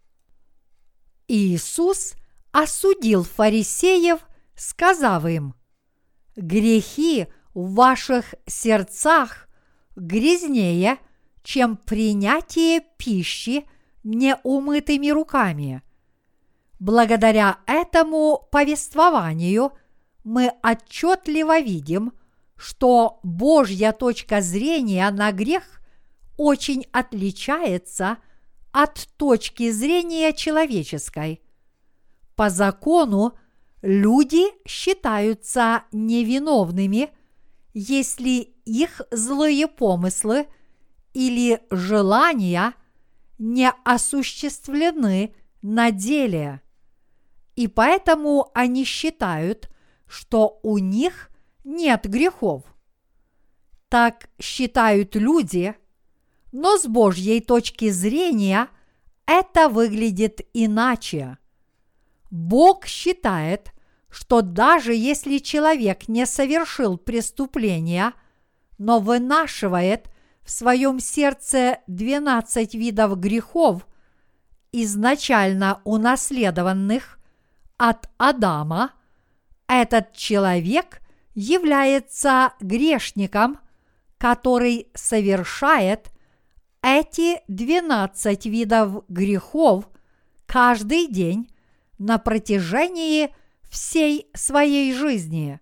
Иисус 1.28 2.14
осудил 2.52 3.24
фарисеев, 3.24 4.20
сказав 4.54 5.26
им, 5.26 5.54
грехи 6.36 7.26
в 7.54 7.74
ваших 7.74 8.34
сердцах 8.46 9.48
грязнее, 9.96 10.98
чем 11.42 11.76
принятие 11.76 12.82
пищи 12.98 13.66
неумытыми 14.04 15.08
руками. 15.08 15.82
Благодаря 16.78 17.58
этому 17.66 18.46
повествованию 18.50 19.72
мы 20.24 20.52
отчетливо 20.62 21.60
видим, 21.60 22.12
что 22.56 23.20
Божья 23.22 23.92
точка 23.92 24.42
зрения 24.42 25.10
на 25.10 25.32
грех 25.32 25.80
очень 26.36 26.84
отличается 26.92 28.18
от 28.72 29.08
точки 29.16 29.70
зрения 29.70 30.34
человеческой. 30.34 31.40
По 32.34 32.50
закону 32.50 33.38
люди 33.80 34.44
считаются 34.68 35.84
невиновными, 35.92 37.10
если 37.72 38.54
их 38.66 39.00
злые 39.10 39.66
помыслы 39.66 40.46
или 41.14 41.60
желания 41.70 42.74
не 43.38 43.70
осуществлены 43.84 45.34
на 45.62 45.90
деле. 45.90 46.60
И 47.56 47.68
поэтому 47.68 48.50
они 48.54 48.84
считают, 48.84 49.70
что 50.06 50.60
у 50.62 50.78
них 50.78 51.30
нет 51.64 52.04
грехов. 52.04 52.62
Так 53.88 54.28
считают 54.38 55.16
люди, 55.16 55.74
Но 56.52 56.78
с 56.78 56.86
Божьей 56.86 57.40
точки 57.40 57.90
зрения 57.90 58.68
это 59.26 59.68
выглядит 59.68 60.40
иначе. 60.54 61.38
Бог 62.30 62.86
считает, 62.86 63.72
что 64.08 64.40
даже 64.40 64.94
если 64.94 65.38
человек 65.38 66.08
не 66.08 66.24
совершил 66.24 66.96
преступления, 66.96 68.14
но 68.78 69.00
вынашивает 69.00 70.08
в 70.42 70.50
своем 70.50 71.00
сердце 71.00 71.80
12 71.88 72.74
видов 72.74 73.18
грехов, 73.18 73.86
изначально 74.72 75.80
унаследованных 75.84 77.16
от 77.78 78.08
Адама, 78.18 78.92
этот 79.66 80.12
человек 80.12 81.00
является 81.34 82.52
грешником, 82.60 83.58
который 84.18 84.88
совершает 84.94 86.10
эти 86.82 87.42
12 87.48 88.46
видов 88.46 89.04
грехов 89.08 89.88
каждый 90.46 91.08
день 91.08 91.50
на 91.98 92.18
протяжении 92.18 93.34
всей 93.68 94.30
своей 94.34 94.92
жизни. 94.94 95.60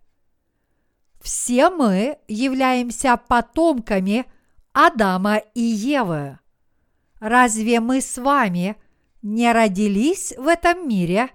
Все 1.20 1.70
мы 1.70 2.18
являемся 2.28 3.16
потомками 3.16 4.26
Адама 4.72 5.38
и 5.54 5.62
Евы. 5.62 6.38
Разве 7.18 7.80
мы 7.80 8.02
с 8.02 8.18
вами 8.18 8.76
не 9.22 9.50
родились 9.52 10.34
в 10.36 10.46
этом 10.46 10.86
мире 10.86 11.30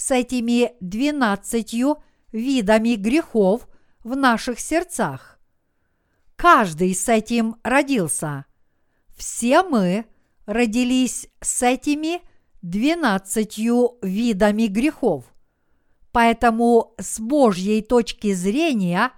с 0.00 0.10
этими 0.12 0.72
двенадцатью 0.80 1.98
видами 2.32 2.94
грехов 2.94 3.68
в 4.02 4.16
наших 4.16 4.58
сердцах? 4.58 5.38
Каждый 6.36 6.94
с 6.94 7.06
этим 7.10 7.56
родился. 7.62 8.46
Все 9.14 9.62
мы 9.62 10.06
родились 10.46 11.28
с 11.42 11.62
этими 11.62 12.22
двенадцатью 12.62 13.98
видами 14.00 14.68
грехов. 14.68 15.26
Поэтому 16.12 16.94
с 16.96 17.20
Божьей 17.20 17.82
точки 17.82 18.32
зрения 18.32 19.12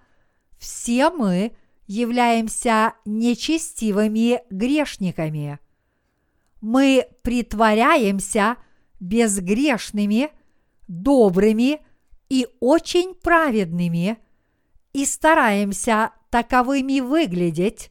все 0.59 1.11
мы 1.11 1.53
являемся 1.87 2.95
нечестивыми 3.05 4.41
грешниками. 4.51 5.61
Мы 6.61 7.07
притворяемся 7.23 8.57
безгрешными, 8.99 10.33
добрыми 10.89 11.81
и 12.29 12.47
очень 12.61 13.15
праведными 13.15 14.19
и 14.93 15.05
стараемся 15.05 16.13
таковыми 16.31 17.01
выглядеть, 17.01 17.91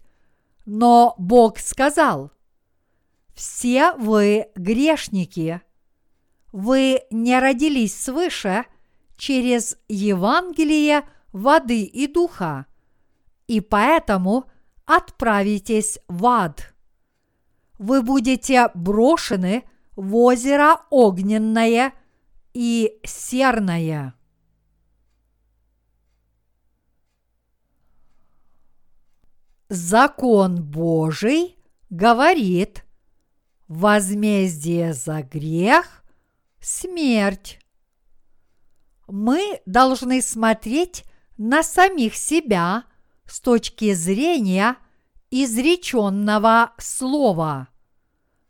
но 0.65 1.15
Бог 1.18 1.59
сказал, 1.59 2.31
«Все 3.34 3.93
вы 3.93 4.47
грешники, 4.55 5.61
вы 6.51 7.01
не 7.11 7.39
родились 7.39 7.95
свыше 7.99 8.65
через 9.18 9.77
Евангелие 9.88 11.03
воды 11.31 11.84
и 11.84 12.07
духа, 12.07 12.65
и 13.47 13.61
поэтому 13.61 14.45
отправитесь 14.85 15.99
в 16.07 16.26
ад. 16.26 16.73
Вы 17.80 18.01
будете 18.01 18.69
брошены 18.73 19.63
в 19.95 20.15
озеро 20.15 20.81
огненное 20.89 21.93
и 22.53 22.99
серное. 23.03 24.14
Закон 29.69 30.61
Божий 30.61 31.57
говорит, 31.90 32.86
возмездие 33.68 34.94
за 34.94 35.22
грех– 35.23 36.03
смерть. 36.61 37.60
Мы 39.07 39.61
должны 39.65 40.22
смотреть 40.22 41.03
на 41.38 41.64
самих 41.64 42.15
себя 42.15 42.86
с 43.26 43.41
точки 43.41 43.94
зрения 43.94 44.78
изреченного 45.32 46.73
слова. 46.78 47.68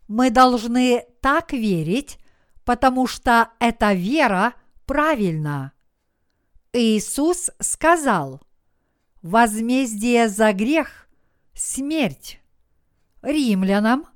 Мы 0.08 0.30
должны 0.30 1.04
так 1.20 1.52
верить, 1.52 2.18
потому 2.64 3.06
что 3.06 3.50
эта 3.58 3.92
вера 3.92 4.54
правильна. 4.86 5.72
Иисус 6.72 7.50
сказал, 7.60 8.40
возмездие 9.22 10.28
за 10.28 10.52
грех– 10.52 11.08
смерть. 11.54 12.40
Римлянам, 13.22 14.06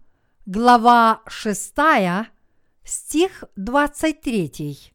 глава 0.47 1.23
6, 1.27 1.75
стих 2.85 3.45
23. 3.57 4.93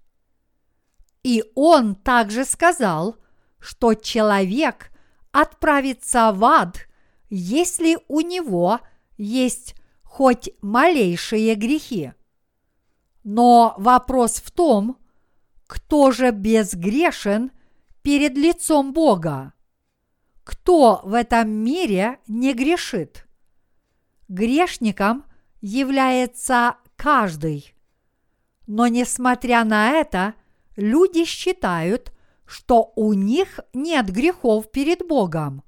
И 1.23 1.43
он 1.55 1.95
также 1.95 2.45
сказал, 2.45 3.17
что 3.59 3.93
человек 3.93 4.91
отправится 5.31 6.31
в 6.33 6.43
ад, 6.43 6.87
если 7.29 7.97
у 8.07 8.21
него 8.21 8.79
есть 9.17 9.75
хоть 10.03 10.49
малейшие 10.61 11.55
грехи. 11.55 12.13
Но 13.23 13.75
вопрос 13.77 14.35
в 14.35 14.51
том, 14.51 14.97
кто 15.67 16.11
же 16.11 16.31
безгрешен 16.31 17.51
перед 18.01 18.35
лицом 18.35 18.93
Бога? 18.93 19.53
Кто 20.43 21.01
в 21.03 21.13
этом 21.13 21.49
мире 21.49 22.19
не 22.27 22.53
грешит? 22.53 23.27
Грешником 24.27 25.25
является 25.61 26.77
каждый. 26.95 27.73
Но 28.67 28.87
несмотря 28.87 29.63
на 29.63 29.91
это, 29.91 30.33
люди 30.75 31.25
считают, 31.25 32.11
что 32.45 32.91
у 32.95 33.13
них 33.13 33.59
нет 33.73 34.09
грехов 34.11 34.71
перед 34.71 35.07
Богом. 35.07 35.63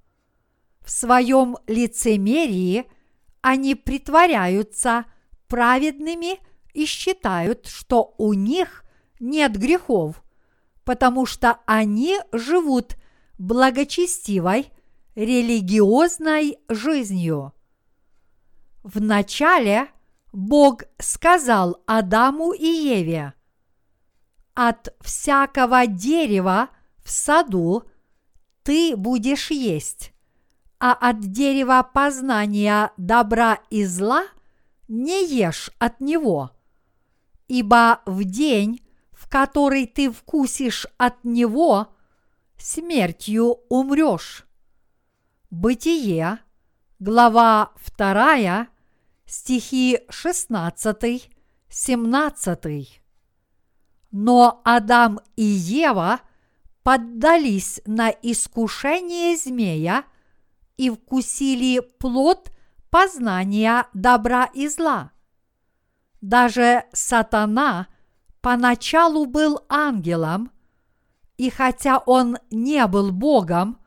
В 0.82 0.92
своем 0.92 1.58
лицемерии 1.68 2.86
они 3.42 3.76
притворяются 3.76 5.06
праведными 5.48 6.40
и 6.74 6.86
считают, 6.86 7.68
что 7.68 8.14
у 8.18 8.34
них 8.34 8.84
нет 9.20 9.58
грехов, 9.58 10.24
потому 10.84 11.26
что 11.26 11.60
они 11.66 12.18
живут 12.32 12.96
благочестивой, 13.38 14.72
религиозной 15.16 16.58
жизнью. 16.70 17.54
Вначале 18.84 19.88
Бог 20.32 20.84
сказал 20.98 21.82
Адаму 21.86 22.52
и 22.54 22.66
Еве, 22.66 23.34
«От 24.56 24.94
всякого 25.02 25.88
дерева 25.88 26.70
в 27.04 27.10
саду 27.10 27.84
ты 28.64 28.96
будешь 28.96 29.52
есть, 29.52 30.14
а 30.80 30.94
от 30.94 31.20
дерева 31.20 31.88
познания 31.94 32.92
добра 32.98 33.60
и 33.70 33.86
зла 33.86 34.24
не 34.88 35.26
ешь 35.26 35.72
от 35.80 36.02
него, 36.02 36.52
ибо 37.54 38.02
в 38.08 38.24
день, 38.24 38.82
в 39.12 39.30
который 39.30 39.86
ты 39.86 40.12
вкусишь 40.12 40.88
от 40.98 41.24
него, 41.24 41.94
смертью 42.58 43.60
умрешь. 43.70 44.48
Бытие, 45.52 46.40
глава 46.98 47.72
2, 47.96 48.68
стихи 49.28 50.00
16, 50.10 51.30
17. 51.70 53.04
Но 54.10 54.62
Адам 54.66 55.20
и 55.36 55.44
Ева 55.44 56.22
поддались 56.82 57.82
на 57.86 58.10
искушение 58.10 59.38
змея 59.38 60.06
и 60.78 60.90
вкусили 60.90 61.82
плод 62.00 62.52
познания 62.90 63.86
добра 63.94 64.46
и 64.56 64.68
зла. 64.68 65.13
Даже 66.24 66.86
сатана 66.94 67.88
поначалу 68.40 69.26
был 69.26 69.60
ангелом, 69.68 70.52
и 71.36 71.50
хотя 71.50 71.98
он 71.98 72.38
не 72.50 72.88
был 72.88 73.12
Богом, 73.12 73.78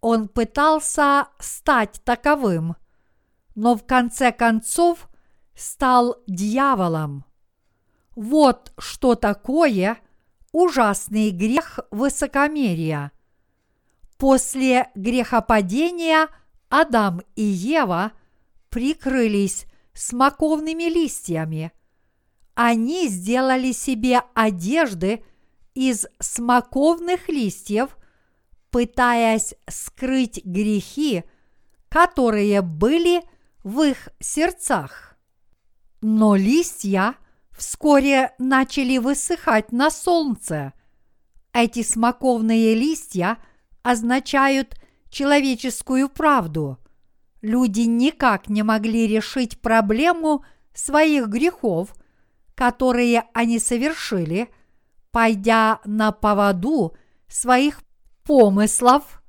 он 0.00 0.28
пытался 0.28 1.26
стать 1.40 2.00
таковым, 2.04 2.76
но 3.56 3.74
в 3.74 3.84
конце 3.84 4.30
концов 4.30 5.08
стал 5.56 6.18
дьяволом. 6.28 7.24
Вот 8.14 8.72
что 8.78 9.16
такое 9.16 9.98
ужасный 10.52 11.30
грех 11.30 11.80
высокомерия. 11.90 13.10
После 14.16 14.92
грехопадения 14.94 16.28
Адам 16.68 17.22
и 17.34 17.42
Ева 17.42 18.12
прикрылись 18.68 19.66
смоковными 19.94 20.84
листьями. 20.84 21.72
Они 22.54 23.08
сделали 23.08 23.72
себе 23.72 24.22
одежды 24.34 25.24
из 25.74 26.06
смоковных 26.20 27.28
листьев, 27.28 27.96
пытаясь 28.70 29.54
скрыть 29.68 30.44
грехи, 30.44 31.24
которые 31.88 32.62
были 32.62 33.22
в 33.62 33.82
их 33.82 34.08
сердцах. 34.20 35.16
Но 36.00 36.36
листья 36.36 37.14
вскоре 37.50 38.34
начали 38.38 38.98
высыхать 38.98 39.72
на 39.72 39.90
солнце. 39.90 40.72
Эти 41.52 41.82
смоковные 41.82 42.74
листья 42.74 43.38
означают 43.82 44.74
человеческую 45.08 46.08
правду. 46.08 46.78
Люди 47.44 47.82
никак 47.82 48.48
не 48.48 48.62
могли 48.62 49.06
решить 49.06 49.60
проблему 49.60 50.46
своих 50.72 51.26
грехов, 51.26 51.94
которые 52.54 53.24
они 53.34 53.58
совершили, 53.58 54.48
пойдя 55.10 55.80
на 55.84 56.10
поводу 56.10 56.96
своих 57.28 57.82
помыслов 58.22 59.22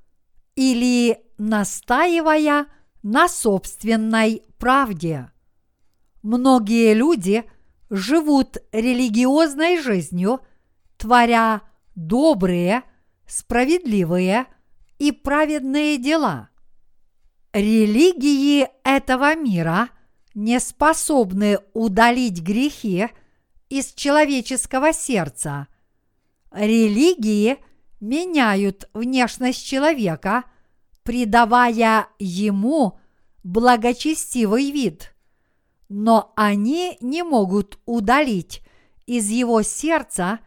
или 0.56 1.20
настаивая 1.38 2.68
на 3.04 3.28
собственной 3.28 4.44
правде. 4.60 5.30
Многие 6.24 6.94
люди 6.94 7.44
живут 7.90 8.60
религиозной 8.72 9.82
жизнью, 9.82 10.40
творя 10.96 11.64
добрые, 11.96 12.84
справедливые 13.28 14.46
и 15.00 15.12
праведные 15.12 15.98
дела. 15.98 16.48
Религии 17.56 18.68
этого 18.84 19.34
мира 19.34 19.88
не 20.34 20.60
способны 20.60 21.60
удалить 21.74 22.42
грехи 22.42 23.08
из 23.70 23.94
человеческого 23.94 24.92
сердца. 24.92 25.70
Религии 26.52 27.56
меняют 28.02 28.90
внешность 28.94 29.66
человека, 29.66 30.44
придавая 31.04 32.10
ему 32.20 33.00
благочестивый 33.46 34.72
вид, 34.72 35.16
но 35.88 36.34
они 36.36 36.98
не 37.00 37.24
могут 37.24 37.80
удалить 37.86 38.64
из 39.06 39.30
его 39.30 39.62
сердца 39.62 40.40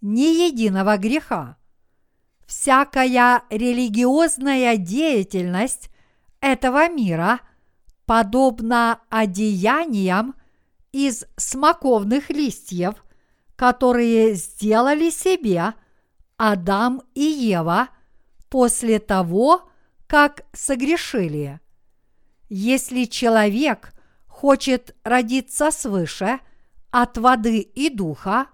ни 0.00 0.48
единого 0.48 0.96
греха. 0.96 1.58
Всякая 2.44 3.44
религиозная 3.50 4.76
деятельность 4.76 5.90
этого 6.40 6.88
мира 6.88 7.40
подобна 8.04 9.00
одеяниям 9.10 10.34
из 10.92 11.24
смоковных 11.36 12.30
листьев, 12.30 13.04
которые 13.56 14.34
сделали 14.34 15.10
себе 15.10 15.74
Адам 16.36 17.02
и 17.14 17.22
Ева 17.22 17.88
после 18.48 18.98
того, 18.98 19.68
как 20.06 20.44
согрешили. 20.52 21.60
Если 22.48 23.04
человек 23.04 23.92
хочет 24.26 24.94
родиться 25.02 25.70
свыше 25.70 26.38
от 26.90 27.18
воды 27.18 27.58
и 27.60 27.90
духа, 27.90 28.46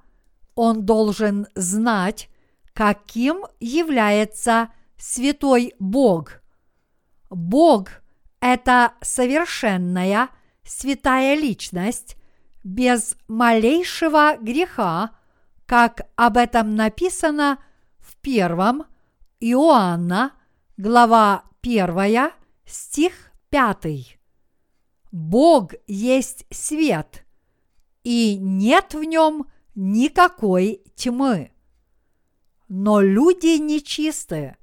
он 0.55 0.85
должен 0.87 1.47
знать, 1.55 2.29
каким 2.73 3.45
является 3.61 4.71
святой 4.97 5.75
Бог. 5.79 6.42
Бог– 7.35 7.89
это 8.41 8.93
совершенная 9.01 10.29
святая 10.65 11.35
личность 11.35 12.17
без 12.63 13.17
малейшего 13.27 14.37
греха, 14.39 15.17
как 15.67 16.03
об 16.17 16.37
этом 16.37 16.75
написано 16.75 17.59
в 17.99 18.17
первом 18.17 18.85
Иоанна, 19.41 20.33
глава 20.77 21.45
1, 21.63 22.31
стих 22.67 23.33
5. 23.49 24.19
Бог 25.11 25.73
есть 25.87 26.47
свет, 26.51 27.25
и 28.05 28.37
нет 28.37 28.95
в 28.95 29.03
нем 29.05 29.47
никакой 29.75 30.83
тьмы. 30.95 31.51
Но 32.69 33.01
люди 33.01 33.59
нечистые, 33.59 34.57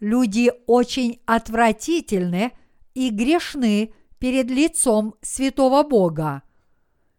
люди 0.00 0.52
очень 0.66 1.20
отвратительны 1.26 2.52
и 2.94 3.10
грешны 3.10 3.92
перед 4.18 4.50
лицом 4.50 5.14
святого 5.22 5.82
Бога. 5.82 6.42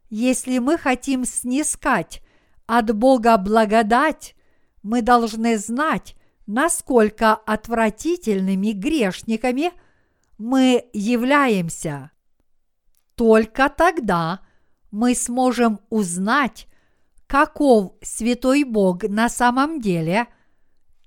Если 0.10 0.58
мы 0.58 0.78
хотим 0.78 1.26
снискать 1.26 2.22
от 2.66 2.96
Бога 2.96 3.38
благодать, 3.38 4.36
мы 4.82 5.02
должны 5.02 5.58
знать, 5.58 6.16
насколько 6.48 7.34
отвратительными 7.34 8.72
грешниками 8.72 9.72
мы 10.38 10.90
являемся. 10.94 12.12
Только 13.16 13.70
тогда 13.70 14.40
мы 14.92 15.14
сможем 15.14 15.80
узнать, 15.90 16.68
каков 17.28 17.94
святой 18.02 18.64
Бог 18.64 19.04
на 19.04 19.30
самом 19.30 19.80
деле, 19.80 20.28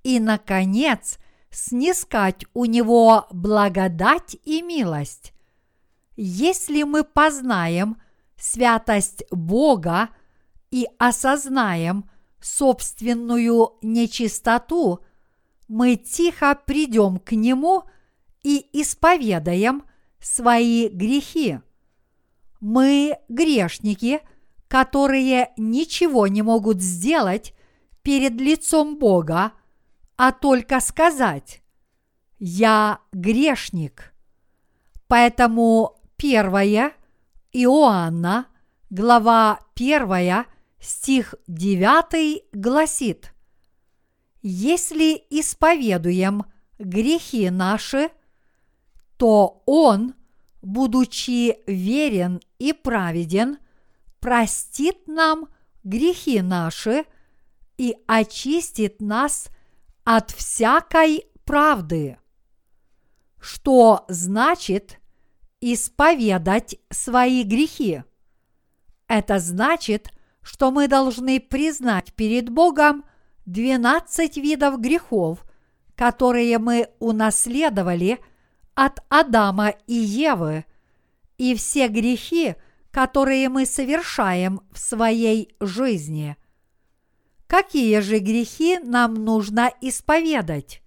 и, 0.04 0.20
наконец, 0.20 1.18
снискать 1.52 2.44
у 2.54 2.64
Него 2.64 3.26
благодать 3.30 4.36
и 4.44 4.62
милость. 4.62 5.32
Если 6.16 6.82
мы 6.82 7.04
познаем 7.04 7.96
святость 8.36 9.24
Бога 9.30 10.08
и 10.70 10.86
осознаем 10.98 12.10
собственную 12.40 13.74
нечистоту, 13.82 15.00
мы 15.68 15.96
тихо 15.96 16.58
придем 16.66 17.18
к 17.18 17.32
Нему 17.32 17.84
и 18.42 18.66
исповедаем 18.72 19.84
свои 20.20 20.88
грехи. 20.88 21.60
Мы 22.60 23.16
грешники– 23.28 24.20
которые 24.72 25.50
ничего 25.58 26.28
не 26.28 26.40
могут 26.40 26.80
сделать 26.80 27.52
перед 28.00 28.40
лицом 28.40 28.98
Бога, 28.98 29.52
а 30.22 30.30
только 30.30 30.78
сказать 30.78 31.62
«Я 32.38 33.00
грешник». 33.10 34.14
Поэтому 35.08 36.00
первое 36.16 36.92
Иоанна, 37.50 38.46
глава 38.88 39.58
1, 39.74 40.44
стих 40.78 41.34
9 41.48 42.44
гласит 42.52 43.34
«Если 44.42 45.24
исповедуем 45.28 46.44
грехи 46.78 47.50
наши, 47.50 48.08
то 49.16 49.64
Он, 49.66 50.14
будучи 50.62 51.58
верен 51.66 52.40
и 52.60 52.72
праведен, 52.72 53.58
простит 54.20 55.08
нам 55.08 55.48
грехи 55.82 56.42
наши 56.42 57.06
и 57.76 57.96
очистит 58.06 59.00
нас 59.00 59.48
от 60.04 60.30
всякой 60.30 61.24
правды. 61.44 62.18
Что 63.40 64.04
значит 64.08 64.98
исповедать 65.60 66.76
свои 66.90 67.42
грехи? 67.42 68.02
Это 69.08 69.38
значит, 69.38 70.10
что 70.42 70.70
мы 70.70 70.88
должны 70.88 71.40
признать 71.40 72.12
перед 72.14 72.48
Богом 72.48 73.04
12 73.46 74.36
видов 74.38 74.80
грехов, 74.80 75.44
которые 75.94 76.58
мы 76.58 76.88
унаследовали 76.98 78.18
от 78.74 79.00
Адама 79.08 79.74
и 79.86 79.94
Евы, 79.94 80.64
и 81.38 81.54
все 81.54 81.88
грехи– 81.88 82.54
которые 82.92 83.48
мы 83.48 83.66
совершаем 83.66 84.60
в 84.70 84.78
своей 84.78 85.56
жизни. 85.60 86.36
Какие 87.52 88.00
же 88.00 88.18
грехи 88.18 88.78
нам 88.78 89.12
нужно 89.12 89.70
исповедать? 89.82 90.80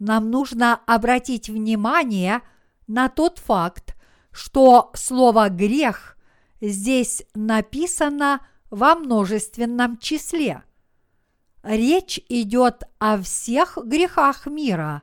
Нам 0.00 0.28
нужно 0.28 0.80
обратить 0.86 1.48
внимание 1.48 2.40
на 2.88 3.08
тот 3.08 3.38
факт, 3.38 3.94
что 4.32 4.90
слово 4.94 5.50
«грех» 5.50 6.18
здесь 6.60 7.22
написано 7.36 8.44
во 8.70 8.96
множественном 8.96 9.98
числе. 9.98 10.64
Речь 11.62 12.18
идет 12.28 12.82
о 12.98 13.22
всех 13.22 13.78
грехах 13.84 14.46
мира. 14.46 15.02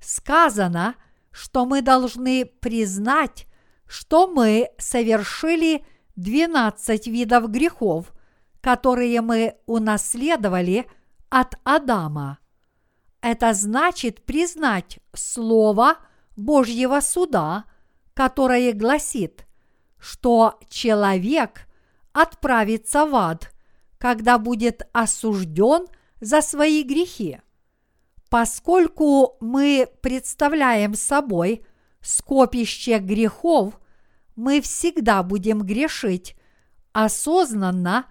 Сказано, 0.00 0.94
что 1.30 1.66
мы 1.66 1.82
должны 1.82 2.46
признать 2.46 3.46
что 3.86 4.26
мы 4.26 4.70
совершили 4.78 5.84
12 6.16 7.08
видов 7.08 7.50
грехов, 7.50 8.12
которые 8.60 9.20
мы 9.20 9.56
унаследовали 9.66 10.86
от 11.28 11.54
Адама. 11.64 12.38
Это 13.20 13.52
значит 13.52 14.24
признать 14.24 14.98
Слово 15.14 15.96
Божьего 16.36 17.00
суда, 17.00 17.64
которое 18.14 18.72
гласит, 18.72 19.46
что 19.98 20.58
человек 20.68 21.68
отправится 22.12 23.06
в 23.06 23.14
ад, 23.14 23.52
когда 23.98 24.38
будет 24.38 24.88
осужден 24.92 25.86
за 26.20 26.40
свои 26.40 26.82
грехи. 26.82 27.40
Поскольку 28.30 29.36
мы 29.40 29.88
представляем 30.00 30.94
собой 30.94 31.64
скопище 32.00 32.98
грехов, 32.98 33.80
мы 34.36 34.60
всегда 34.60 35.22
будем 35.22 35.62
грешить, 35.62 36.36
осознанно 36.92 38.06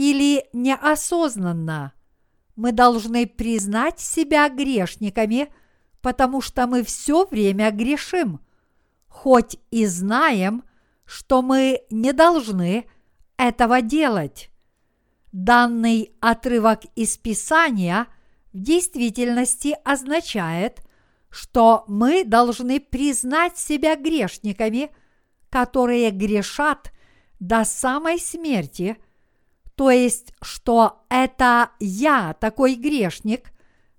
или 0.00 0.46
неосознанно. 0.54 1.92
Мы 2.56 2.72
должны 2.72 3.26
признать 3.26 4.00
себя 4.00 4.48
грешниками, 4.48 5.52
потому 6.00 6.40
что 6.40 6.66
мы 6.66 6.84
все 6.84 7.26
время 7.26 7.70
грешим, 7.70 8.40
хоть 9.08 9.58
и 9.70 9.84
знаем, 9.84 10.64
что 11.04 11.42
мы 11.42 11.82
не 11.90 12.14
должны 12.14 12.86
этого 13.36 13.82
делать. 13.82 14.48
Данный 15.32 16.14
отрывок 16.20 16.80
из 16.96 17.18
Писания 17.18 18.06
в 18.54 18.58
действительности 18.58 19.76
означает, 19.84 20.80
что 21.28 21.84
мы 21.88 22.24
должны 22.24 22.80
признать 22.80 23.58
себя 23.58 23.96
грешниками, 23.96 24.92
которые 25.50 26.10
грешат 26.10 26.90
до 27.38 27.66
самой 27.66 28.18
смерти, 28.18 28.96
то 29.74 29.90
есть, 29.90 30.32
что 30.42 31.04
это 31.08 31.70
я 31.80 32.34
такой 32.34 32.74
грешник, 32.74 33.52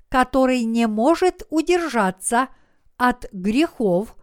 который 0.09 0.63
не 0.63 0.87
может 0.87 1.43
удержаться 1.49 2.49
от 2.97 3.25
грехов 3.31 4.15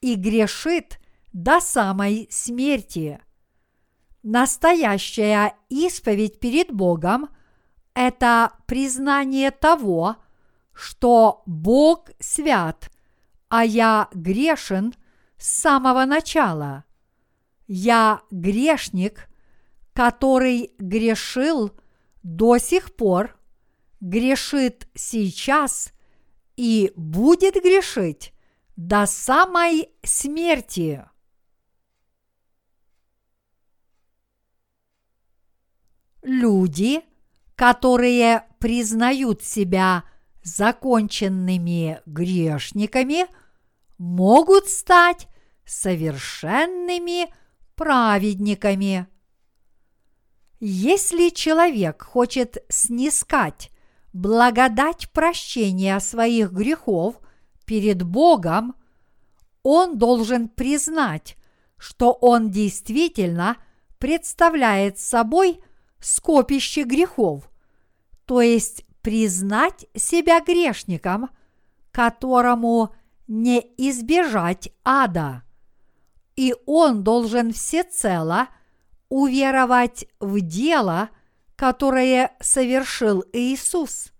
и 0.00 0.14
грешит 0.14 1.00
до 1.32 1.60
самой 1.60 2.28
смерти. 2.30 3.20
Настоящая 4.22 5.54
исповедь 5.68 6.38
перед 6.38 6.72
Богом– 6.72 7.28
это 7.94 8.52
признание 8.66 9.50
того, 9.50 10.16
что 10.72 11.42
Бог 11.46 12.10
свят, 12.20 12.90
а 13.48 13.64
я 13.64 14.08
грешен 14.12 14.94
с 15.36 15.60
самого 15.60 16.04
начала. 16.04 16.84
Я 17.66 18.22
грешник, 18.30 19.28
который 19.92 20.72
грешил 20.78 21.72
до 22.22 22.58
сих 22.58 22.94
пор, 22.94 23.38
грешит 24.00 24.88
сейчас 24.94 25.92
и 26.56 26.92
будет 26.96 27.54
грешить 27.54 28.32
до 28.76 29.06
самой 29.06 29.90
смерти. 30.02 31.04
Люди, 36.22 37.00
которые 37.56 38.44
признают 38.60 39.42
себя 39.42 40.04
законченными 40.44 42.00
грешниками, 42.06 43.26
могут 43.98 44.68
стать 44.68 45.28
совершенными 45.64 47.32
праведниками. 47.74 49.06
Если 50.64 51.30
человек 51.30 52.02
хочет 52.02 52.64
снискать 52.68 53.72
благодать 54.12 55.10
прощения 55.10 55.98
своих 55.98 56.52
грехов 56.52 57.16
перед 57.64 58.04
Богом, 58.04 58.76
он 59.64 59.98
должен 59.98 60.48
признать, 60.48 61.36
что 61.78 62.12
он 62.12 62.52
действительно 62.52 63.56
представляет 63.98 65.00
собой– 65.00 65.60
скопище 65.98 66.84
грехов, 66.84 67.50
то 68.24 68.40
есть 68.40 68.84
признать 69.02 69.86
себя 69.96 70.40
грешником, 70.40 71.30
которому 71.90 72.94
не 73.26 73.66
избежать 73.78 74.70
ада. 74.84 75.42
И 76.36 76.54
он 76.66 77.02
должен 77.02 77.52
всецело 77.52 78.46
уверовать 79.12 80.06
в 80.20 80.40
дело, 80.40 81.10
которое 81.56 82.32
совершил 82.40 83.24
Иисус. 83.32 84.12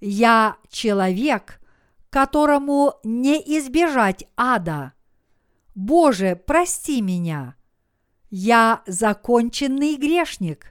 Я 0.00 0.56
человек, 0.68 1.60
которому 2.10 2.94
не 3.04 3.38
избежать 3.58 4.26
ада. 4.36 4.94
Боже, 5.74 6.40
прости 6.46 7.00
меня. 7.00 7.54
Я 8.30 8.82
законченный 8.86 9.96
грешник 9.96 10.70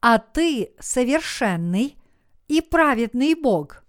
а 0.00 0.18
ты 0.18 0.74
совершенный 0.78 1.96
и 2.46 2.60
праведный 2.60 3.34
Бог. 3.34 3.84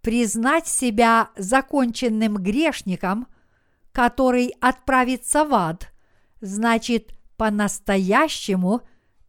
Признать 0.00 0.66
себя 0.66 1.30
законченным 1.36 2.36
грешником, 2.36 3.26
который 3.92 4.54
отправится 4.60 5.44
в 5.44 5.54
ад, 5.54 5.92
значит 6.40 7.14
по-настоящему 7.38 8.82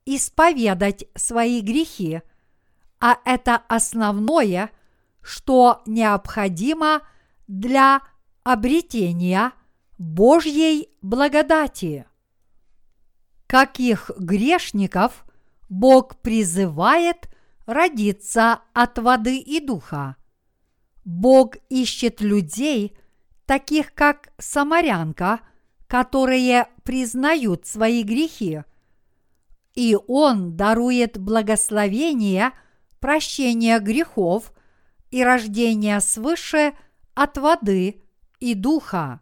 исповедать 0.05 1.05
свои 1.15 1.61
грехи, 1.61 2.21
а 2.99 3.17
это 3.23 3.55
основное, 3.69 4.71
что 5.21 5.81
необходимо 5.85 7.03
для 7.47 8.01
обретения 8.43 9.53
Божьей 9.97 10.89
благодати. 11.01 12.05
Каких 13.47 14.11
грешников– 14.17 15.23
Бог 15.69 16.17
призывает 16.17 17.29
родиться 17.65 18.61
от 18.73 18.97
воды 18.97 19.37
и 19.37 19.59
духа. 19.59 20.15
Бог 21.05 21.55
ищет 21.69 22.21
людей, 22.21 22.97
таких 23.45 23.93
как 23.93 24.29
самарянка, 24.39 25.39
которые 25.89 26.69
признают 26.83 27.67
свои 27.67 28.03
грехи. 28.03 28.63
И 29.75 29.97
Он 30.07 30.55
дарует 30.55 31.17
благословение, 31.17 32.51
прощение 33.01 33.79
грехов 33.79 34.53
и 35.11 35.21
рождение 35.21 35.99
свыше 35.99 36.71
от 37.13 37.37
воды 37.37 38.01
и 38.39 38.53
духа. 38.53 39.19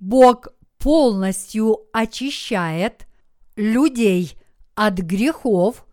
Бог 0.00 0.48
полностью 0.78 1.78
очищает 1.92 3.06
людей– 3.54 4.36
от 4.76 4.98
грехов 4.98 5.84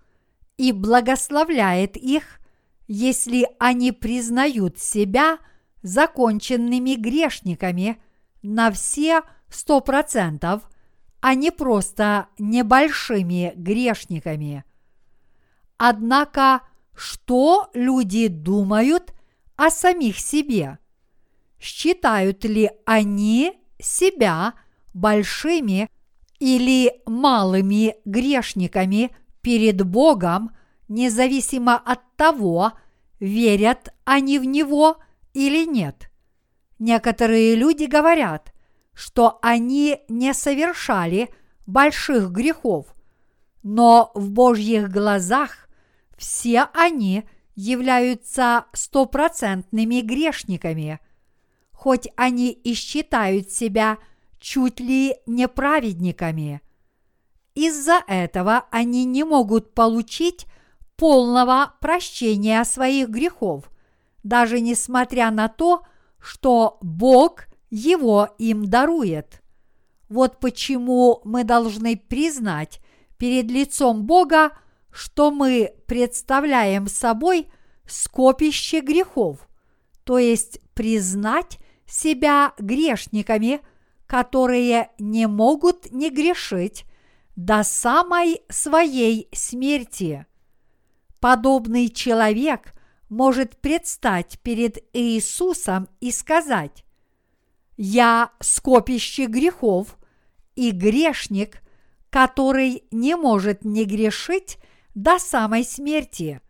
и 0.58 0.72
благословляет 0.72 1.98
их, 1.98 2.40
если 2.88 3.48
они 3.58 3.92
признают 3.92 4.78
себя 4.78 5.40
законченными 5.82 6.96
грешниками 6.96 7.98
на 8.44 8.72
все 8.72 9.24
сто 9.56 9.82
процентов, 9.82 10.70
а 11.22 11.36
не 11.36 11.52
просто 11.52 12.28
небольшими 12.38 13.54
грешниками. 13.56 14.64
Однако, 15.78 16.62
что 16.96 17.70
люди 17.74 18.28
думают 18.28 19.14
о 19.56 19.70
самих 19.70 20.20
себе? 20.20 20.80
Считают 21.60 22.44
ли 22.44 22.72
они 22.86 23.54
себя 23.80 24.54
большими 24.94 25.90
или 26.40 27.02
малыми 27.06 27.96
грешниками 28.06 29.16
перед 29.42 29.82
Богом, 29.86 30.52
независимо 30.88 31.76
от 31.76 32.00
того, 32.16 32.74
верят 33.20 33.94
они 34.04 34.40
в 34.40 34.46
Него 34.46 34.98
или 35.34 35.66
нет. 35.66 36.10
Некоторые 36.80 37.56
люди 37.56 37.86
говорят, 37.86 38.53
что 38.94 39.40
они 39.41 39.99
не 40.07 40.34
совершали 40.34 41.30
больших 41.65 42.32
грехов, 42.32 42.88
но 43.64 44.11
в 44.14 44.32
Божьих 44.32 44.90
глазах 44.90 45.68
все 46.18 46.68
они 46.74 47.24
являются 47.56 48.65
стопроцентными 48.74 50.02
грешниками, 50.02 50.99
хоть 51.72 52.07
они 52.15 52.52
и 52.52 52.74
считают 52.74 53.52
себя– 53.52 53.98
чуть 54.44 54.82
ли 54.82 55.15
не 55.26 55.48
праведниками. 55.48 56.61
Из-за 57.56 58.03
этого 58.07 58.65
они 58.72 59.06
не 59.06 59.24
могут 59.24 59.74
получить 59.74 60.48
полного 60.98 61.76
прощения 61.80 62.61
своих 62.65 63.07
грехов, 63.07 63.72
даже 64.24 64.60
несмотря 64.60 65.32
на 65.32 65.48
то, 65.48 65.84
что 66.20 66.78
Бог 66.82 67.45
его 67.76 68.30
им 68.38 68.66
дарует. 68.66 69.41
Вот 70.10 70.40
почему 70.40 71.22
мы 71.24 71.44
должны 71.44 71.98
признать 71.98 72.80
перед 73.18 73.50
лицом 73.50 74.06
Бога, 74.06 74.52
что 74.91 75.32
мы 75.32 75.74
представляем 75.88 76.88
собой 76.88 77.48
скопище 77.88 78.82
грехов, 78.82 79.48
то 80.04 80.18
есть 80.18 80.60
признать 80.74 81.60
себя 81.86 82.54
грешниками– 82.58 83.62
которые 84.14 84.91
не 85.00 85.28
могут 85.28 85.91
не 85.91 86.12
грешить 86.12 86.86
до 87.36 87.64
самой 87.64 88.44
своей 88.48 89.28
смерти. 89.34 90.28
Подобный 91.20 91.90
человек 91.90 92.76
может 93.10 93.60
предстать 93.60 94.40
перед 94.44 94.78
Иисусом 94.94 95.88
и 96.00 96.12
сказать, 96.12 96.83
«Я 97.76 98.32
скопище 98.40 99.26
грехов 99.26 99.98
и 100.56 100.72
грешник, 100.72 101.62
который 102.10 102.84
не 102.91 103.16
может 103.16 103.66
не 103.66 103.86
грешить 103.86 104.60
до 104.94 105.18
самой 105.18 105.64
смерти. 105.64 106.41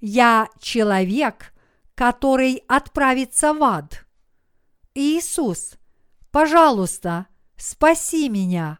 Я 0.00 0.48
человек, 0.58 1.52
который 1.94 2.62
отправится 2.68 3.52
в 3.52 3.62
ад. 3.62 4.06
Иисус, 4.94 5.74
пожалуйста, 6.30 7.26
спаси 7.56 8.28
меня, 8.28 8.78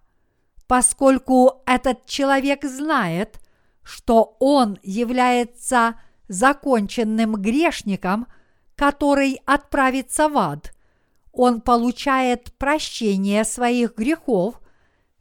поскольку 0.67 1.63
этот 1.67 2.07
человек 2.07 2.65
знает, 2.65 3.41
что 3.83 4.37
он 4.41 4.79
является 4.83 6.01
законченным 6.29 7.35
грешником, 7.35 8.27
который 8.75 9.41
отправится 9.47 10.29
в 10.29 10.37
ад. 10.37 10.76
Он 11.37 11.61
получает 11.61 12.51
прощение 12.55 13.45
своих 13.45 13.95
грехов 13.95 14.59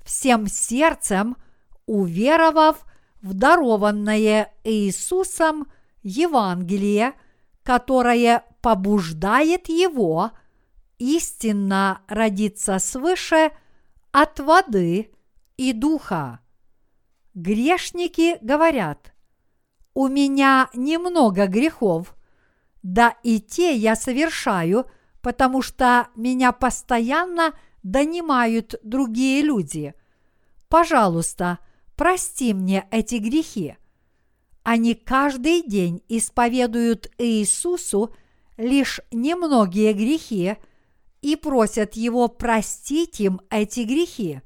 всем 0.05 0.47
сердцем, 0.47 1.35
уверовав 1.87 2.85
в 3.21 3.33
дарованное 3.33 4.53
Иисусом 4.63 5.67
Евангелие, 6.03 7.15
которое 7.63 8.45
побуждает 8.61 9.67
его 9.67 10.31
истинно 10.99 11.99
родиться 12.07 12.79
свыше 12.79 13.51
от 14.13 14.39
воды 14.39 15.11
и 15.57 15.73
духа. 15.73 16.39
Грешники 17.33 18.37
говорят, 18.41 19.13
у 19.93 20.07
меня 20.07 20.69
немного 20.73 21.47
грехов, 21.47 22.15
да 22.83 23.17
и 23.21 23.41
те 23.41 23.75
я 23.75 23.97
совершаю, 23.97 24.89
потому 25.25 25.63
что 25.63 26.09
меня 26.15 26.51
постоянно 26.51 27.55
донимают 27.81 28.75
другие 28.83 29.41
люди. 29.41 29.95
Пожалуйста, 30.69 31.57
прости 31.95 32.53
мне 32.53 32.87
эти 32.91 33.15
грехи. 33.15 33.75
Они 34.61 34.93
каждый 34.93 35.63
день 35.63 36.03
исповедуют 36.09 37.09
Иисусу 37.17 38.15
лишь 38.57 39.01
немногие 39.09 39.93
грехи 39.93 40.57
и 41.23 41.35
просят 41.35 41.95
Его 41.95 42.27
простить 42.27 43.19
им 43.19 43.41
эти 43.49 43.79
грехи. 43.79 44.41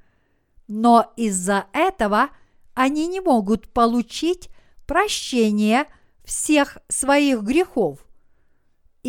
Но 0.69 1.11
из-за 1.17 1.65
этого 1.73 2.29
они 2.73 3.07
не 3.07 3.19
могут 3.19 3.67
получить 3.73 4.47
прощение 4.87 5.87
всех 6.23 6.77
своих 6.87 7.41
грехов. 7.41 7.99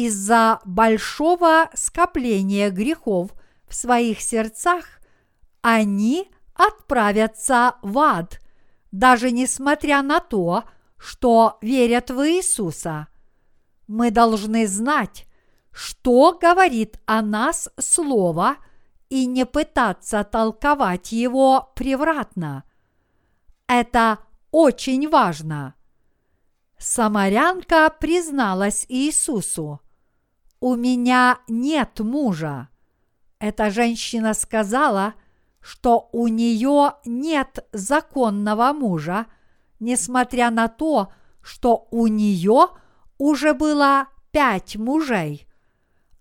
Из-за 0.03 0.61
большого 0.65 1.69
скопления 1.75 2.71
грехов 2.71 3.33
в 3.69 3.75
своих 3.75 4.23
сердцах 4.23 4.87
они 5.61 6.31
отправятся 6.55 7.75
в 7.83 7.99
ад, 7.99 8.41
даже 8.93 9.31
несмотря 9.31 10.01
на 10.01 10.21
то, 10.21 10.65
что 10.97 11.59
верят 11.61 12.11
в 12.11 12.27
Иисуса. 12.27 13.09
Мы 13.89 14.11
должны 14.11 14.67
знать, 14.67 15.27
что 15.71 16.33
говорит 16.33 16.99
о 17.05 17.21
нас 17.21 17.69
Слово 17.79 18.57
и 19.11 19.27
не 19.27 19.45
пытаться 19.45 20.25
толковать 20.25 21.13
его 21.13 21.73
превратно. 21.75 22.65
Это 23.67 24.21
очень 24.51 25.11
важно. 25.11 25.75
Самарянка 26.79 27.95
призналась 28.01 28.87
Иисусу, 28.89 29.83
«У 30.61 30.75
меня 30.75 31.39
нет 31.49 32.01
мужа». 32.01 32.69
Эта 33.39 33.71
женщина 33.71 34.35
сказала, 34.35 35.15
что 35.61 36.09
у 36.13 36.29
нее 36.29 36.93
нет 37.05 37.67
законного 37.73 38.73
мужа– 38.73 39.27
несмотря 39.81 40.51
на 40.51 40.69
то, 40.69 41.13
что 41.43 41.89
у 41.91 42.07
нее 42.07 42.69
уже 43.19 43.55
было 43.55 44.09
пять 44.31 44.77
мужей, 44.77 45.49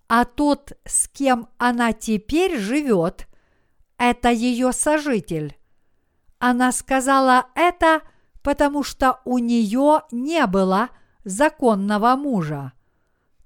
а 0.08 0.24
тот, 0.24 0.72
с 0.84 1.06
кем 1.08 1.48
она 1.58 1.92
теперь 1.92 2.58
живет, 2.58 3.28
это 3.96 4.30
ее 4.30 4.72
сожитель. 4.72 5.56
Она 6.38 6.72
сказала 6.72 7.46
это, 7.54 8.00
потому 8.42 8.82
что 8.82 9.20
у 9.24 9.38
нее 9.38 10.02
не 10.10 10.46
было 10.46 10.88
законного 11.22 12.16
мужа. 12.16 12.72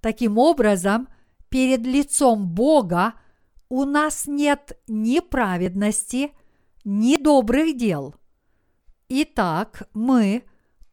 Таким 0.05 0.37
образом, 0.37 1.09
перед 1.49 1.81
лицом 1.81 2.47
Бога 2.47 3.15
у 3.71 3.85
нас 3.85 4.27
нет 4.27 4.79
ни 4.87 5.21
праведности, 5.21 6.33
ни 6.85 7.17
добрых 7.17 7.77
дел– 7.77 8.15
Итак, 9.09 9.89
мы, 9.95 10.43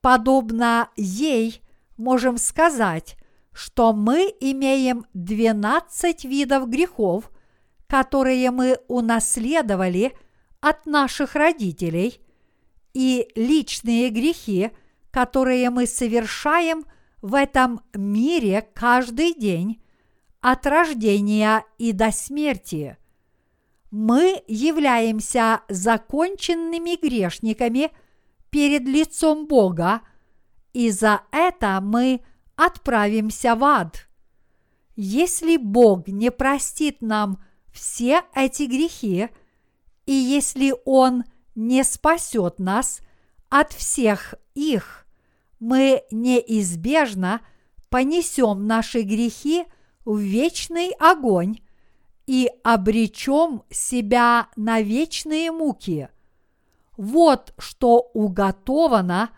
подобно 0.01 0.89
ей, 0.95 1.61
можем 1.97 2.37
сказать, 2.37 3.17
что 3.51 3.93
мы 3.93 4.31
имеем 4.39 5.05
12 5.13 6.25
видов 6.25 6.69
грехов, 6.69 7.31
которые 7.87 8.51
мы 8.51 8.79
унаследовали 8.87 10.13
от 10.59 10.85
наших 10.85 11.35
родителей, 11.35 12.21
и 12.93 13.27
личные 13.35 14.09
грехи, 14.09 14.71
которые 15.09 15.69
мы 15.69 15.87
совершаем 15.87 16.85
в 17.21 17.35
этом 17.35 17.81
мире 17.93 18.67
каждый 18.73 19.33
день 19.33 19.81
от 20.39 20.65
рождения 20.65 21.63
и 21.77 21.91
до 21.91 22.11
смерти. 22.11 22.97
Мы 23.91 24.41
являемся 24.47 25.61
законченными 25.69 26.99
грешниками 26.99 27.91
перед 28.49 28.83
лицом 28.83 29.47
Бога, 29.47 30.01
и 30.73 30.89
за 30.89 31.21
это 31.31 31.79
мы 31.81 32.21
отправимся 32.55 33.55
в 33.55 33.63
ад. 33.63 34.07
Если 34.95 35.57
Бог 35.57 36.07
не 36.07 36.31
простит 36.31 37.01
нам 37.01 37.43
все 37.71 38.23
эти 38.33 38.63
грехи, 38.63 39.29
и 40.05 40.13
если 40.13 40.73
Он 40.85 41.23
не 41.55 41.83
спасет 41.83 42.59
нас 42.59 43.01
от 43.49 43.73
всех 43.73 44.35
их, 44.55 45.00
мы 45.61 46.03
неизбежно 46.11 47.39
понесем 47.89 48.67
наши 48.67 49.03
грехи 49.03 49.63
в 50.03 50.17
вечный 50.17 50.91
огонь 50.99 51.59
и 52.27 52.49
обречем 52.65 53.63
себя 53.69 54.49
на 54.57 54.81
вечные 54.81 55.51
муки– 55.51 56.09
вот 57.01 57.55
что 57.57 58.11
уготовано 58.13 59.31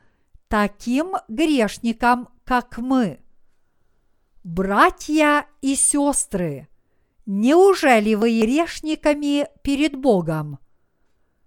таким 0.50 1.14
грешникам, 1.30 2.28
как 2.44 2.78
мы. 2.78 3.22
Братья 4.44 5.48
и 5.62 5.76
сестры, 5.76 6.68
неужели 7.26 8.16
вы 8.16 8.42
грешниками 8.42 9.48
перед 9.62 9.96
Богом? 9.96 10.60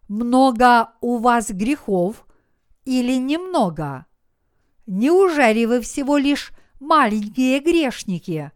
Много 0.08 0.92
у 1.02 1.18
вас 1.18 1.50
грехов 1.50 2.26
или 2.86 3.16
немного? 3.16 4.06
Неужели 4.86 5.64
вы 5.64 5.80
всего 5.80 6.16
лишь 6.16 6.52
маленькие 6.78 7.60
грешники? 7.60 8.52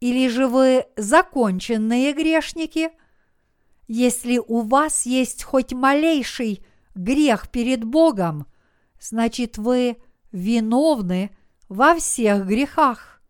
Или 0.00 0.28
же 0.28 0.48
вы 0.48 0.86
законченные 0.96 2.12
грешники? 2.12 2.90
Если 3.86 4.38
у 4.38 4.60
вас 4.60 5.06
есть 5.06 5.42
хоть 5.44 5.72
малейший 5.72 6.64
грех 6.94 7.50
перед 7.50 7.84
Богом, 7.84 8.46
значит 9.00 9.58
вы 9.58 9.96
виновны 10.32 11.30
во 11.68 11.94
всех 11.94 12.46
грехах. 12.46 13.22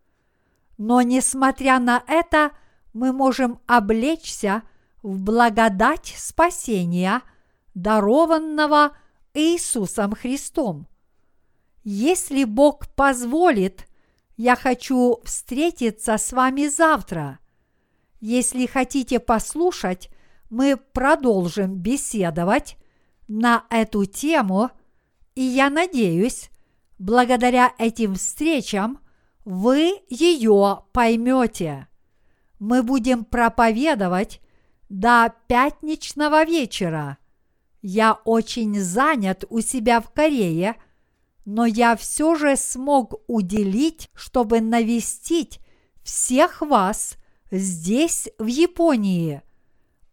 Но 0.79 1.03
несмотря 1.03 1.79
на 1.79 2.03
это, 2.07 2.53
мы 2.95 3.13
можем 3.13 3.61
облечься 3.67 4.63
в 5.03 5.21
благодать 5.21 6.15
спасения, 6.17 7.23
дарованного 7.75 8.97
Иисусом 9.35 10.15
Христом. 10.15 10.87
Если 11.83 12.45
Бог 12.45 12.89
позволит, 12.95 13.89
я 14.37 14.57
хочу 14.57 15.21
встретиться 15.25 16.19
с 16.19 16.33
вами 16.33 16.67
завтра. 16.67 17.39
Если 18.21 18.67
хотите 18.67 19.19
послушать, 19.19 20.11
мы 20.51 20.77
продолжим 20.77 21.77
беседовать 21.77 22.77
на 23.29 23.65
эту 23.71 24.05
тему, 24.05 24.71
и 25.35 25.43
я 25.43 25.71
надеюсь, 25.71 26.51
благодаря 26.99 27.73
этим 27.79 28.17
встречам 28.17 28.99
вы 29.45 30.01
ее 30.09 30.85
поймете. 30.93 31.89
Мы 32.59 32.83
будем 32.83 33.25
проповедовать 33.25 34.41
до 34.91 35.33
пятничного 35.47 36.45
вечера. 36.45 37.17
Я 37.81 38.19
очень 38.25 38.79
занят 38.79 39.45
у 39.49 39.61
себя 39.61 40.01
в 40.01 40.11
Корее, 40.11 40.77
но 41.53 41.67
я 41.67 41.97
все 41.97 42.37
же 42.37 42.55
смог 42.55 43.15
уделить, 43.27 44.09
чтобы 44.15 44.61
навестить 44.61 45.59
всех 46.01 46.61
вас 46.61 47.17
здесь, 47.51 48.29
в 48.39 48.47
Японии. 48.47 49.43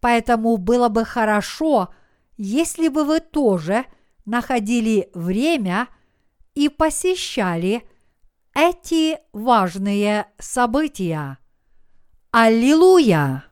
Поэтому 0.00 0.56
было 0.56 0.88
бы 0.88 1.04
хорошо, 1.04 1.94
если 2.36 2.88
бы 2.88 3.04
вы 3.04 3.20
тоже 3.20 3.84
находили 4.24 5.10
время 5.14 5.86
и 6.56 6.68
посещали 6.68 7.88
эти 8.52 9.18
важные 9.32 10.26
события. 10.40 11.38
Аллилуйя! 12.32 13.47